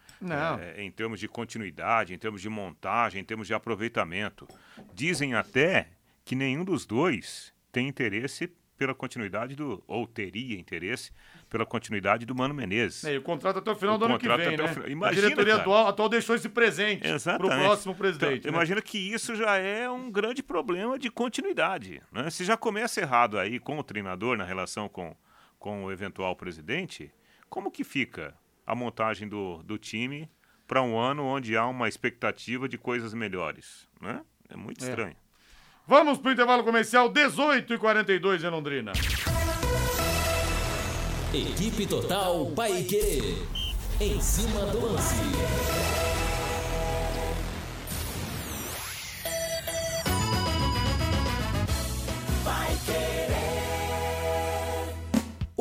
É, 0.60 0.82
em 0.82 0.92
termos 0.92 1.20
de 1.20 1.28
continuidade, 1.28 2.14
em 2.14 2.18
termos 2.18 2.42
de 2.42 2.50
montagem, 2.50 3.22
em 3.22 3.24
termos 3.24 3.48
de 3.48 3.54
aproveitamento. 3.54 4.48
Dizem 4.94 5.34
até 5.34 5.90
que 6.26 6.36
nenhum 6.36 6.64
dos 6.64 6.86
dois 6.86 7.54
tem 7.72 7.88
interesse 7.88 8.52
pela 8.80 8.96
continuidade 8.96 9.56
do, 9.56 9.84
ou 9.86 10.08
teria 10.08 10.58
interesse 10.58 11.12
pela 11.50 11.66
continuidade 11.66 12.26
do 12.26 12.34
Mano 12.34 12.54
Menezes. 12.54 13.04
É, 13.04 13.16
e 13.16 13.18
o 13.18 13.22
contrato 13.22 13.60
até 13.60 13.70
o 13.70 13.76
final 13.76 13.96
o 13.96 13.98
do 13.98 14.06
ano 14.06 14.18
que 14.18 14.28
vem, 14.28 14.56
né? 14.56 14.74
Imagina, 14.88 15.08
a 15.08 15.12
diretoria 15.12 15.56
atual, 15.56 15.88
atual, 15.88 16.08
deixou 16.08 16.34
esse 16.34 16.48
presente 16.48 17.02
para 17.24 17.46
o 17.46 17.50
próximo 17.50 17.94
presidente. 17.94 18.40
Então, 18.40 18.52
né? 18.52 18.58
Imagina 18.58 18.82
que 18.82 18.98
isso 18.98 19.36
já 19.36 19.58
é 19.58 19.90
um 19.90 20.10
grande 20.10 20.42
problema 20.42 20.98
de 20.98 21.12
continuidade. 21.12 22.02
Né? 22.10 22.30
Se 22.30 22.46
já 22.46 22.56
começa 22.56 23.02
errado 23.02 23.38
aí 23.38 23.60
com 23.60 23.78
o 23.78 23.84
treinador 23.84 24.38
na 24.38 24.46
relação 24.46 24.88
com, 24.88 25.14
com 25.60 25.84
o 25.84 25.92
eventual 25.92 26.34
presidente, 26.36 27.12
como 27.50 27.70
que 27.70 27.84
fica 27.84 28.34
a 28.70 28.76
montagem 28.76 29.28
do, 29.28 29.64
do 29.64 29.80
time 29.80 30.30
para 30.68 30.84
um 30.84 30.96
ano 30.96 31.26
onde 31.26 31.58
há 31.58 31.66
uma 31.66 31.90
expectativa 31.90 32.70
de 32.70 32.78
coisas 32.78 33.16
melhores. 33.16 33.88
Né? 34.00 34.22
É 34.48 34.56
muito 34.56 34.86
é. 34.86 34.90
estranho. 34.90 35.16
Vamos 35.88 36.20
para 36.20 36.30
o 36.30 36.34
intervalo 36.34 36.64
comercial 36.64 37.10
18 37.10 37.74
e 37.74 37.78
42 37.80 38.44
em 38.44 38.48
Londrina. 38.48 38.92
Equipe 41.34 41.88
Total 41.88 42.46
Paique. 42.52 43.44
Em 44.00 44.22
cima 44.22 44.68
do 44.68 44.86
lance. 44.86 46.09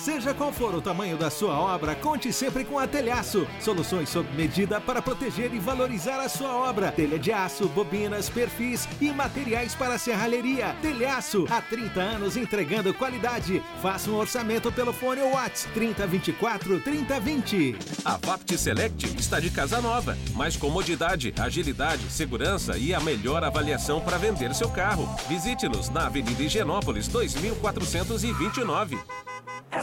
Seja 0.00 0.32
qual 0.32 0.50
for 0.50 0.74
o 0.74 0.80
tamanho 0.80 1.18
da 1.18 1.28
sua 1.28 1.52
obra, 1.60 1.94
conte 1.94 2.32
sempre 2.32 2.64
com 2.64 2.78
a 2.78 2.86
Telhaço. 2.86 3.46
Soluções 3.60 4.08
sob 4.08 4.26
medida 4.34 4.80
para 4.80 5.02
proteger 5.02 5.52
e 5.52 5.58
valorizar 5.58 6.18
a 6.20 6.28
sua 6.28 6.54
obra. 6.54 6.90
Telha 6.90 7.18
de 7.18 7.30
aço, 7.30 7.68
bobinas, 7.68 8.30
perfis 8.30 8.88
e 8.98 9.10
materiais 9.10 9.74
para 9.74 9.98
serralheria. 9.98 10.74
Telhaço, 10.80 11.46
há 11.50 11.60
30 11.60 12.00
anos 12.00 12.34
entregando 12.38 12.94
qualidade. 12.94 13.62
Faça 13.82 14.10
um 14.10 14.14
orçamento 14.16 14.72
pelo 14.72 14.90
fone 14.90 15.20
ou 15.20 15.34
WhatsApp 15.34 15.74
3024 15.74 16.80
3020. 16.80 17.76
A 18.02 18.16
Vapt 18.16 18.56
Select 18.56 19.20
está 19.20 19.38
de 19.38 19.50
casa 19.50 19.82
nova. 19.82 20.16
Mais 20.34 20.56
comodidade, 20.56 21.34
agilidade, 21.38 22.10
segurança 22.10 22.78
e 22.78 22.94
a 22.94 23.00
melhor 23.00 23.44
avaliação 23.44 24.00
para 24.00 24.16
vender 24.16 24.54
seu 24.54 24.70
carro. 24.70 25.06
Visite-nos 25.28 25.90
na 25.90 26.06
Avenida 26.06 26.42
Higienópolis 26.42 27.06
2429. 27.06 28.98
É 29.72 29.82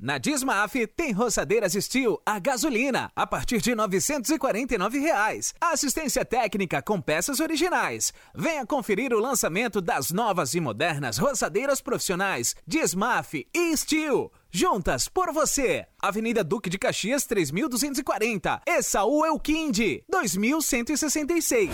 Na 0.00 0.18
Dismaf 0.18 0.86
tem 0.94 1.12
roçadeiras 1.12 1.72
Steel 1.72 2.20
a 2.24 2.38
gasolina 2.38 3.10
a 3.16 3.26
partir 3.26 3.60
de 3.60 3.74
949 3.74 4.98
reais. 4.98 5.54
Assistência 5.60 6.24
técnica 6.24 6.82
com 6.82 7.00
peças 7.00 7.40
originais. 7.40 8.12
Venha 8.34 8.66
conferir 8.66 9.12
o 9.12 9.20
lançamento 9.20 9.80
das 9.80 10.10
novas 10.10 10.54
e 10.54 10.60
modernas 10.60 11.18
roçadeiras 11.18 11.80
profissionais 11.80 12.54
Dismaf 12.66 13.46
e 13.54 13.76
Steel. 13.76 14.30
Juntas 14.58 15.06
por 15.06 15.34
você. 15.34 15.84
Avenida 16.00 16.42
Duque 16.42 16.70
de 16.70 16.78
Caxias 16.78 17.26
3240. 17.26 18.62
Essaú 18.66 19.26
Elquinde 19.26 20.02
2166. 20.08 21.68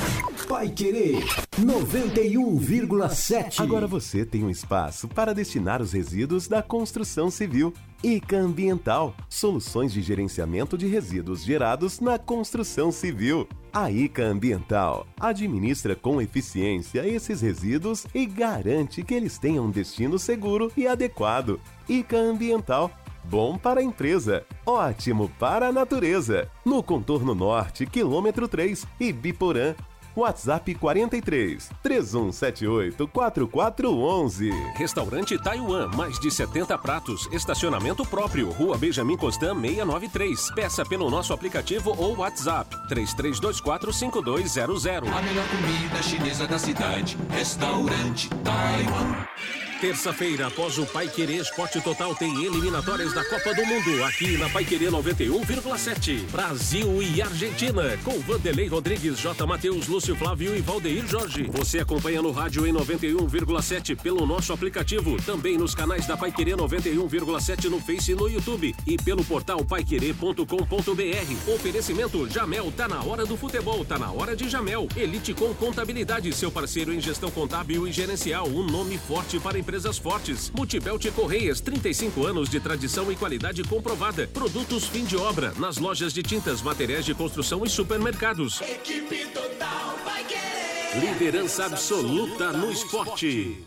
Vai 0.49 0.69
querer 0.69 1.25
91,7. 1.61 3.61
Agora 3.61 3.87
você 3.87 4.27
tem 4.27 4.43
um 4.43 4.51
espaço 4.51 5.07
para 5.07 5.33
destinar 5.33 5.81
os 5.81 5.93
resíduos 5.93 6.49
da 6.49 6.61
construção 6.61 7.31
civil. 7.31 7.73
ICA 8.03 8.39
Ambiental, 8.39 9.15
soluções 9.29 9.93
de 9.93 10.03
gerenciamento 10.03 10.77
de 10.77 10.89
resíduos 10.89 11.45
gerados 11.45 12.01
na 12.01 12.19
construção 12.19 12.91
civil. 12.91 13.47
A 13.75 13.91
ICA 13.91 14.25
Ambiental 14.25 15.07
administra 15.19 15.97
com 15.97 16.21
eficiência 16.21 17.09
esses 17.09 17.41
resíduos 17.41 18.07
e 18.15 18.27
garante 18.27 19.03
que 19.03 19.15
eles 19.15 19.39
tenham 19.39 19.65
um 19.65 19.71
destino 19.71 20.19
seguro 20.19 20.71
e 20.77 20.87
adequado. 20.87 21.59
ICA 21.89 22.19
Ambiental. 22.19 22.91
Bom 23.25 23.57
para 23.57 23.81
a 23.81 23.83
empresa, 23.83 24.45
ótimo 24.67 25.31
para 25.39 25.69
a 25.69 25.73
natureza. 25.73 26.51
No 26.67 26.83
contorno 26.83 27.35
norte, 27.35 27.87
quilômetro 27.87 28.47
3, 28.47 28.87
Ibiporã. 29.01 29.75
WhatsApp 30.15 30.75
43 30.75 31.71
3178 31.83 33.09
4411. 33.09 34.51
Restaurante 34.77 35.39
Taiwan, 35.43 35.89
mais 35.97 36.19
de 36.19 36.31
70 36.31 36.77
pratos, 36.79 37.29
estacionamento 37.33 38.05
próprio, 38.05 38.51
Rua 38.51 38.77
Benjamin 38.77 39.17
Constant 39.17 39.55
693. 39.61 40.51
Peça 40.55 40.85
pelo 40.85 41.11
nosso 41.11 41.33
aplicativo 41.33 41.95
ou 41.97 42.17
WhatsApp 42.19 42.71
3324 42.89 43.93
5200. 43.93 45.09
A 45.09 45.23
melhor 45.23 45.47
comida 45.49 46.03
chinesa 46.03 46.47
da 46.47 46.59
cidade. 46.59 47.17
Restaurante 47.31 48.29
Taiwan. 48.45 49.62
Terça-feira, 49.83 50.47
após 50.47 50.79
o 50.79 50.87
Pai 50.87 51.09
Querer 51.09 51.41
Esporte 51.41 51.81
Total, 51.81 52.15
tem 52.15 52.45
eliminatórias 52.45 53.13
da 53.13 53.25
Copa 53.25 53.53
do 53.53 53.67
Mundo, 53.67 54.05
aqui 54.05 54.39
na 54.39 54.49
Pai 54.49 54.65
Querer 54.65 54.93
91,7. 54.93 56.25
Brasil 56.31 57.03
e 57.03 57.21
Argentina, 57.21 57.99
com 58.05 58.17
Vanderlei 58.21 58.69
Rodrigues, 58.69 59.19
J. 59.19 59.45
Matheus, 59.45 59.89
Lúcio 59.89 60.15
Flávio 60.15 60.57
e 60.57 60.61
Valdeir 60.61 61.05
Jorge. 61.09 61.51
Você 61.51 61.81
acompanha 61.81 62.23
no 62.23 62.31
rádio 62.31 62.65
em 62.65 62.73
91,7 62.73 64.01
pelo 64.01 64.25
nosso 64.25 64.53
aplicativo, 64.53 65.21
também 65.23 65.59
nos 65.59 65.75
canais 65.75 66.07
da 66.07 66.17
Pai 66.17 66.31
Querer 66.31 66.57
91,7 66.57 67.65
no 67.65 67.81
Face 67.81 68.13
e 68.13 68.15
no 68.15 68.29
YouTube 68.29 68.73
e 68.87 68.97
pelo 68.97 69.25
portal 69.25 69.65
paiquerer.com.br. 69.65 71.53
Oferecimento 71.53 72.31
Jamel, 72.31 72.71
tá 72.71 72.87
na 72.87 73.03
hora 73.03 73.27
do 73.27 73.37
futebol, 73.37 73.85
tá 73.85 73.99
na 73.99 74.13
hora 74.13 74.37
de 74.37 74.49
Jamel. 74.49 74.87
Elite 74.95 75.35
com 75.35 75.53
Contabilidade, 75.55 76.33
seu 76.33 76.53
parceiro 76.53 76.95
em 76.95 77.01
gestão 77.01 77.33
contábil 77.33 77.85
e 77.89 77.91
gerencial, 77.91 78.47
um 78.47 78.63
nome 78.63 78.97
forte 78.97 79.41
para 79.41 79.59
empresas 79.73 79.97
fortes. 79.97 80.51
Multibelt 80.51 81.11
Correias, 81.13 81.59
35 81.63 82.27
anos 82.27 82.51
de 82.51 82.61
tradição 82.61 83.11
e 83.11 83.17
qualidade 83.17 83.65
comprovada. 83.65 84.27
Produtos 84.27 84.85
fim 84.85 85.03
de 85.03 85.17
obra, 85.17 85.55
nas 85.59 85.79
lojas 85.79 86.13
de 86.13 86.23
tintas, 86.23 86.61
materiais 86.61 87.07
de 87.07 87.15
construção 87.15 87.65
e 87.65 87.71
supermercados. 87.71 88.61
Equipe 88.61 89.25
total 89.29 89.97
vai 90.05 90.25
querer. 90.25 91.01
Liderança 91.01 91.65
absoluta 91.65 92.53
no 92.53 92.71
esporte. 92.71 93.65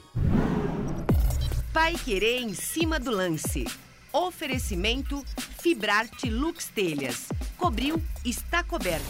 Pai 1.74 1.96
Querer 1.96 2.42
em 2.42 2.54
cima 2.54 3.00
do 3.00 3.10
lance. 3.10 3.66
Oferecimento 4.14 5.26
Fibrarte 5.60 6.30
Lux 6.30 6.68
Telhas. 6.68 7.30
Cobriu, 7.58 8.00
está 8.24 8.64
coberto. 8.64 9.04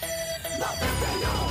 91,7 0.00 1.43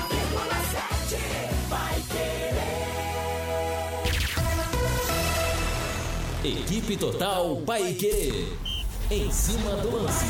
Equipe 6.46 6.98
Total 6.98 7.56
Paique. 7.66 8.50
Em 9.10 9.32
cima 9.32 9.78
do 9.78 9.96
lance. 9.96 10.26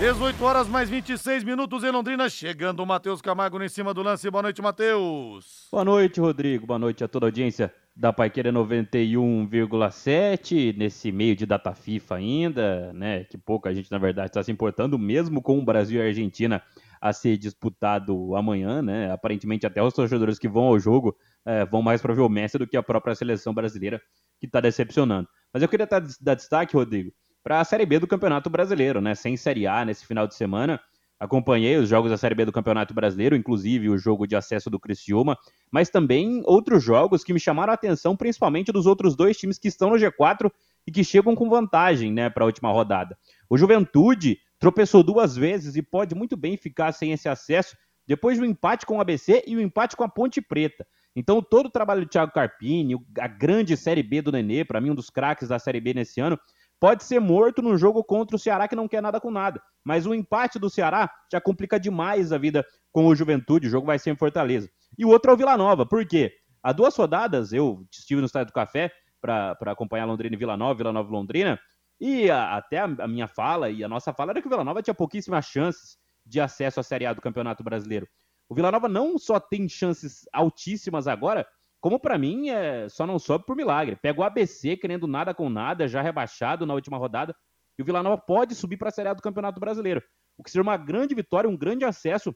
18 0.00 0.44
horas 0.44 0.66
mais 0.66 0.90
26 0.90 1.44
minutos 1.44 1.84
em 1.84 1.92
Londrina. 1.92 2.28
Chegando 2.28 2.82
o 2.82 2.86
Matheus 2.86 3.22
Camargo 3.22 3.62
em 3.62 3.68
cima 3.68 3.94
do 3.94 4.02
lance. 4.02 4.28
Boa 4.28 4.42
noite, 4.42 4.60
Matheus. 4.60 5.68
Boa 5.70 5.84
noite, 5.84 6.18
Rodrigo. 6.18 6.66
Boa 6.66 6.80
noite 6.80 7.04
a 7.04 7.08
toda 7.08 7.26
a 7.26 7.28
audiência 7.28 7.72
da 7.94 8.12
Paiqueira 8.12 8.52
91,7. 8.52 10.76
Nesse 10.76 11.12
meio 11.12 11.36
de 11.36 11.46
data 11.46 11.72
FIFA 11.72 12.16
ainda, 12.16 12.92
né? 12.92 13.22
Que 13.22 13.38
pouca 13.38 13.72
gente, 13.72 13.92
na 13.92 13.98
verdade, 13.98 14.30
está 14.30 14.42
se 14.42 14.50
importando, 14.50 14.98
mesmo 14.98 15.40
com 15.40 15.56
o 15.56 15.64
Brasil 15.64 16.00
e 16.00 16.02
a 16.02 16.06
Argentina 16.06 16.60
a 17.00 17.12
ser 17.12 17.36
disputado 17.36 18.34
amanhã, 18.34 18.82
né? 18.82 19.12
Aparentemente, 19.12 19.66
até 19.66 19.80
os 19.80 19.94
torcedores 19.94 20.36
que 20.36 20.48
vão 20.48 20.64
ao 20.64 20.80
jogo 20.80 21.16
eh, 21.46 21.64
vão 21.66 21.82
mais 21.82 22.00
para 22.00 22.14
ver 22.14 22.20
o 22.22 22.28
Messi 22.28 22.58
do 22.58 22.66
que 22.66 22.76
a 22.76 22.82
própria 22.82 23.14
seleção 23.14 23.52
brasileira, 23.54 24.00
que 24.38 24.46
está 24.46 24.60
decepcionando. 24.60 25.28
Mas 25.52 25.62
eu 25.62 25.68
queria 25.68 25.86
tá- 25.86 26.02
dar 26.20 26.34
destaque, 26.34 26.76
Rodrigo, 26.76 27.12
para 27.42 27.60
a 27.60 27.64
Série 27.64 27.86
B 27.86 27.98
do 27.98 28.06
Campeonato 28.06 28.48
Brasileiro, 28.50 29.00
né? 29.00 29.14
Sem 29.14 29.36
Série 29.36 29.66
A 29.66 29.84
nesse 29.84 30.06
final 30.06 30.26
de 30.26 30.34
semana. 30.34 30.80
Acompanhei 31.18 31.76
os 31.76 31.86
jogos 31.86 32.10
da 32.10 32.16
Série 32.16 32.34
B 32.34 32.46
do 32.46 32.52
Campeonato 32.52 32.94
Brasileiro, 32.94 33.36
inclusive 33.36 33.90
o 33.90 33.98
jogo 33.98 34.26
de 34.26 34.34
acesso 34.34 34.70
do 34.70 34.80
Criciúma, 34.80 35.36
mas 35.70 35.90
também 35.90 36.42
outros 36.46 36.82
jogos 36.82 37.22
que 37.22 37.34
me 37.34 37.38
chamaram 37.38 37.72
a 37.72 37.74
atenção, 37.74 38.16
principalmente 38.16 38.72
dos 38.72 38.86
outros 38.86 39.14
dois 39.14 39.36
times 39.36 39.58
que 39.58 39.68
estão 39.68 39.90
no 39.90 39.96
G4 39.96 40.50
e 40.86 40.90
que 40.90 41.04
chegam 41.04 41.34
com 41.34 41.50
vantagem, 41.50 42.10
né, 42.10 42.30
para 42.30 42.44
a 42.44 42.46
última 42.46 42.72
rodada. 42.72 43.18
O 43.50 43.58
Juventude 43.58 44.38
tropeçou 44.58 45.02
duas 45.02 45.36
vezes 45.36 45.76
e 45.76 45.82
pode 45.82 46.14
muito 46.14 46.38
bem 46.38 46.56
ficar 46.56 46.92
sem 46.92 47.12
esse 47.12 47.28
acesso 47.28 47.76
depois 48.06 48.38
do 48.38 48.44
empate 48.46 48.86
com 48.86 48.96
o 48.96 49.00
ABC 49.00 49.44
e 49.46 49.56
o 49.56 49.60
empate 49.60 49.96
com 49.96 50.04
a 50.04 50.08
Ponte 50.08 50.40
Preta. 50.40 50.86
Então, 51.14 51.42
todo 51.42 51.66
o 51.66 51.70
trabalho 51.70 52.02
do 52.02 52.08
Thiago 52.08 52.32
Carpini, 52.32 52.94
a 53.18 53.26
grande 53.26 53.76
Série 53.76 54.02
B 54.02 54.22
do 54.22 54.30
Nenê, 54.32 54.64
para 54.64 54.80
mim 54.80 54.90
um 54.90 54.94
dos 54.94 55.10
craques 55.10 55.48
da 55.48 55.58
Série 55.58 55.80
B 55.80 55.92
nesse 55.94 56.20
ano, 56.20 56.38
pode 56.78 57.04
ser 57.04 57.20
morto 57.20 57.60
num 57.60 57.76
jogo 57.76 58.02
contra 58.02 58.36
o 58.36 58.38
Ceará 58.38 58.66
que 58.68 58.76
não 58.76 58.88
quer 58.88 59.02
nada 59.02 59.20
com 59.20 59.30
nada. 59.30 59.60
Mas 59.84 60.06
o 60.06 60.14
empate 60.14 60.58
do 60.58 60.70
Ceará 60.70 61.10
já 61.30 61.40
complica 61.40 61.78
demais 61.78 62.32
a 62.32 62.38
vida 62.38 62.64
com 62.92 63.06
o 63.06 63.14
Juventude, 63.14 63.66
o 63.66 63.70
jogo 63.70 63.86
vai 63.86 63.98
ser 63.98 64.10
em 64.10 64.16
Fortaleza. 64.16 64.68
E 64.96 65.04
o 65.04 65.08
outro 65.08 65.30
é 65.30 65.34
o 65.34 65.36
Vila 65.36 65.56
Nova, 65.56 65.84
por 65.86 66.06
quê? 66.06 66.32
Há 66.62 66.72
duas 66.72 66.96
rodadas 66.96 67.52
eu 67.52 67.86
estive 67.90 68.20
no 68.20 68.26
Estádio 68.26 68.48
do 68.48 68.54
Café 68.54 68.90
para 69.20 69.56
acompanhar 69.66 70.06
Londrina 70.06 70.34
e 70.34 70.38
Vila 70.38 70.56
Nova, 70.56 70.74
Vila 70.74 70.92
Nova 70.92 71.08
e 71.08 71.12
Londrina, 71.12 71.60
e 72.00 72.30
a- 72.30 72.56
até 72.56 72.78
a, 72.78 72.84
a 72.84 73.08
minha 73.08 73.28
fala 73.28 73.68
e 73.70 73.84
a 73.84 73.88
nossa 73.88 74.12
fala 74.12 74.32
era 74.32 74.40
que 74.40 74.46
o 74.46 74.50
Vila 74.50 74.64
Nova 74.64 74.82
tinha 74.82 74.94
pouquíssimas 74.94 75.44
chances 75.46 75.98
de 76.24 76.40
acesso 76.40 76.80
à 76.80 76.82
Série 76.82 77.04
A 77.06 77.12
do 77.12 77.20
Campeonato 77.20 77.62
Brasileiro. 77.62 78.06
O 78.50 78.54
Vila 78.54 78.72
Nova 78.72 78.88
não 78.88 79.16
só 79.16 79.38
tem 79.38 79.68
chances 79.68 80.28
altíssimas 80.32 81.06
agora, 81.06 81.46
como 81.80 82.00
para 82.00 82.18
mim 82.18 82.50
é, 82.50 82.88
só 82.88 83.06
não 83.06 83.16
sobe 83.16 83.46
por 83.46 83.54
milagre. 83.54 83.94
Pega 83.94 84.20
o 84.20 84.24
ABC 84.24 84.76
querendo 84.76 85.06
nada 85.06 85.32
com 85.32 85.48
nada, 85.48 85.86
já 85.86 86.02
rebaixado 86.02 86.66
na 86.66 86.74
última 86.74 86.98
rodada, 86.98 87.32
e 87.78 87.82
o 87.82 87.84
Vila 87.84 88.02
Nova 88.02 88.18
pode 88.18 88.56
subir 88.56 88.76
para 88.76 88.88
a 88.88 88.90
Série 88.90 89.08
A 89.08 89.14
do 89.14 89.22
Campeonato 89.22 89.60
Brasileiro. 89.60 90.02
O 90.36 90.42
que 90.42 90.50
seria 90.50 90.64
uma 90.64 90.76
grande 90.76 91.14
vitória, 91.14 91.48
um 91.48 91.56
grande 91.56 91.84
acesso 91.84 92.34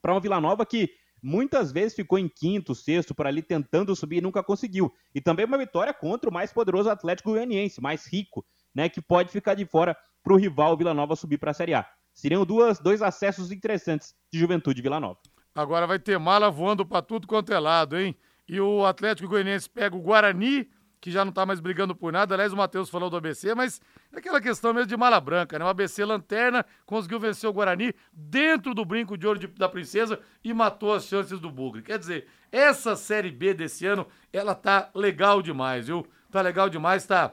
para 0.00 0.14
uma 0.14 0.20
Vila 0.20 0.40
Nova 0.40 0.64
que 0.64 0.88
muitas 1.22 1.70
vezes 1.70 1.94
ficou 1.94 2.18
em 2.18 2.26
quinto, 2.26 2.74
sexto, 2.74 3.14
por 3.14 3.26
ali 3.26 3.42
tentando 3.42 3.94
subir 3.94 4.16
e 4.16 4.22
nunca 4.22 4.42
conseguiu. 4.42 4.90
E 5.14 5.20
também 5.20 5.44
uma 5.44 5.58
vitória 5.58 5.92
contra 5.92 6.30
o 6.30 6.32
mais 6.32 6.54
poderoso 6.54 6.88
Atlético 6.88 7.32
Goianiense, 7.32 7.82
mais 7.82 8.06
rico, 8.10 8.46
né, 8.74 8.88
que 8.88 9.02
pode 9.02 9.30
ficar 9.30 9.52
de 9.52 9.66
fora 9.66 9.94
para 10.22 10.32
o 10.32 10.38
rival 10.38 10.74
Vila 10.74 10.94
Nova 10.94 11.14
subir 11.14 11.36
para 11.36 11.50
a 11.50 11.54
Série 11.54 11.74
A. 11.74 11.86
Seriam 12.14 12.46
duas, 12.46 12.78
dois 12.78 13.02
acessos 13.02 13.52
interessantes 13.52 14.14
de 14.32 14.38
Juventude 14.38 14.80
e 14.80 14.82
Vila 14.82 14.98
Nova. 14.98 15.18
Agora 15.54 15.86
vai 15.86 15.98
ter 15.98 16.18
mala 16.18 16.50
voando 16.50 16.84
para 16.84 17.00
tudo 17.02 17.26
quanto 17.26 17.52
é 17.52 17.58
lado, 17.58 17.96
hein? 17.98 18.16
E 18.48 18.60
o 18.60 18.84
Atlético 18.84 19.28
Goianiense 19.28 19.70
pega 19.70 19.94
o 19.96 20.00
Guarani, 20.00 20.68
que 21.00 21.10
já 21.10 21.24
não 21.24 21.32
tá 21.32 21.46
mais 21.46 21.60
brigando 21.60 21.94
por 21.94 22.12
nada. 22.12 22.34
Aliás, 22.34 22.52
o 22.52 22.56
Matheus 22.56 22.90
falou 22.90 23.08
do 23.08 23.16
ABC, 23.16 23.54
mas 23.54 23.80
é 24.12 24.18
aquela 24.18 24.40
questão 24.40 24.72
mesmo 24.72 24.88
de 24.88 24.96
mala 24.96 25.20
branca, 25.20 25.58
né? 25.58 25.64
O 25.64 25.68
ABC 25.68 26.04
Lanterna 26.04 26.64
conseguiu 26.84 27.20
vencer 27.20 27.48
o 27.48 27.52
Guarani 27.52 27.94
dentro 28.12 28.74
do 28.74 28.84
brinco 28.84 29.16
de 29.16 29.26
ouro 29.26 29.38
de- 29.38 29.46
da 29.46 29.68
princesa 29.68 30.18
e 30.42 30.52
matou 30.52 30.92
as 30.92 31.04
chances 31.04 31.38
do 31.38 31.50
Bugre. 31.50 31.82
Quer 31.82 31.98
dizer, 31.98 32.26
essa 32.50 32.96
Série 32.96 33.30
B 33.30 33.54
desse 33.54 33.86
ano, 33.86 34.06
ela 34.32 34.54
tá 34.54 34.90
legal 34.94 35.40
demais, 35.42 35.86
viu? 35.86 36.06
Tá 36.30 36.40
legal 36.40 36.68
demais, 36.68 37.06
tá 37.06 37.32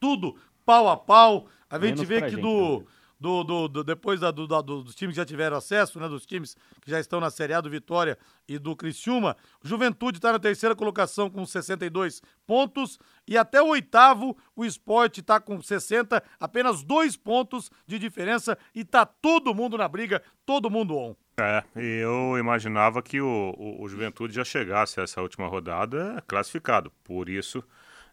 tudo 0.00 0.36
pau 0.64 0.88
a 0.88 0.96
pau. 0.96 1.46
A 1.68 1.76
gente 1.76 1.94
Menos 1.96 2.08
vê 2.08 2.22
que 2.22 2.30
gente, 2.30 2.40
do, 2.40 2.84
do, 3.24 3.42
do, 3.42 3.68
do- 3.68 3.84
depois 3.84 4.20
da- 4.20 4.30
do- 4.30 4.46
da- 4.46 4.60
do- 4.60 4.82
dos 4.82 4.94
times 4.94 5.14
que 5.14 5.16
já 5.16 5.24
tiveram 5.24 5.56
acesso, 5.56 5.98
né? 5.98 6.06
Dos 6.06 6.26
times 6.26 6.54
que 6.82 6.90
já 6.90 7.00
estão 7.00 7.20
na 7.20 7.30
Série 7.30 7.54
A 7.54 7.60
do 7.62 7.70
Vitória 7.70 8.18
e 8.46 8.58
do 8.58 8.76
Criciúma, 8.76 9.34
Juventude 9.62 10.18
está 10.18 10.30
na 10.30 10.38
terceira 10.38 10.76
colocação 10.76 11.30
com 11.30 11.46
62 11.46 12.20
pontos 12.46 12.98
e 13.26 13.38
até 13.38 13.62
o 13.62 13.68
oitavo 13.68 14.36
o 14.54 14.62
Esporte 14.62 15.20
está 15.20 15.40
com 15.40 15.62
60, 15.62 16.22
apenas 16.38 16.82
dois 16.82 17.16
pontos 17.16 17.70
de 17.86 17.98
diferença 17.98 18.58
e 18.74 18.84
tá 18.84 19.06
todo 19.06 19.54
mundo 19.54 19.78
na 19.78 19.88
briga, 19.88 20.20
todo 20.44 20.68
mundo 20.68 20.94
on. 20.94 21.14
É, 21.40 21.64
eu 21.74 22.36
imaginava 22.38 23.02
que 23.02 23.22
o, 23.22 23.54
o, 23.56 23.84
o 23.84 23.88
Juventude 23.88 24.34
já 24.34 24.44
chegasse 24.44 25.00
a 25.00 25.04
essa 25.04 25.22
última 25.22 25.46
rodada 25.48 26.22
classificado. 26.28 26.92
Por 27.02 27.30
isso 27.30 27.64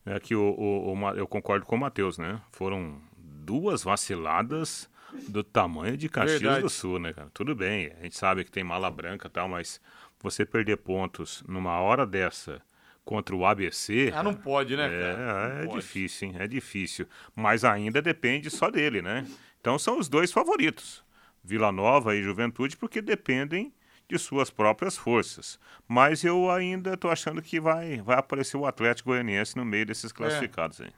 é 0.06 0.18
que 0.22 0.34
o, 0.34 0.56
o- 0.58 1.10
eu 1.18 1.28
concordo 1.28 1.66
com 1.66 1.76
o 1.76 1.80
Matheus, 1.80 2.18
né? 2.18 2.42
Foram 2.54 3.00
duas 3.44 3.84
vaciladas 3.84 4.90
do 5.28 5.44
tamanho 5.44 5.96
de 5.98 6.08
Caxias 6.10 6.42
Verdade. 6.42 6.62
do 6.64 6.70
Sul, 6.70 7.00
né, 7.00 7.14
cara? 7.14 7.30
Tudo 7.34 7.56
bem, 7.56 7.92
a 8.00 8.04
gente 8.04 8.18
sabe 8.18 8.44
que 8.44 8.52
tem 8.52 8.64
mala 8.64 8.90
branca 8.92 9.28
e 9.28 9.32
tal, 9.32 9.48
mas 9.48 9.82
você 10.20 10.46
perder 10.46 10.78
pontos 10.78 11.44
numa 11.48 11.80
hora 11.80 12.06
dessa 12.06 12.62
contra 13.04 13.36
o 13.36 13.46
ABC. 13.46 14.12
Ah, 14.16 14.22
não 14.24 14.34
pode, 14.34 14.78
né, 14.78 14.86
É, 14.86 15.02
cara? 15.16 15.60
é 15.64 15.66
pode. 15.66 15.82
difícil, 15.82 16.28
hein? 16.30 16.36
É 16.40 16.48
difícil. 16.48 17.08
Mas 17.36 17.64
ainda 17.66 18.02
depende 18.02 18.50
só 18.50 18.70
dele, 18.70 19.02
né? 19.02 19.26
Então 19.60 19.78
são 19.80 19.98
os 20.00 20.08
dois 20.08 20.32
favoritos, 20.32 21.04
Vila 21.44 21.72
Nova 21.72 22.16
e 22.16 22.22
Juventude, 22.24 22.78
porque 22.78 23.02
dependem 23.02 23.74
de 24.08 24.18
suas 24.20 24.50
próprias 24.50 24.98
forças. 24.98 25.58
Mas 25.88 26.24
eu 26.24 26.52
ainda 26.52 26.98
tô 26.98 27.10
achando 27.10 27.42
que 27.42 27.60
vai, 27.60 28.02
vai 28.02 28.18
aparecer 28.18 28.58
o 28.58 28.66
Atlético 28.66 29.10
Goianiense 29.10 29.56
no 29.58 29.64
meio 29.66 29.84
É. 29.84 29.86
desses 29.86 30.12
classificados 30.12 30.82
aí. 30.82 30.92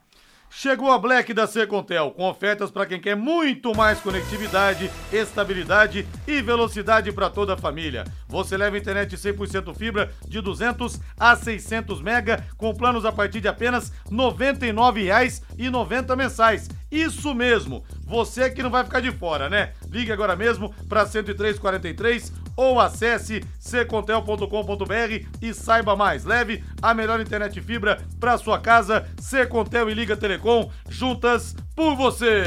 Chegou 0.56 0.92
a 0.92 1.00
Black 1.00 1.34
da 1.34 1.48
Secontel, 1.48 2.12
com 2.12 2.30
ofertas 2.30 2.70
para 2.70 2.86
quem 2.86 3.00
quer 3.00 3.16
muito 3.16 3.76
mais 3.76 4.00
conectividade, 4.00 4.90
estabilidade 5.12 6.08
e 6.28 6.42
velocidade 6.44 7.12
para 7.12 7.28
toda 7.28 7.56
a 7.56 7.58
família. 7.58 8.04
Você 8.30 8.56
leva 8.56 8.78
internet 8.78 9.18
100% 9.18 9.76
fibra 9.76 10.12
de 10.28 10.40
200 10.40 11.02
a 11.20 11.36
600 11.36 12.04
mega 12.04 12.46
com 12.56 12.74
planos 12.74 13.04
a 13.04 13.12
partir 13.12 13.42
de 13.42 13.48
apenas 13.48 13.90
R$ 13.90 14.16
99,90 14.16 16.16
mensais. 16.16 16.70
Isso 16.92 17.34
mesmo, 17.34 17.84
você 18.06 18.52
que 18.52 18.62
não 18.62 18.70
vai 18.70 18.84
ficar 18.84 19.00
de 19.00 19.12
fora, 19.12 19.50
né? 19.50 19.74
Ligue 19.90 20.12
agora 20.12 20.36
mesmo 20.36 20.72
para 20.88 21.04
10343 21.04 22.32
ou 22.56 22.80
acesse 22.80 23.44
secontel.com.br 23.60 25.28
e 25.42 25.54
saiba 25.54 25.96
mais. 25.96 26.26
Leve 26.26 26.64
a 26.82 26.94
melhor 26.94 27.20
internet 27.20 27.60
fibra 27.62 28.02
para 28.20 28.38
sua 28.38 28.60
casa. 28.60 29.08
Secontel 29.20 29.90
e 29.90 29.94
Liga 29.94 30.16
Telecom, 30.18 30.72
juntas 30.90 31.56
por 31.76 31.96
você. 31.96 32.44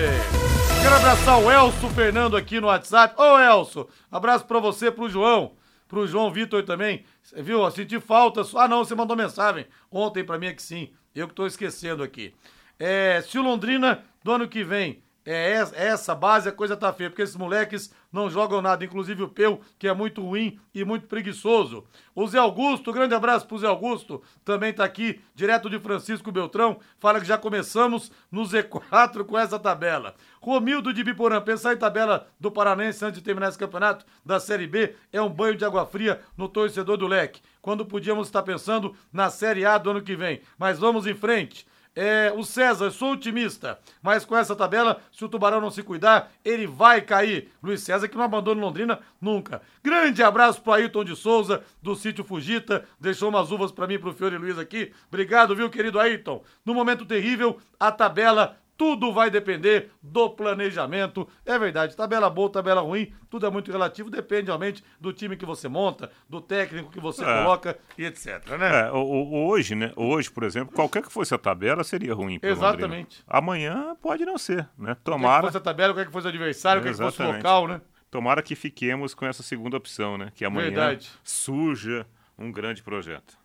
Quero 0.83 0.97
abraçar 0.97 1.41
o 1.41 1.51
Elso 1.51 1.89
Fernando 1.91 2.37
aqui 2.37 2.61
no 2.61 2.69
WhatsApp. 2.69 3.21
Ô 3.21 3.39
Elso, 3.39 3.89
abraço 4.11 4.45
para 4.45 4.61
você, 4.61 4.91
pro 4.91 5.09
João, 5.09 5.53
pro 5.89 6.07
João 6.07 6.31
Vitor 6.31 6.63
também. 6.65 7.05
Viu? 7.37 7.63
Eu 7.63 7.71
senti 7.71 7.99
falta. 7.99 8.43
Ah, 8.55 8.69
não, 8.69 8.85
você 8.85 8.95
mandou 8.95 9.17
mensagem 9.17 9.67
ontem 9.91 10.23
para 10.23 10.39
mim 10.39 10.47
aqui 10.47 10.63
sim. 10.63 10.91
Eu 11.15 11.27
que 11.27 11.35
tô 11.35 11.47
esquecendo 11.47 12.03
aqui. 12.03 12.35
É, 12.79 13.23
se 13.23 13.39
o 13.39 13.43
Londrina 13.43 14.05
do 14.23 14.33
ano 14.33 14.47
que 14.47 14.63
vem 14.63 15.03
é 15.27 15.57
é 15.75 15.89
essa 15.89 16.15
base, 16.15 16.49
a 16.49 16.53
coisa 16.53 16.77
tá 16.77 16.93
feia, 16.93 17.11
porque 17.11 17.23
esses 17.23 17.37
moleques 17.37 17.93
não 18.13 18.31
jogam 18.31 18.63
nada, 18.63 18.85
inclusive 18.85 19.23
o 19.23 19.29
Peu, 19.29 19.61
que 19.79 19.89
é 19.89 19.93
muito 19.93 20.23
ruim 20.23 20.59
e 20.75 20.85
muito 20.85 21.07
preguiçoso. 21.07 21.85
O 22.15 22.27
Zé 22.27 22.39
Augusto, 22.39 22.93
grande 22.93 23.15
abraço 23.15 23.47
pro 23.47 23.59
Zé 23.59 23.67
Augusto, 23.67 24.23
também 24.45 24.73
tá 24.73 24.85
aqui, 24.85 25.21
direto 25.35 25.69
de 25.69 25.79
Francisco 25.79 26.31
Beltrão, 26.31 26.79
fala 26.99 27.21
que 27.21 27.27
já 27.27 27.37
começamos 27.37 28.11
no 28.31 28.43
Z4 28.43 29.25
com 29.25 29.37
essa 29.37 29.59
tabela. 29.59 30.15
Romildo 30.41 30.93
de 30.93 31.03
Biporã, 31.03 31.41
pensar 31.41 31.75
em 31.75 31.79
tabela 31.79 32.29
do 32.39 32.51
Paranense 32.51 33.05
antes 33.05 33.19
de 33.19 33.25
terminar 33.25 33.49
esse 33.49 33.59
campeonato 33.59 34.07
da 34.25 34.39
Série 34.39 34.67
B 34.67 34.95
é 35.13 35.21
um 35.21 35.29
banho 35.29 35.57
de 35.57 35.65
água 35.65 35.85
fria 35.85 36.21
no 36.37 36.49
torcedor 36.49 36.97
do 36.97 37.07
leque, 37.07 37.43
quando 37.61 37.85
podíamos 37.85 38.29
estar 38.29 38.43
pensando 38.43 38.95
na 39.13 39.29
Série 39.29 39.65
A 39.65 39.77
do 39.77 39.91
ano 39.91 40.03
que 40.03 40.15
vem. 40.15 40.41
Mas 40.57 40.79
vamos 40.79 41.07
em 41.07 41.15
frente. 41.15 41.67
É, 41.99 42.31
o 42.37 42.45
César, 42.45 42.91
sou 42.91 43.13
otimista, 43.13 43.79
mas 44.03 44.23
com 44.23 44.37
essa 44.37 44.55
tabela, 44.55 45.01
se 45.11 45.25
o 45.25 45.29
Tubarão 45.31 45.63
não 45.63 45.71
se 45.71 45.83
cuidar, 45.83 46.31
ele 46.45 46.67
vai 46.67 47.01
cair. 47.01 47.51
Luiz 47.63 47.81
César, 47.81 48.07
que 48.07 48.19
não 48.19 48.25
abandona 48.25 48.61
Londrina 48.61 49.01
nunca. 49.19 49.63
Grande 49.83 50.23
abraço 50.23 50.61
pro 50.61 50.75
Ailton 50.75 51.05
de 51.05 51.17
Souza, 51.17 51.65
do 51.83 51.97
sítio 51.97 52.23
Fugita, 52.23 52.85
deixou 53.01 53.31
umas 53.31 53.51
uvas 53.51 53.73
pra 53.73 53.87
mim 53.87 53.99
pro 53.99 54.13
Fiore 54.13 54.37
Luiz 54.37 54.59
aqui. 54.59 54.93
Obrigado, 55.09 55.57
viu, 55.57 55.71
querido 55.71 55.99
Ailton? 55.99 56.45
No 56.67 56.75
momento 56.75 57.07
terrível, 57.07 57.59
a 57.81 57.91
tabela 57.91 58.59
tudo 58.77 59.13
vai 59.13 59.31
depender 59.31 59.91
do 60.03 60.29
planejamento. 60.31 61.29
É 61.45 61.59
verdade, 61.59 61.97
tabela 61.97 62.29
boa, 62.29 62.51
tabela 62.51 62.81
ruim, 62.83 63.13
tudo 63.31 63.47
é 63.47 63.51
muito 63.51 63.71
relativo, 63.73 64.11
depende 64.11 64.47
realmente 64.47 64.85
do 65.01 65.13
time 65.13 65.37
que 65.37 65.47
você 65.47 65.67
monta, 65.69 66.11
do 66.29 66.41
técnico 66.41 66.91
que 66.91 67.01
você 67.01 67.25
É. 67.25 67.27
coloca 67.43 67.79
e 67.97 68.05
etc, 68.05 68.27
né? 68.59 68.89
É, 68.89 68.93
hoje, 68.93 69.75
né? 69.75 69.93
Hoje, 69.97 70.31
por 70.31 70.43
exemplo, 70.45 70.75
qualquer 70.75 71.03
que 71.03 71.13
fosse 71.13 71.35
a 71.35 71.39
tabela 71.39 71.83
seria 71.85 72.15
ruim 72.15 72.39
pro 72.39 72.49
Londrina. 72.51 72.69
Exatamente. 72.69 73.25
Amanhã 73.27 73.97
pode 74.03 74.25
não 74.25 74.37
ser, 74.39 74.69
né? 74.79 74.89
Quer 74.89 74.95
que 74.97 75.01
Tomara. 75.03 75.47
fosse 75.47 75.57
a 75.57 75.61
tabela, 75.61 75.95
quer 75.95 76.07
que 76.07 76.13
fosse 76.13 76.27
o 76.27 76.31
adversário, 76.31 76.83
quer 76.83 76.91
que 76.91 76.97
fosse 76.97 77.21
o 77.21 77.23
Exatamente. 77.25 77.37
local, 77.43 77.69
né? 77.69 77.81
Tomara 78.11 78.43
que 78.43 78.55
fiquemos 78.55 79.15
com 79.15 79.27
essa 79.27 79.43
segunda 79.43 79.77
opção, 79.77 80.17
né? 80.17 80.31
Que 80.35 80.45
amanhã 80.45 80.67
Verdade. 80.69 81.11
surja 81.25 82.07
um 82.39 82.53
grande 82.53 82.83
projeto. 82.83 83.37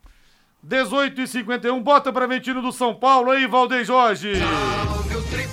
18 0.63 1.19
e 1.21 1.27
51, 1.27 1.81
bota 1.81 2.13
pra 2.13 2.27
Ventino 2.27 2.61
do 2.61 2.71
São 2.71 2.93
Paulo 2.93 3.31
aí, 3.31 3.47
Valdeir 3.47 3.83
Jorge. 3.83 4.33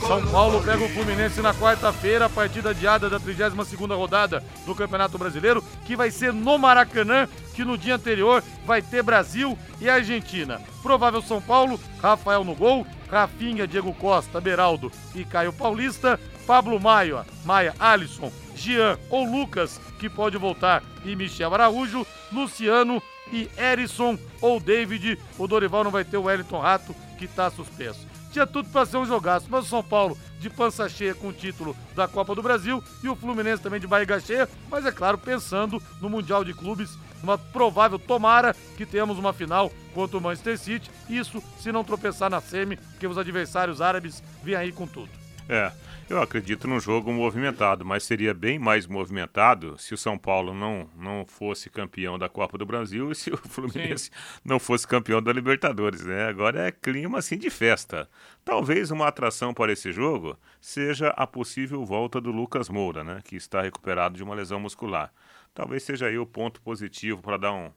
São 0.09 0.27
Paulo 0.29 0.63
pega 0.65 0.83
o 0.83 0.89
Fluminense 0.89 1.43
na 1.43 1.53
quarta-feira, 1.53 2.25
a 2.25 2.31
partida 2.31 2.71
adiada 2.71 3.11
da 3.11 3.21
32ª 3.21 3.95
rodada 3.95 4.43
do 4.65 4.75
Campeonato 4.75 5.19
Brasileiro, 5.19 5.63
que 5.85 5.95
vai 5.95 6.11
ser 6.11 6.33
no 6.33 6.57
Maracanã, 6.57 7.29
que 7.55 7.63
no 7.63 7.77
dia 7.77 7.97
anterior 7.97 8.43
vai 8.65 8.81
ter 8.81 9.03
Brasil 9.03 9.57
e 9.79 9.87
Argentina. 9.87 10.63
Provável 10.83 11.21
São 11.21 11.43
Paulo, 11.43 11.79
Rafael 12.01 12.43
no 12.43 12.55
gol, 12.55 12.87
Rafinha, 13.11 13.67
Diego 13.67 13.93
Costa, 13.93 14.41
Beraldo 14.41 14.91
e 15.15 15.27
Caio 15.27 15.53
Paulista, 15.53 16.19
Pablo 16.47 16.81
Maia, 16.81 17.27
Maia, 17.45 17.75
Alisson, 17.79 18.33
Jean 18.57 18.99
ou 19.11 19.31
Lucas, 19.31 19.79
que 19.99 20.09
pode 20.09 20.39
voltar, 20.39 20.83
e 21.05 21.15
Michel 21.15 21.53
Araújo, 21.53 22.07
Luciano 22.33 23.03
e 23.31 23.47
Erisson 23.59 24.19
ou 24.41 24.59
David. 24.59 25.19
O 25.37 25.47
Dorival 25.47 25.85
não 25.85 25.91
vai 25.91 26.03
ter 26.03 26.17
o 26.17 26.23
Wellington 26.23 26.61
Rato, 26.61 26.97
que 27.19 27.27
está 27.27 27.51
suspenso. 27.51 28.08
Tinha 28.33 28.47
tudo 28.47 28.69
para 28.69 28.87
ser 28.87 28.97
um 28.99 29.07
jogaço, 29.07 29.47
mas 29.51 29.65
o 29.65 29.69
São 29.69 29.83
Paulo 29.83 30.17
de 30.39 30.49
pança 30.49 30.89
cheia 30.89 31.15
com 31.15 31.29
o 31.29 31.33
título 31.33 31.77
da 31.95 32.07
Copa 32.07 32.35
do 32.35 32.43
Brasil 32.43 32.83
e 33.03 33.09
o 33.09 33.17
Fluminense 33.17 33.63
também 33.63 33.81
de 33.81 33.87
barriga 33.87 34.21
cheia, 34.21 34.49
mas 34.71 34.87
é 34.87 34.93
claro, 34.93 35.19
pensando 35.19 35.83
no 36.01 36.09
Mundial 36.09 36.45
de 36.45 36.55
Clubes, 36.55 36.97
uma 37.23 37.37
provável 37.37 37.99
tomara 37.99 38.55
que 38.77 38.87
tenhamos 38.87 39.19
uma 39.19 39.33
final 39.33 39.73
contra 39.93 40.17
o 40.17 40.21
Manchester 40.21 40.59
City, 40.59 40.91
isso 41.09 41.43
se 41.59 41.73
não 41.73 41.83
tropeçar 41.83 42.31
na 42.31 42.41
semi, 42.41 42.77
porque 42.77 43.07
os 43.07 43.19
adversários 43.19 43.81
árabes 43.81 44.23
vêm 44.43 44.55
aí 44.55 44.73
com 44.73 44.87
tudo. 44.87 45.11
É, 45.49 45.73
eu 46.09 46.23
acredito 46.23 46.67
num 46.67 46.81
jogo 46.81 47.13
movimentado, 47.13 47.85
mas 47.85 48.03
seria 48.03 48.33
bem 48.33 48.59
mais 48.59 48.87
movimentado 48.87 49.77
se 49.79 49.93
o 49.93 49.99
São 49.99 50.17
Paulo 50.17 50.55
não, 50.55 50.89
não 50.97 51.27
fosse 51.27 51.69
campeão 51.69 52.19
da 52.19 52.29
Copa 52.29 52.57
do 52.57 52.65
Brasil 52.65 53.13
e 53.13 53.15
se 53.15 53.31
o 53.31 53.37
Fluminense 53.49 54.11
não 54.43 54.59
fosse 54.59 54.87
campeão 54.87 55.21
da 55.23 55.33
Libertadores, 55.33 56.05
né? 56.05 56.27
Agora 56.27 56.67
é 56.67 56.73
clima 56.73 57.19
assim 57.19 57.37
de 57.37 57.51
festa. 57.51 58.09
Talvez 58.43 58.91
uma 58.91 59.07
atração 59.07 59.53
para 59.53 59.73
esse 59.73 59.93
jogo 59.93 60.39
seja 60.61 61.09
a 61.11 61.27
possível 61.27 61.85
volta 61.85 62.21
do 62.21 62.31
Lucas 62.31 62.71
Moura, 62.71 63.05
né? 63.05 63.21
Que 63.23 63.37
está 63.37 63.61
recuperado 63.61 64.17
de 64.17 64.23
uma 64.23 64.35
lesão 64.35 64.59
muscular. 64.59 65.13
Talvez 65.53 65.83
seja 65.83 66.07
aí 66.07 66.19
o 66.19 66.25
ponto 66.25 66.63
positivo 66.63 67.21
para 67.21 67.37
dar 67.37 67.53
um, 67.53 67.71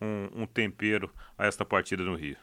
um, 0.00 0.42
um 0.42 0.46
tempero 0.46 1.10
a 1.38 1.46
esta 1.46 1.64
partida 1.64 2.04
no 2.04 2.14
Rio. 2.14 2.36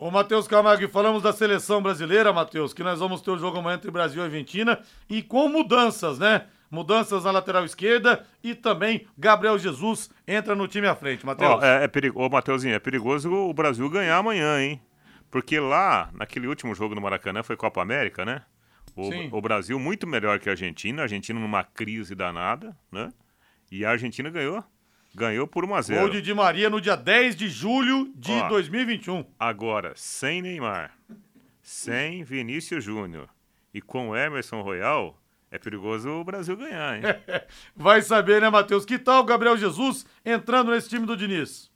Ô, 0.00 0.12
Matheus 0.12 0.46
Camargo, 0.46 0.84
e 0.84 0.88
falamos 0.88 1.24
da 1.24 1.32
seleção 1.32 1.82
brasileira, 1.82 2.32
Matheus, 2.32 2.72
que 2.72 2.84
nós 2.84 3.00
vamos 3.00 3.20
ter 3.20 3.32
o 3.32 3.36
jogo 3.36 3.58
amanhã 3.58 3.74
entre 3.74 3.90
Brasil 3.90 4.22
e 4.22 4.26
Argentina 4.26 4.78
e 5.10 5.20
com 5.20 5.48
mudanças, 5.48 6.20
né? 6.20 6.46
Mudanças 6.70 7.24
na 7.24 7.32
lateral 7.32 7.64
esquerda 7.64 8.24
e 8.40 8.54
também 8.54 9.08
Gabriel 9.18 9.58
Jesus 9.58 10.08
entra 10.24 10.54
no 10.54 10.68
time 10.68 10.86
à 10.86 10.94
frente, 10.94 11.26
Matheus. 11.26 11.50
Ó, 11.50 11.64
é, 11.64 11.82
é 11.82 11.88
perigo... 11.88 12.22
Ô, 12.22 12.28
Mateuzinho, 12.28 12.76
é 12.76 12.78
perigoso 12.78 13.28
o 13.32 13.52
Brasil 13.52 13.90
ganhar 13.90 14.18
amanhã, 14.18 14.60
hein? 14.62 14.80
Porque 15.32 15.58
lá, 15.58 16.10
naquele 16.14 16.46
último 16.46 16.76
jogo 16.76 16.94
no 16.94 17.00
Maracanã, 17.00 17.42
foi 17.42 17.56
Copa 17.56 17.82
América, 17.82 18.24
né? 18.24 18.42
O, 18.94 19.38
o, 19.38 19.40
Brasil 19.40 19.80
muito 19.80 20.06
melhor 20.06 20.38
que 20.38 20.48
a 20.48 20.52
Argentina, 20.52 21.02
a 21.02 21.04
Argentina 21.06 21.40
numa 21.40 21.64
crise 21.64 22.14
danada, 22.14 22.76
né? 22.92 23.12
E 23.68 23.84
a 23.84 23.90
Argentina 23.90 24.30
ganhou. 24.30 24.62
Ganhou 25.14 25.46
por 25.46 25.64
1 25.64 25.74
a 25.74 25.82
0. 25.82 26.00
Gol 26.00 26.10
de 26.10 26.22
Di 26.22 26.34
Maria 26.34 26.70
no 26.70 26.80
dia 26.80 26.96
10 26.96 27.34
de 27.36 27.48
julho 27.48 28.12
de 28.14 28.32
Ó, 28.32 28.48
2021. 28.48 29.24
Agora, 29.38 29.92
sem 29.96 30.42
Neymar, 30.42 30.96
sem 31.62 32.22
Vinícius 32.22 32.84
Júnior 32.84 33.28
e 33.72 33.80
com 33.80 34.16
Emerson 34.16 34.60
Royal, 34.60 35.18
é 35.50 35.58
perigoso 35.58 36.08
o 36.10 36.24
Brasil 36.24 36.56
ganhar, 36.56 36.96
hein? 36.96 37.02
Vai 37.74 38.02
saber, 38.02 38.40
né, 38.40 38.50
Matheus? 38.50 38.84
Que 38.84 38.98
tal 38.98 39.22
o 39.22 39.24
Gabriel 39.24 39.56
Jesus 39.56 40.06
entrando 40.24 40.70
nesse 40.70 40.88
time 40.88 41.06
do 41.06 41.16
Diniz? 41.16 41.70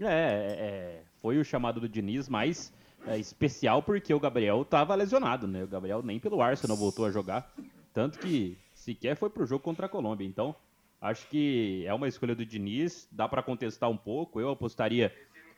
É, 0.00 0.06
é 0.08 1.02
foi 1.20 1.38
o 1.38 1.44
chamado 1.44 1.80
do 1.80 1.88
Diniz, 1.88 2.28
mas 2.28 2.72
é, 3.06 3.18
especial 3.18 3.82
porque 3.82 4.12
o 4.12 4.20
Gabriel 4.20 4.62
estava 4.62 4.94
lesionado, 4.94 5.46
né? 5.46 5.64
O 5.64 5.68
Gabriel 5.68 6.02
nem 6.02 6.18
pelo 6.18 6.40
Arsenal 6.40 6.76
voltou 6.76 7.04
a 7.04 7.10
jogar, 7.10 7.52
tanto 7.92 8.18
que 8.18 8.56
sequer 8.74 9.16
foi 9.16 9.28
pro 9.28 9.46
jogo 9.46 9.62
contra 9.62 9.86
a 9.86 9.88
Colômbia. 9.88 10.26
Então, 10.26 10.54
acho 11.00 11.28
que 11.28 11.84
é 11.86 11.94
uma 11.94 12.08
escolha 12.08 12.34
do 12.34 12.44
Diniz, 12.44 13.08
dá 13.10 13.28
para 13.28 13.42
contestar 13.42 13.90
um 13.90 13.96
pouco. 13.96 14.40
Eu 14.40 14.50
apostaria 14.50 15.12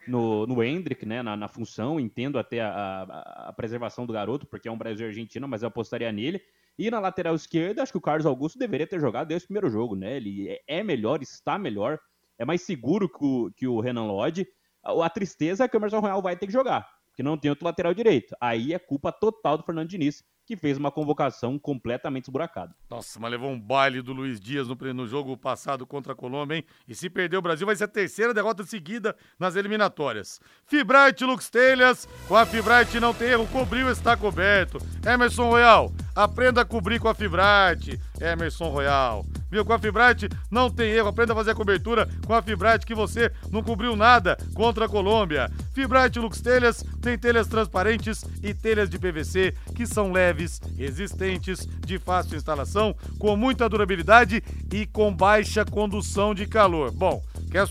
no, 0.07 0.45
no 0.47 0.63
Hendrick, 0.63 1.05
né, 1.05 1.21
na, 1.21 1.35
na 1.35 1.47
função, 1.47 1.99
entendo 1.99 2.39
até 2.39 2.61
a, 2.61 2.69
a, 2.69 3.49
a, 3.49 3.53
preservação 3.53 4.05
do 4.05 4.13
garoto, 4.13 4.47
porque 4.47 4.67
é 4.67 4.71
um 4.71 4.77
Brasil 4.77 5.07
argentino, 5.07 5.47
mas 5.47 5.61
eu 5.61 5.67
apostaria 5.67 6.11
nele. 6.11 6.41
E 6.77 6.89
na 6.89 6.99
lateral 6.99 7.35
esquerda, 7.35 7.83
acho 7.83 7.91
que 7.91 7.97
o 7.97 8.01
Carlos 8.01 8.25
Augusto 8.25 8.57
deveria 8.57 8.87
ter 8.87 8.99
jogado 8.99 9.27
desde 9.27 9.45
o 9.45 9.47
primeiro 9.47 9.69
jogo, 9.69 9.95
né? 9.95 10.17
Ele 10.17 10.49
é, 10.49 10.79
é 10.79 10.83
melhor, 10.83 11.21
está 11.21 11.59
melhor, 11.59 11.99
é 12.37 12.45
mais 12.45 12.61
seguro 12.61 13.09
que 13.09 13.23
o, 13.23 13.51
que 13.55 13.67
o 13.67 13.79
Renan 13.79 14.05
Lodge. 14.05 14.47
A, 14.83 15.05
a 15.05 15.09
tristeza 15.09 15.63
é 15.63 15.67
que 15.67 15.75
o 15.75 15.79
Emerson 15.79 15.99
Royal 15.99 16.21
vai 16.21 16.35
ter 16.35 16.47
que 16.47 16.53
jogar 16.53 16.87
que 17.15 17.23
não 17.23 17.37
tem 17.37 17.49
outro 17.49 17.65
lateral 17.65 17.93
direito. 17.93 18.35
Aí 18.39 18.73
é 18.73 18.79
culpa 18.79 19.11
total 19.11 19.57
do 19.57 19.63
Fernando 19.63 19.89
Diniz, 19.89 20.23
que 20.51 20.57
fez 20.57 20.77
uma 20.77 20.91
convocação 20.91 21.57
completamente 21.57 22.25
esburacada. 22.25 22.75
Nossa, 22.89 23.17
mas 23.21 23.31
levou 23.31 23.49
um 23.51 23.57
baile 23.59 24.01
do 24.01 24.11
Luiz 24.11 24.37
Dias 24.37 24.67
no, 24.67 24.75
no 24.93 25.07
jogo 25.07 25.37
passado 25.37 25.87
contra 25.87 26.11
a 26.11 26.15
Colômbia, 26.15 26.57
hein? 26.57 26.65
E 26.85 26.93
se 26.93 27.09
perder 27.09 27.37
o 27.37 27.41
Brasil, 27.41 27.65
vai 27.65 27.73
ser 27.73 27.85
a 27.85 27.87
terceira 27.87 28.33
derrota 28.33 28.61
seguida 28.65 29.15
nas 29.39 29.55
eliminatórias. 29.55 30.41
Fibrite 30.65 31.23
Lux 31.23 31.49
Telhas, 31.49 32.05
com 32.27 32.35
a 32.35 32.45
Fibrite 32.45 32.99
não 32.99 33.13
tem 33.13 33.29
erro, 33.29 33.47
cobriu, 33.47 33.89
está 33.89 34.17
coberto. 34.17 34.77
Emerson 35.05 35.49
Royal, 35.49 35.89
aprenda 36.13 36.63
a 36.63 36.65
cobrir 36.65 36.99
com 36.99 37.07
a 37.07 37.15
Fibrite. 37.15 37.97
Emerson 38.21 38.69
Royal. 38.69 39.25
Viu? 39.49 39.65
Com 39.65 39.73
a 39.73 39.79
Fibrite 39.79 40.29
não 40.49 40.69
tem 40.69 40.91
erro. 40.91 41.09
Aprenda 41.09 41.33
a 41.33 41.35
fazer 41.35 41.51
a 41.51 41.55
cobertura 41.55 42.07
com 42.25 42.33
a 42.33 42.41
Fibrite 42.41 42.85
que 42.85 42.95
você 42.95 43.31
não 43.51 43.61
cobriu 43.61 43.95
nada 43.95 44.37
contra 44.53 44.85
a 44.85 44.89
Colômbia. 44.89 45.51
Fibrite 45.73 46.19
Lux 46.19 46.39
Telhas 46.39 46.83
tem 47.01 47.17
telhas 47.17 47.47
transparentes 47.47 48.23
e 48.41 48.53
telhas 48.53 48.89
de 48.89 48.97
PVC 48.97 49.53
que 49.75 49.85
são 49.85 50.11
leves, 50.11 50.61
resistentes, 50.77 51.67
de 51.85 51.99
fácil 51.99 52.37
instalação, 52.37 52.95
com 53.19 53.35
muita 53.35 53.67
durabilidade 53.67 54.43
e 54.71 54.85
com 54.85 55.13
baixa 55.13 55.65
condução 55.65 56.33
de 56.33 56.45
calor. 56.45 56.91
Bom, 56.91 57.21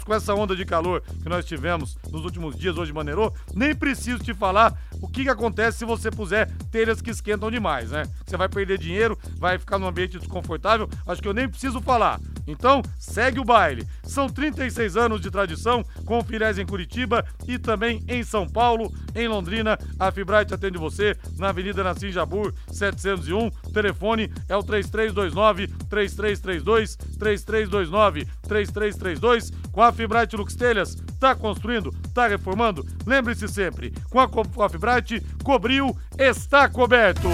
com 0.04 0.14
essa 0.14 0.34
onda 0.34 0.54
de 0.54 0.64
calor 0.64 1.02
que 1.22 1.28
nós 1.28 1.44
tivemos 1.44 1.96
nos 2.10 2.22
últimos 2.24 2.56
dias, 2.56 2.76
hoje 2.76 2.92
maneirou, 2.92 3.34
nem 3.54 3.74
preciso 3.74 4.22
te 4.22 4.34
falar 4.34 4.78
o 5.00 5.08
que, 5.08 5.24
que 5.24 5.30
acontece 5.30 5.78
se 5.78 5.84
você 5.86 6.10
puser 6.10 6.50
telhas 6.70 7.00
que 7.00 7.10
esquentam 7.10 7.50
demais, 7.50 7.90
né? 7.90 8.02
Você 8.26 8.36
vai 8.36 8.48
perder 8.48 8.78
dinheiro, 8.78 9.18
vai 9.38 9.58
ficar 9.58 9.78
num 9.78 9.86
ambiente 9.86 10.18
desconfortável, 10.18 10.88
acho 11.06 11.22
que 11.22 11.28
eu 11.28 11.34
nem 11.34 11.48
preciso 11.48 11.80
falar. 11.80 12.20
Então, 12.46 12.82
segue 12.98 13.40
o 13.40 13.44
baile. 13.44 13.86
São 14.02 14.28
36 14.28 14.96
anos 14.96 15.20
de 15.20 15.30
tradição 15.30 15.84
com 16.04 16.22
filiais 16.22 16.58
em 16.58 16.66
Curitiba 16.66 17.24
e 17.46 17.58
também 17.58 18.02
em 18.08 18.22
São 18.22 18.48
Paulo, 18.48 18.92
em 19.14 19.28
Londrina. 19.28 19.78
A 19.98 20.10
Fibrite 20.10 20.54
atende 20.54 20.78
você 20.78 21.16
na 21.36 21.48
Avenida 21.48 21.82
Nassim 21.82 22.10
Jabur, 22.10 22.52
701. 22.68 23.50
Telefone 23.72 24.32
é 24.48 24.56
o 24.56 24.62
3329 24.62 25.68
3332 25.88 26.96
3329 27.18 28.26
3332. 28.42 29.50
Com 29.72 29.82
a 29.82 29.92
Fibrite 29.92 30.36
Lux 30.36 30.54
Telhas, 30.54 30.96
tá 31.18 31.34
construindo, 31.34 31.94
tá 32.12 32.26
reformando? 32.26 32.84
Lembre-se 33.06 33.46
sempre, 33.46 33.92
com 34.10 34.18
a, 34.18 34.28
com 34.28 34.62
a 34.62 34.68
Fibrite, 34.68 35.22
cobriu, 35.44 35.96
está 36.18 36.68
coberto. 36.68 37.28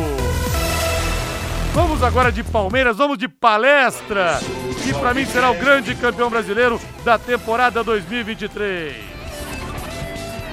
Vamos 1.73 2.03
agora 2.03 2.33
de 2.33 2.43
Palmeiras, 2.43 2.97
vamos 2.97 3.19
de 3.19 3.29
palestra, 3.29 4.41
que 4.87 4.95
para 4.95 5.13
mim 5.13 5.25
será 5.27 5.51
o 5.51 5.55
grande 5.59 5.97
campeão 5.97 6.31
brasileiro 6.31 6.81
da 7.05 7.19
temporada 7.19 7.83
2023. 7.83 8.95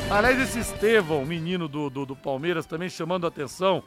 Aliás, 0.10 0.40
esse 0.40 0.58
Estevão, 0.58 1.24
menino 1.24 1.68
do, 1.68 1.88
do, 1.88 2.04
do 2.04 2.16
Palmeiras, 2.16 2.66
também 2.66 2.90
chamando 2.90 3.26
a 3.26 3.28
atenção, 3.28 3.84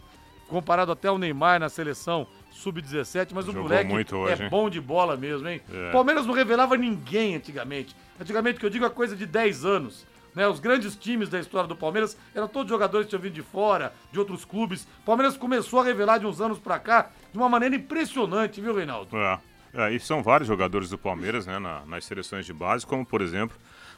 comparado 0.47 0.93
até 0.93 1.09
ao 1.09 1.19
Neymar 1.19 1.59
na 1.59 1.69
seleção 1.69 2.29
sub-17, 2.53 3.31
mas 3.35 3.47
Jogou 3.47 3.63
o 3.63 3.65
moleque 3.65 4.15
hoje, 4.15 4.45
é 4.45 4.49
bom 4.49 4.71
de 4.71 4.81
bola 4.81 5.17
mesmo, 5.17 5.49
hein? 5.49 5.61
É. 5.73 5.91
Palmeiras 5.91 6.25
não 6.25 6.33
revelava 6.33 6.77
ninguém 6.77 7.35
antigamente. 7.35 7.97
Antigamente, 8.21 8.61
que 8.61 8.67
eu 8.67 8.71
digo, 8.71 8.85
a 8.85 8.91
coisa 8.91 9.17
de 9.17 9.27
10 9.27 9.65
anos. 9.65 10.07
Né, 10.33 10.47
os 10.47 10.61
grandes 10.61 10.95
times 10.95 11.29
da 11.29 11.41
história 11.41 11.67
do 11.67 11.75
Palmeiras 11.75 12.17
eram 12.35 12.47
todos 12.47 12.69
jogadores 12.69 13.07
que 13.07 13.11
tinham 13.11 13.23
vindo 13.23 13.33
de 13.33 13.43
fora, 13.43 13.93
de 14.13 14.19
outros 14.19 14.45
clubes. 14.45 14.87
O 15.01 15.05
Palmeiras 15.07 15.37
começou 15.37 15.81
a 15.81 15.85
revelar 15.85 16.19
de 16.19 16.27
uns 16.27 16.41
anos 16.41 16.59
pra 16.59 16.79
cá 16.79 17.11
de 17.33 17.39
uma 17.39 17.49
maneira 17.49 17.75
impressionante, 17.75 18.61
viu, 18.61 18.77
Reinaldo? 18.77 19.17
É. 19.17 19.41
é 19.77 19.93
e 19.93 20.01
são 20.01 20.23
vários 20.23 20.49
jogadores 20.49 20.91
do 20.91 20.99
Palmeiras, 20.99 21.47
né, 21.47 21.59
na, 21.59 21.85
nas 21.87 22.05
seleções 22.05 22.47
de 22.47 22.53
base, 22.53 22.87
como 22.87 23.05
por 23.05 23.21
exemplo 23.21 23.57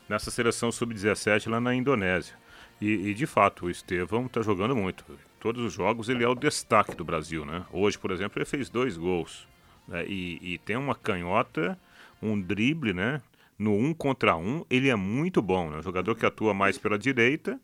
nessa 0.08 0.30
seleção 0.30 0.72
sub-17 0.72 1.48
lá 1.50 1.60
na 1.60 1.74
Indonésia. 1.74 2.34
E, 2.80 3.10
e, 3.10 3.14
de 3.14 3.26
fato, 3.26 3.66
o 3.66 3.70
Estevão 3.70 4.26
está 4.26 4.40
jogando 4.40 4.74
muito. 4.74 5.04
Todos 5.40 5.64
os 5.64 5.72
jogos 5.72 6.08
ele 6.08 6.24
é 6.24 6.28
o 6.28 6.34
destaque 6.34 6.94
do 6.94 7.04
Brasil, 7.04 7.44
né? 7.44 7.64
Hoje, 7.72 7.98
por 7.98 8.10
exemplo, 8.10 8.38
ele 8.38 8.44
fez 8.44 8.70
dois 8.70 8.96
gols. 8.96 9.48
Né? 9.86 10.06
E, 10.06 10.54
e 10.54 10.58
tem 10.58 10.76
uma 10.76 10.94
canhota, 10.94 11.78
um 12.22 12.40
drible, 12.40 12.92
né? 12.92 13.20
no 13.58 13.74
um 13.74 13.92
contra 13.92 14.36
um, 14.36 14.64
ele 14.70 14.88
é 14.88 14.94
muito 14.94 15.42
bom. 15.42 15.70
Né? 15.70 15.78
Um 15.78 15.82
jogador 15.82 16.14
que 16.14 16.24
atua 16.24 16.54
mais 16.54 16.78
pela 16.78 16.98
direita, 16.98 17.60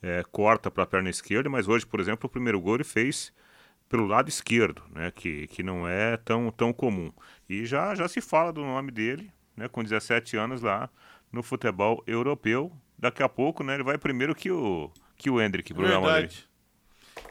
é, 0.00 0.22
corta 0.30 0.70
para 0.70 0.84
a 0.84 0.86
perna 0.86 1.10
esquerda, 1.10 1.50
mas 1.50 1.66
hoje, 1.66 1.84
por 1.84 1.98
exemplo, 1.98 2.26
o 2.26 2.30
primeiro 2.30 2.60
gol 2.60 2.76
ele 2.76 2.84
fez 2.84 3.32
pelo 3.88 4.06
lado 4.06 4.28
esquerdo, 4.28 4.82
né? 4.94 5.10
que, 5.10 5.48
que 5.48 5.62
não 5.62 5.88
é 5.88 6.16
tão, 6.16 6.50
tão 6.52 6.72
comum. 6.72 7.12
E 7.48 7.64
já, 7.64 7.94
já 7.94 8.08
se 8.08 8.20
fala 8.20 8.52
do 8.52 8.62
nome 8.62 8.90
dele, 8.90 9.30
né? 9.56 9.68
com 9.68 9.82
17 9.82 10.36
anos 10.36 10.62
lá 10.62 10.90
no 11.32 11.42
futebol 11.42 12.02
europeu. 12.06 12.72
Daqui 12.98 13.22
a 13.22 13.28
pouco 13.28 13.62
né? 13.62 13.74
ele 13.74 13.82
vai 13.82 13.98
primeiro 13.98 14.34
que 14.34 14.50
o, 14.50 14.90
que 15.16 15.30
o 15.30 15.40
Hendrick 15.40 15.72
pro 15.72 15.86
Real 15.86 16.02
Madrid. 16.02 16.32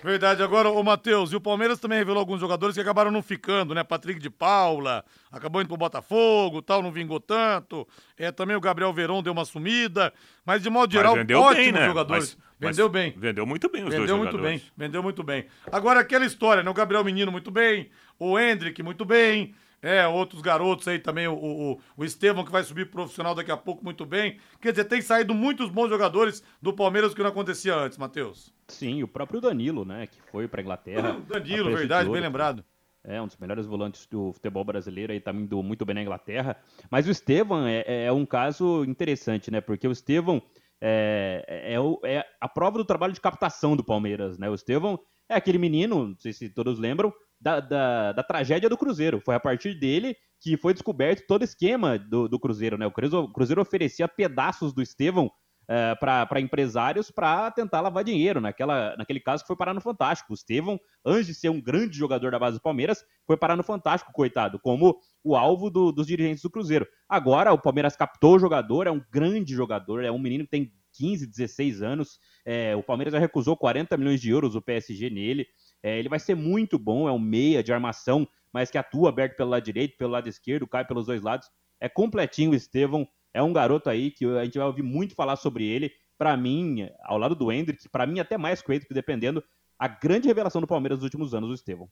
Verdade. 0.03 0.43
Agora, 0.43 0.69
o 0.69 0.83
Matheus, 0.83 1.31
e 1.31 1.35
o 1.35 1.41
Palmeiras 1.41 1.79
também 1.79 1.97
revelou 1.97 2.19
alguns 2.19 2.39
jogadores 2.39 2.75
que 2.75 2.81
acabaram 2.81 3.11
não 3.11 3.21
ficando, 3.21 3.73
né? 3.73 3.83
Patrick 3.83 4.19
de 4.19 4.29
Paula, 4.29 5.03
acabou 5.31 5.61
indo 5.61 5.67
pro 5.67 5.77
Botafogo, 5.77 6.61
tal, 6.61 6.81
não 6.81 6.91
vingou 6.91 7.19
tanto. 7.19 7.87
É, 8.17 8.31
também 8.31 8.55
o 8.55 8.61
Gabriel 8.61 8.93
Veron 8.93 9.23
deu 9.23 9.33
uma 9.33 9.45
sumida. 9.45 10.13
Mas, 10.45 10.61
de 10.61 10.69
modo 10.69 10.91
geral, 10.91 11.13
ótimos 11.13 11.55
bem, 11.55 11.71
né? 11.71 11.85
jogadores. 11.85 12.37
Mas, 12.59 12.69
vendeu 12.69 12.89
bem. 12.89 13.13
Vendeu 13.17 13.45
muito 13.45 13.69
bem 13.69 13.83
os 13.83 13.89
vendeu 13.89 14.07
dois 14.07 14.19
muito 14.19 14.31
jogadores. 14.31 14.61
bem, 14.61 14.71
vendeu 14.75 15.03
muito 15.03 15.23
bem. 15.23 15.45
Agora, 15.71 15.99
aquela 15.99 16.25
história, 16.25 16.63
né? 16.63 16.69
O 16.69 16.73
Gabriel 16.73 17.03
Menino 17.03 17.31
muito 17.31 17.51
bem, 17.51 17.89
o 18.19 18.39
Hendrick 18.39 18.81
muito 18.83 19.05
bem. 19.05 19.55
É, 19.85 20.07
outros 20.07 20.41
garotos 20.41 20.87
aí 20.87 20.97
também, 20.97 21.27
o, 21.27 21.35
o, 21.35 21.79
o 21.95 22.03
Estevão, 22.03 22.43
que 22.43 22.51
vai 22.51 22.63
subir 22.63 22.89
profissional 22.89 23.35
daqui 23.35 23.51
a 23.51 23.57
pouco 23.57 23.83
muito 23.83 24.03
bem. 24.03 24.39
Quer 24.59 24.71
dizer, 24.71 24.85
tem 24.85 24.99
saído 24.99 25.35
muitos 25.35 25.69
bons 25.69 25.89
jogadores 25.89 26.43
do 26.59 26.73
Palmeiras 26.73 27.13
que 27.13 27.21
não 27.21 27.29
acontecia 27.29 27.75
antes, 27.75 27.95
Matheus. 27.95 28.51
Sim, 28.67 29.03
o 29.03 29.07
próprio 29.07 29.39
Danilo, 29.39 29.85
né, 29.85 30.07
que 30.07 30.19
foi 30.31 30.47
para 30.47 30.63
Inglaterra. 30.63 31.21
Danilo, 31.29 31.71
verdade, 31.71 32.09
bem 32.09 32.19
lembrado. 32.19 32.65
É, 33.03 33.21
um 33.21 33.27
dos 33.27 33.37
melhores 33.37 33.67
volantes 33.67 34.07
do 34.07 34.33
futebol 34.33 34.63
brasileiro 34.63 35.13
aí, 35.13 35.19
tá 35.19 35.31
indo 35.31 35.61
muito 35.61 35.85
bem 35.85 35.93
na 35.93 36.01
Inglaterra. 36.01 36.57
Mas 36.89 37.07
o 37.07 37.11
Estevão 37.11 37.67
é, 37.67 38.05
é 38.05 38.11
um 38.11 38.25
caso 38.25 38.83
interessante, 38.85 39.51
né, 39.51 39.61
porque 39.61 39.87
o 39.87 39.91
Estevão 39.91 40.41
é, 40.81 41.45
é, 41.47 41.75
é, 41.75 42.17
é 42.17 42.25
a 42.41 42.49
prova 42.49 42.79
do 42.79 42.85
trabalho 42.85 43.13
de 43.13 43.21
captação 43.21 43.75
do 43.75 43.83
Palmeiras, 43.83 44.39
né. 44.39 44.49
O 44.49 44.55
Estevão 44.55 44.99
é 45.29 45.35
aquele 45.35 45.59
menino, 45.59 46.07
não 46.07 46.17
sei 46.17 46.33
se 46.33 46.49
todos 46.49 46.79
lembram, 46.79 47.13
da, 47.45 47.59
da, 47.59 48.11
da, 48.11 48.23
tragédia 48.23 48.67
do 48.67 48.75
Cruzeiro. 48.77 49.21
Foi 49.23 49.35
a 49.35 49.39
partir 49.39 49.75
dele 49.75 50.17
que 50.41 50.57
foi 50.57 50.73
descoberto 50.73 51.27
todo 51.27 51.41
o 51.41 51.45
esquema 51.45 51.99
do, 51.99 52.27
do 52.27 52.39
Cruzeiro. 52.39 52.75
Né? 52.75 52.87
O, 52.87 52.91
Cruzeiro, 52.91 53.31
Cruzeiro 53.31 53.61
oferecia 53.61 54.07
pedaços 54.07 54.73
do 54.73 54.81
Estevão 54.81 55.27
uh, 55.27 55.99
para 55.99 56.41
empresários 56.41 57.11
para 57.11 57.51
tentar 57.51 57.81
lavar 57.81 58.03
dinheiro. 58.03 58.41
Naquela, 58.41 58.95
naquele 58.97 59.19
caso 59.19 59.43
que 59.43 59.47
foi 59.47 59.55
parar 59.55 59.75
no 59.75 59.81
Fantástico. 59.81 60.33
O 60.33 60.33
Estevão, 60.33 60.79
antes 61.05 61.27
de 61.27 61.35
ser 61.35 61.49
um 61.49 61.61
grande 61.61 61.95
jogador 61.95 62.31
da 62.31 62.39
base 62.39 62.57
do 62.57 62.63
Palmeiras, 62.63 63.03
foi 63.27 63.37
parar 63.37 63.55
no 63.55 63.63
Fantástico, 63.63 64.11
coitado, 64.11 64.59
como 64.59 64.97
o 65.23 65.35
alvo 65.35 65.69
do, 65.69 65.91
dos 65.91 66.07
dirigentes 66.07 66.41
do 66.41 66.49
Cruzeiro. 66.49 66.87
Agora 67.07 67.53
o 67.53 67.61
Palmeiras 67.61 67.95
captou 67.95 68.37
o 68.37 68.39
jogador, 68.39 68.87
é 68.87 68.91
um 68.91 69.01
grande 69.11 69.53
jogador, 69.53 70.03
é 70.03 70.11
um 70.11 70.19
menino 70.19 70.45
que 70.45 70.49
tem 70.49 70.71
15, 70.97 71.27
16 71.27 71.81
anos. 71.83 72.19
É, 72.45 72.75
o 72.75 72.81
Palmeiras 72.81 73.13
já 73.13 73.19
recusou 73.19 73.55
40 73.55 73.95
milhões 73.97 74.21
de 74.21 74.31
euros 74.31 74.55
o 74.55 74.61
PSG 74.61 75.09
nele. 75.09 75.45
É, 75.85 75.99
ele 75.99 76.09
vai 76.09 76.17
ser 76.17 76.33
muito 76.33 76.79
bom, 76.79 77.07
é 77.07 77.11
um 77.11 77.19
meia 77.19 77.61
de 77.61 77.71
armação, 77.71 78.27
mas 78.51 78.71
que 78.71 78.77
atua 78.79 79.09
aberto 79.09 79.37
pelo 79.37 79.51
lado 79.51 79.63
direito, 79.63 79.95
pelo 79.95 80.13
lado 80.13 80.27
esquerdo, 80.27 80.65
cai 80.65 80.83
pelos 80.83 81.05
dois 81.05 81.21
lados. 81.21 81.47
É 81.79 81.87
completinho 81.87 82.53
o 82.53 82.55
Estevão, 82.55 83.07
é 83.31 83.43
um 83.43 83.53
garoto 83.53 83.87
aí 83.87 84.09
que 84.09 84.25
a 84.25 84.43
gente 84.43 84.57
vai 84.57 84.65
ouvir 84.65 84.81
muito 84.81 85.13
falar 85.13 85.35
sobre 85.35 85.63
ele. 85.63 85.91
Para 86.17 86.35
mim, 86.35 86.89
ao 87.03 87.19
lado 87.19 87.35
do 87.35 87.51
Hendrick, 87.51 87.87
para 87.89 88.07
mim 88.07 88.19
até 88.19 88.35
mais 88.35 88.63
que 88.63 88.93
dependendo, 88.95 89.43
a 89.77 89.87
grande 89.87 90.27
revelação 90.27 90.59
do 90.59 90.65
Palmeiras 90.65 90.97
dos 90.97 91.03
últimos 91.03 91.35
anos, 91.35 91.51
o 91.51 91.53
Estevão. 91.53 91.87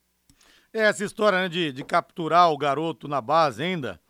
É, 0.74 0.80
essa 0.86 1.06
história 1.06 1.42
né, 1.42 1.48
de, 1.48 1.72
de 1.72 1.84
capturar 1.84 2.52
o 2.52 2.58
garoto 2.58 3.08
na 3.08 3.22
base 3.22 3.62
ainda. 3.62 4.02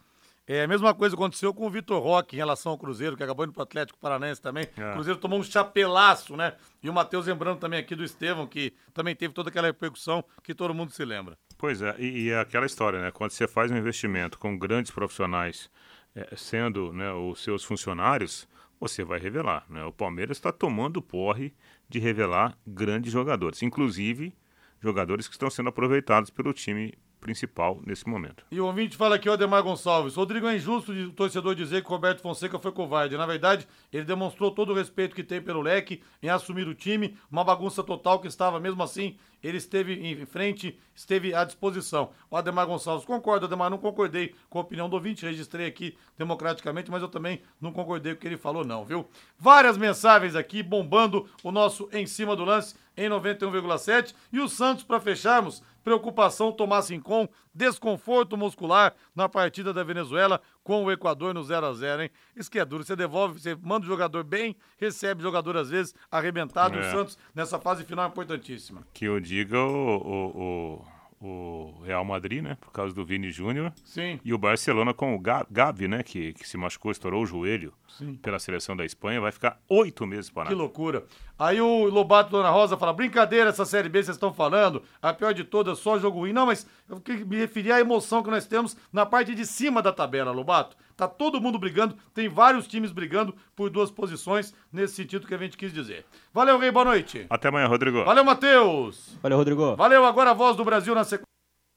É 0.46 0.64
a 0.64 0.68
mesma 0.68 0.94
coisa 0.94 1.16
aconteceu 1.16 1.54
com 1.54 1.66
o 1.66 1.70
Vitor 1.70 2.02
Roque 2.02 2.36
em 2.36 2.40
relação 2.40 2.74
ao 2.74 2.78
Cruzeiro, 2.78 3.16
que 3.16 3.24
acabou 3.24 3.46
indo 3.46 3.54
pro 3.54 3.64
Atlético 3.64 3.98
Paranaense 4.00 4.42
também. 4.42 4.68
É. 4.76 4.90
O 4.90 4.94
Cruzeiro 4.94 5.20
tomou 5.20 5.40
um 5.40 5.44
chapelaço, 5.44 6.36
né? 6.36 6.54
E 6.82 6.90
o 6.90 6.94
Matheus 6.94 7.28
lembrando 7.28 7.60
também 7.60 7.80
aqui 7.80 7.96
do 7.96 8.04
Estevão, 8.04 8.46
que 8.46 8.74
também 8.94 9.16
teve 9.16 9.34
toda 9.34 9.50
aquela 9.50 9.68
repercussão 9.68 10.24
que 10.44 10.54
todo 10.54 10.74
mundo 10.74 10.92
se 10.92 11.06
lembra. 11.06 11.38
Pois 11.58 11.82
é, 11.82 11.96
e, 11.98 12.26
e 12.26 12.30
é 12.30 12.40
aquela 12.40 12.66
história, 12.66 13.02
né? 13.02 13.10
Quando 13.10 13.32
você 13.32 13.48
faz 13.48 13.72
um 13.72 13.78
investimento 13.78 14.38
com 14.38 14.58
grandes 14.58 14.92
profissionais, 14.92 15.70
eh, 16.14 16.36
sendo 16.36 16.92
né, 16.92 17.12
os 17.14 17.42
seus 17.42 17.64
funcionários, 17.64 18.48
você 18.80 19.04
vai 19.04 19.20
revelar. 19.20 19.66
Né? 19.70 19.84
O 19.86 19.94
Palmeiras 19.94 20.38
está 20.38 20.52
tomando 20.52 21.02
porre 21.02 21.54
de 21.88 22.00
revelar 22.00 22.58
grandes 22.68 23.14
jogadores, 23.14 23.62
inclusive 23.62 24.34
jogadores 24.82 25.28
que 25.28 25.34
estão 25.34 25.50
sendo 25.50 25.70
aproveitados 25.70 26.30
pelo 26.30 26.52
time 26.52 26.94
principal 27.24 27.80
nesse 27.86 28.08
momento. 28.08 28.46
E 28.52 28.60
o 28.60 28.66
ouvinte 28.66 28.98
fala 28.98 29.16
aqui, 29.16 29.30
o 29.30 29.32
Ademar 29.32 29.64
Gonçalves. 29.64 30.16
Rodrigo, 30.16 30.46
é 30.46 30.58
injusto 30.58 30.94
de 30.94 31.04
o 31.06 31.14
torcedor 31.14 31.56
dizer 31.56 31.82
que 31.82 31.90
Roberto 31.90 32.22
Fonseca 32.22 32.60
foi 32.60 32.72
covarde. 32.72 33.18
Na 33.18 33.26
verdade, 33.26 33.66
ele 33.92 34.04
demonstrou 34.04 34.52
todo 34.52 34.74
o 34.74 34.76
respeito 34.76 35.16
que 35.16 35.24
tem 35.24 35.42
pelo 35.42 35.62
leque 35.62 36.04
em 36.22 36.30
assumir 36.30 36.68
o 36.68 36.76
time, 36.76 37.18
uma 37.32 37.44
bagunça 37.44 37.82
total 37.82 38.20
que 38.20 38.28
estava, 38.28 38.60
mesmo 38.60 38.84
assim, 38.84 39.16
ele 39.42 39.58
esteve 39.58 39.94
em 39.94 40.26
frente, 40.26 40.78
esteve 40.94 41.34
à 41.34 41.44
disposição. 41.44 42.12
O 42.30 42.36
Ademar 42.36 42.68
Gonçalves, 42.68 43.06
concordo, 43.06 43.46
Ademar, 43.46 43.70
não 43.70 43.78
concordei 43.78 44.36
com 44.50 44.58
a 44.58 44.62
opinião 44.62 44.90
do 44.90 44.96
ouvinte, 44.96 45.26
registrei 45.26 45.66
aqui 45.66 45.98
democraticamente, 46.18 46.92
mas 46.92 47.02
eu 47.02 47.10
também 47.10 47.42
não 47.60 47.72
concordei 47.72 48.14
com 48.14 48.18
o 48.18 48.22
que 48.22 48.28
ele 48.28 48.38
falou, 48.38 48.66
não, 48.66 48.86
viu? 48.86 49.08
Várias 49.38 49.78
mensagens 49.78 50.36
aqui 50.36 50.62
bombando 50.62 51.28
o 51.42 51.52
nosso 51.52 51.90
Em 51.92 52.06
Cima 52.06 52.36
do 52.36 52.44
Lance 52.46 52.76
em 52.96 53.10
91,7. 53.10 54.14
E 54.32 54.40
o 54.40 54.48
Santos, 54.48 54.84
para 54.84 55.00
fecharmos, 55.00 55.62
preocupação 55.84 56.52
Tomás 56.52 56.90
Rincon, 56.90 57.28
desconforto 57.54 58.38
muscular 58.38 58.94
na 59.16 59.28
partida 59.28 59.74
da 59.74 59.84
Venezuela 59.84 60.42
com 60.64 60.84
o 60.84 60.92
Equador 60.92 61.34
no 61.34 61.44
0 61.44 61.66
a 61.66 61.74
0 61.74 62.04
hein? 62.04 62.10
Isso 62.36 62.50
que 62.50 62.60
é 62.60 62.66
duro, 62.66 62.84
você 62.84 62.96
devolve, 62.96 63.40
você 63.40 63.56
manda 63.56 63.86
o 63.86 63.90
jogador 63.90 64.24
bem, 64.24 64.56
recebe 64.78 65.22
o 65.22 65.24
jogador 65.24 65.58
às 65.58 65.70
vezes 65.70 65.94
arrebentado. 66.10 66.78
É. 66.78 66.82
O 66.82 66.92
Santos 66.92 67.18
nessa 67.36 67.60
fase 67.60 67.84
final 67.84 68.06
é 68.06 68.08
importantíssima. 68.08 68.82
Que 68.94 69.06
eu 69.06 69.20
diga 69.20 69.60
o, 69.60 69.98
o, 69.98 70.26
o, 70.28 70.86
o 71.28 71.82
Real 71.84 72.04
Madrid, 72.04 72.42
né? 72.44 72.58
Por 72.60 72.72
causa 72.72 72.94
do 72.94 73.06
Vini 73.06 73.32
Júnior. 73.32 73.72
Sim. 73.84 74.20
E 74.24 74.34
o 74.34 74.38
Barcelona 74.38 74.94
com 74.94 75.16
o 75.16 75.20
Ga- 75.20 75.46
Gavi, 75.50 75.88
né? 75.88 76.04
Que, 76.04 76.34
que 76.34 76.48
se 76.48 76.58
machucou, 76.58 76.92
estourou 76.92 77.24
o 77.24 77.26
joelho 77.26 77.74
Sim. 77.88 78.16
pela 78.16 78.40
seleção 78.40 78.76
da 78.76 78.84
Espanha. 78.86 79.22
Vai 79.22 79.32
ficar 79.32 79.60
oito 79.70 80.06
meses 80.06 80.30
Que 80.30 80.36
parado. 80.36 80.56
loucura. 80.56 81.04
Aí 81.38 81.60
o 81.60 81.86
Lobato 81.86 82.30
Dona 82.32 82.50
Rosa 82.50 82.78
fala: 82.78 82.94
brincadeira 82.94 83.50
essa 83.50 83.66
Série 83.66 83.90
B, 83.90 84.04
vocês 84.04 84.16
estão 84.16 84.34
falando. 84.34 84.84
A 85.02 85.14
pior 85.14 85.34
de 85.34 85.44
todas, 85.44 85.80
só 85.80 85.98
jogo 85.98 86.20
ruim. 86.20 86.34
Não, 86.34 86.46
mas 86.46 86.68
eu 86.90 87.00
que- 87.00 87.24
me 87.26 87.38
referi 87.38 87.72
à 87.72 87.80
emoção 87.80 88.22
que 88.24 88.30
nós 88.30 88.46
temos 88.46 88.76
na 88.92 89.06
parte 89.06 89.34
de 89.34 89.46
cima 89.46 89.82
da 89.82 89.92
tabela, 89.92 90.32
Lobato. 90.32 90.76
Tá 90.96 91.08
todo 91.08 91.42
mundo 91.42 91.60
brigando, 91.60 91.96
tem 92.14 92.30
vários 92.30 92.68
times 92.68 92.92
brigando 92.92 93.36
por 93.56 93.70
duas 93.70 93.90
posições, 93.90 94.54
nesse 94.72 94.96
sentido 94.96 95.28
que 95.28 95.34
a 95.34 95.38
gente 95.38 95.58
quis 95.58 95.74
dizer. 95.74 96.06
Valeu, 96.34 96.58
Rei, 96.58 96.72
boa 96.72 96.86
noite. 96.86 97.26
Até 97.30 97.50
amanhã, 97.50 97.68
Rodrigo. 97.68 98.04
Valeu, 98.04 98.24
Matheus. 98.24 99.18
Valeu, 99.22 99.38
Rodrigo. 99.38 99.76
Valeu, 99.76 100.06
agora 100.06 100.32
a 100.32 100.34
voz 100.34 100.56
do 100.56 100.64
Brasil 100.64 100.94
na 100.94 101.04
sequência. 101.04 101.24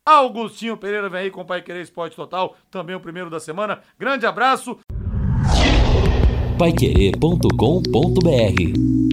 Augustinho 0.07 0.77
Pereira 0.77 1.09
vem 1.09 1.23
aí 1.23 1.31
com 1.31 1.41
o 1.41 1.45
Pai 1.45 1.63
Querer 1.63 1.83
Esporte 1.83 2.15
Total, 2.15 2.57
também 2.71 2.95
o 2.95 3.01
primeiro 3.01 3.29
da 3.29 3.41
semana. 3.41 3.81
Grande 3.99 4.25
abraço. 4.25 4.79
Paiquerê.com.br 6.57 9.06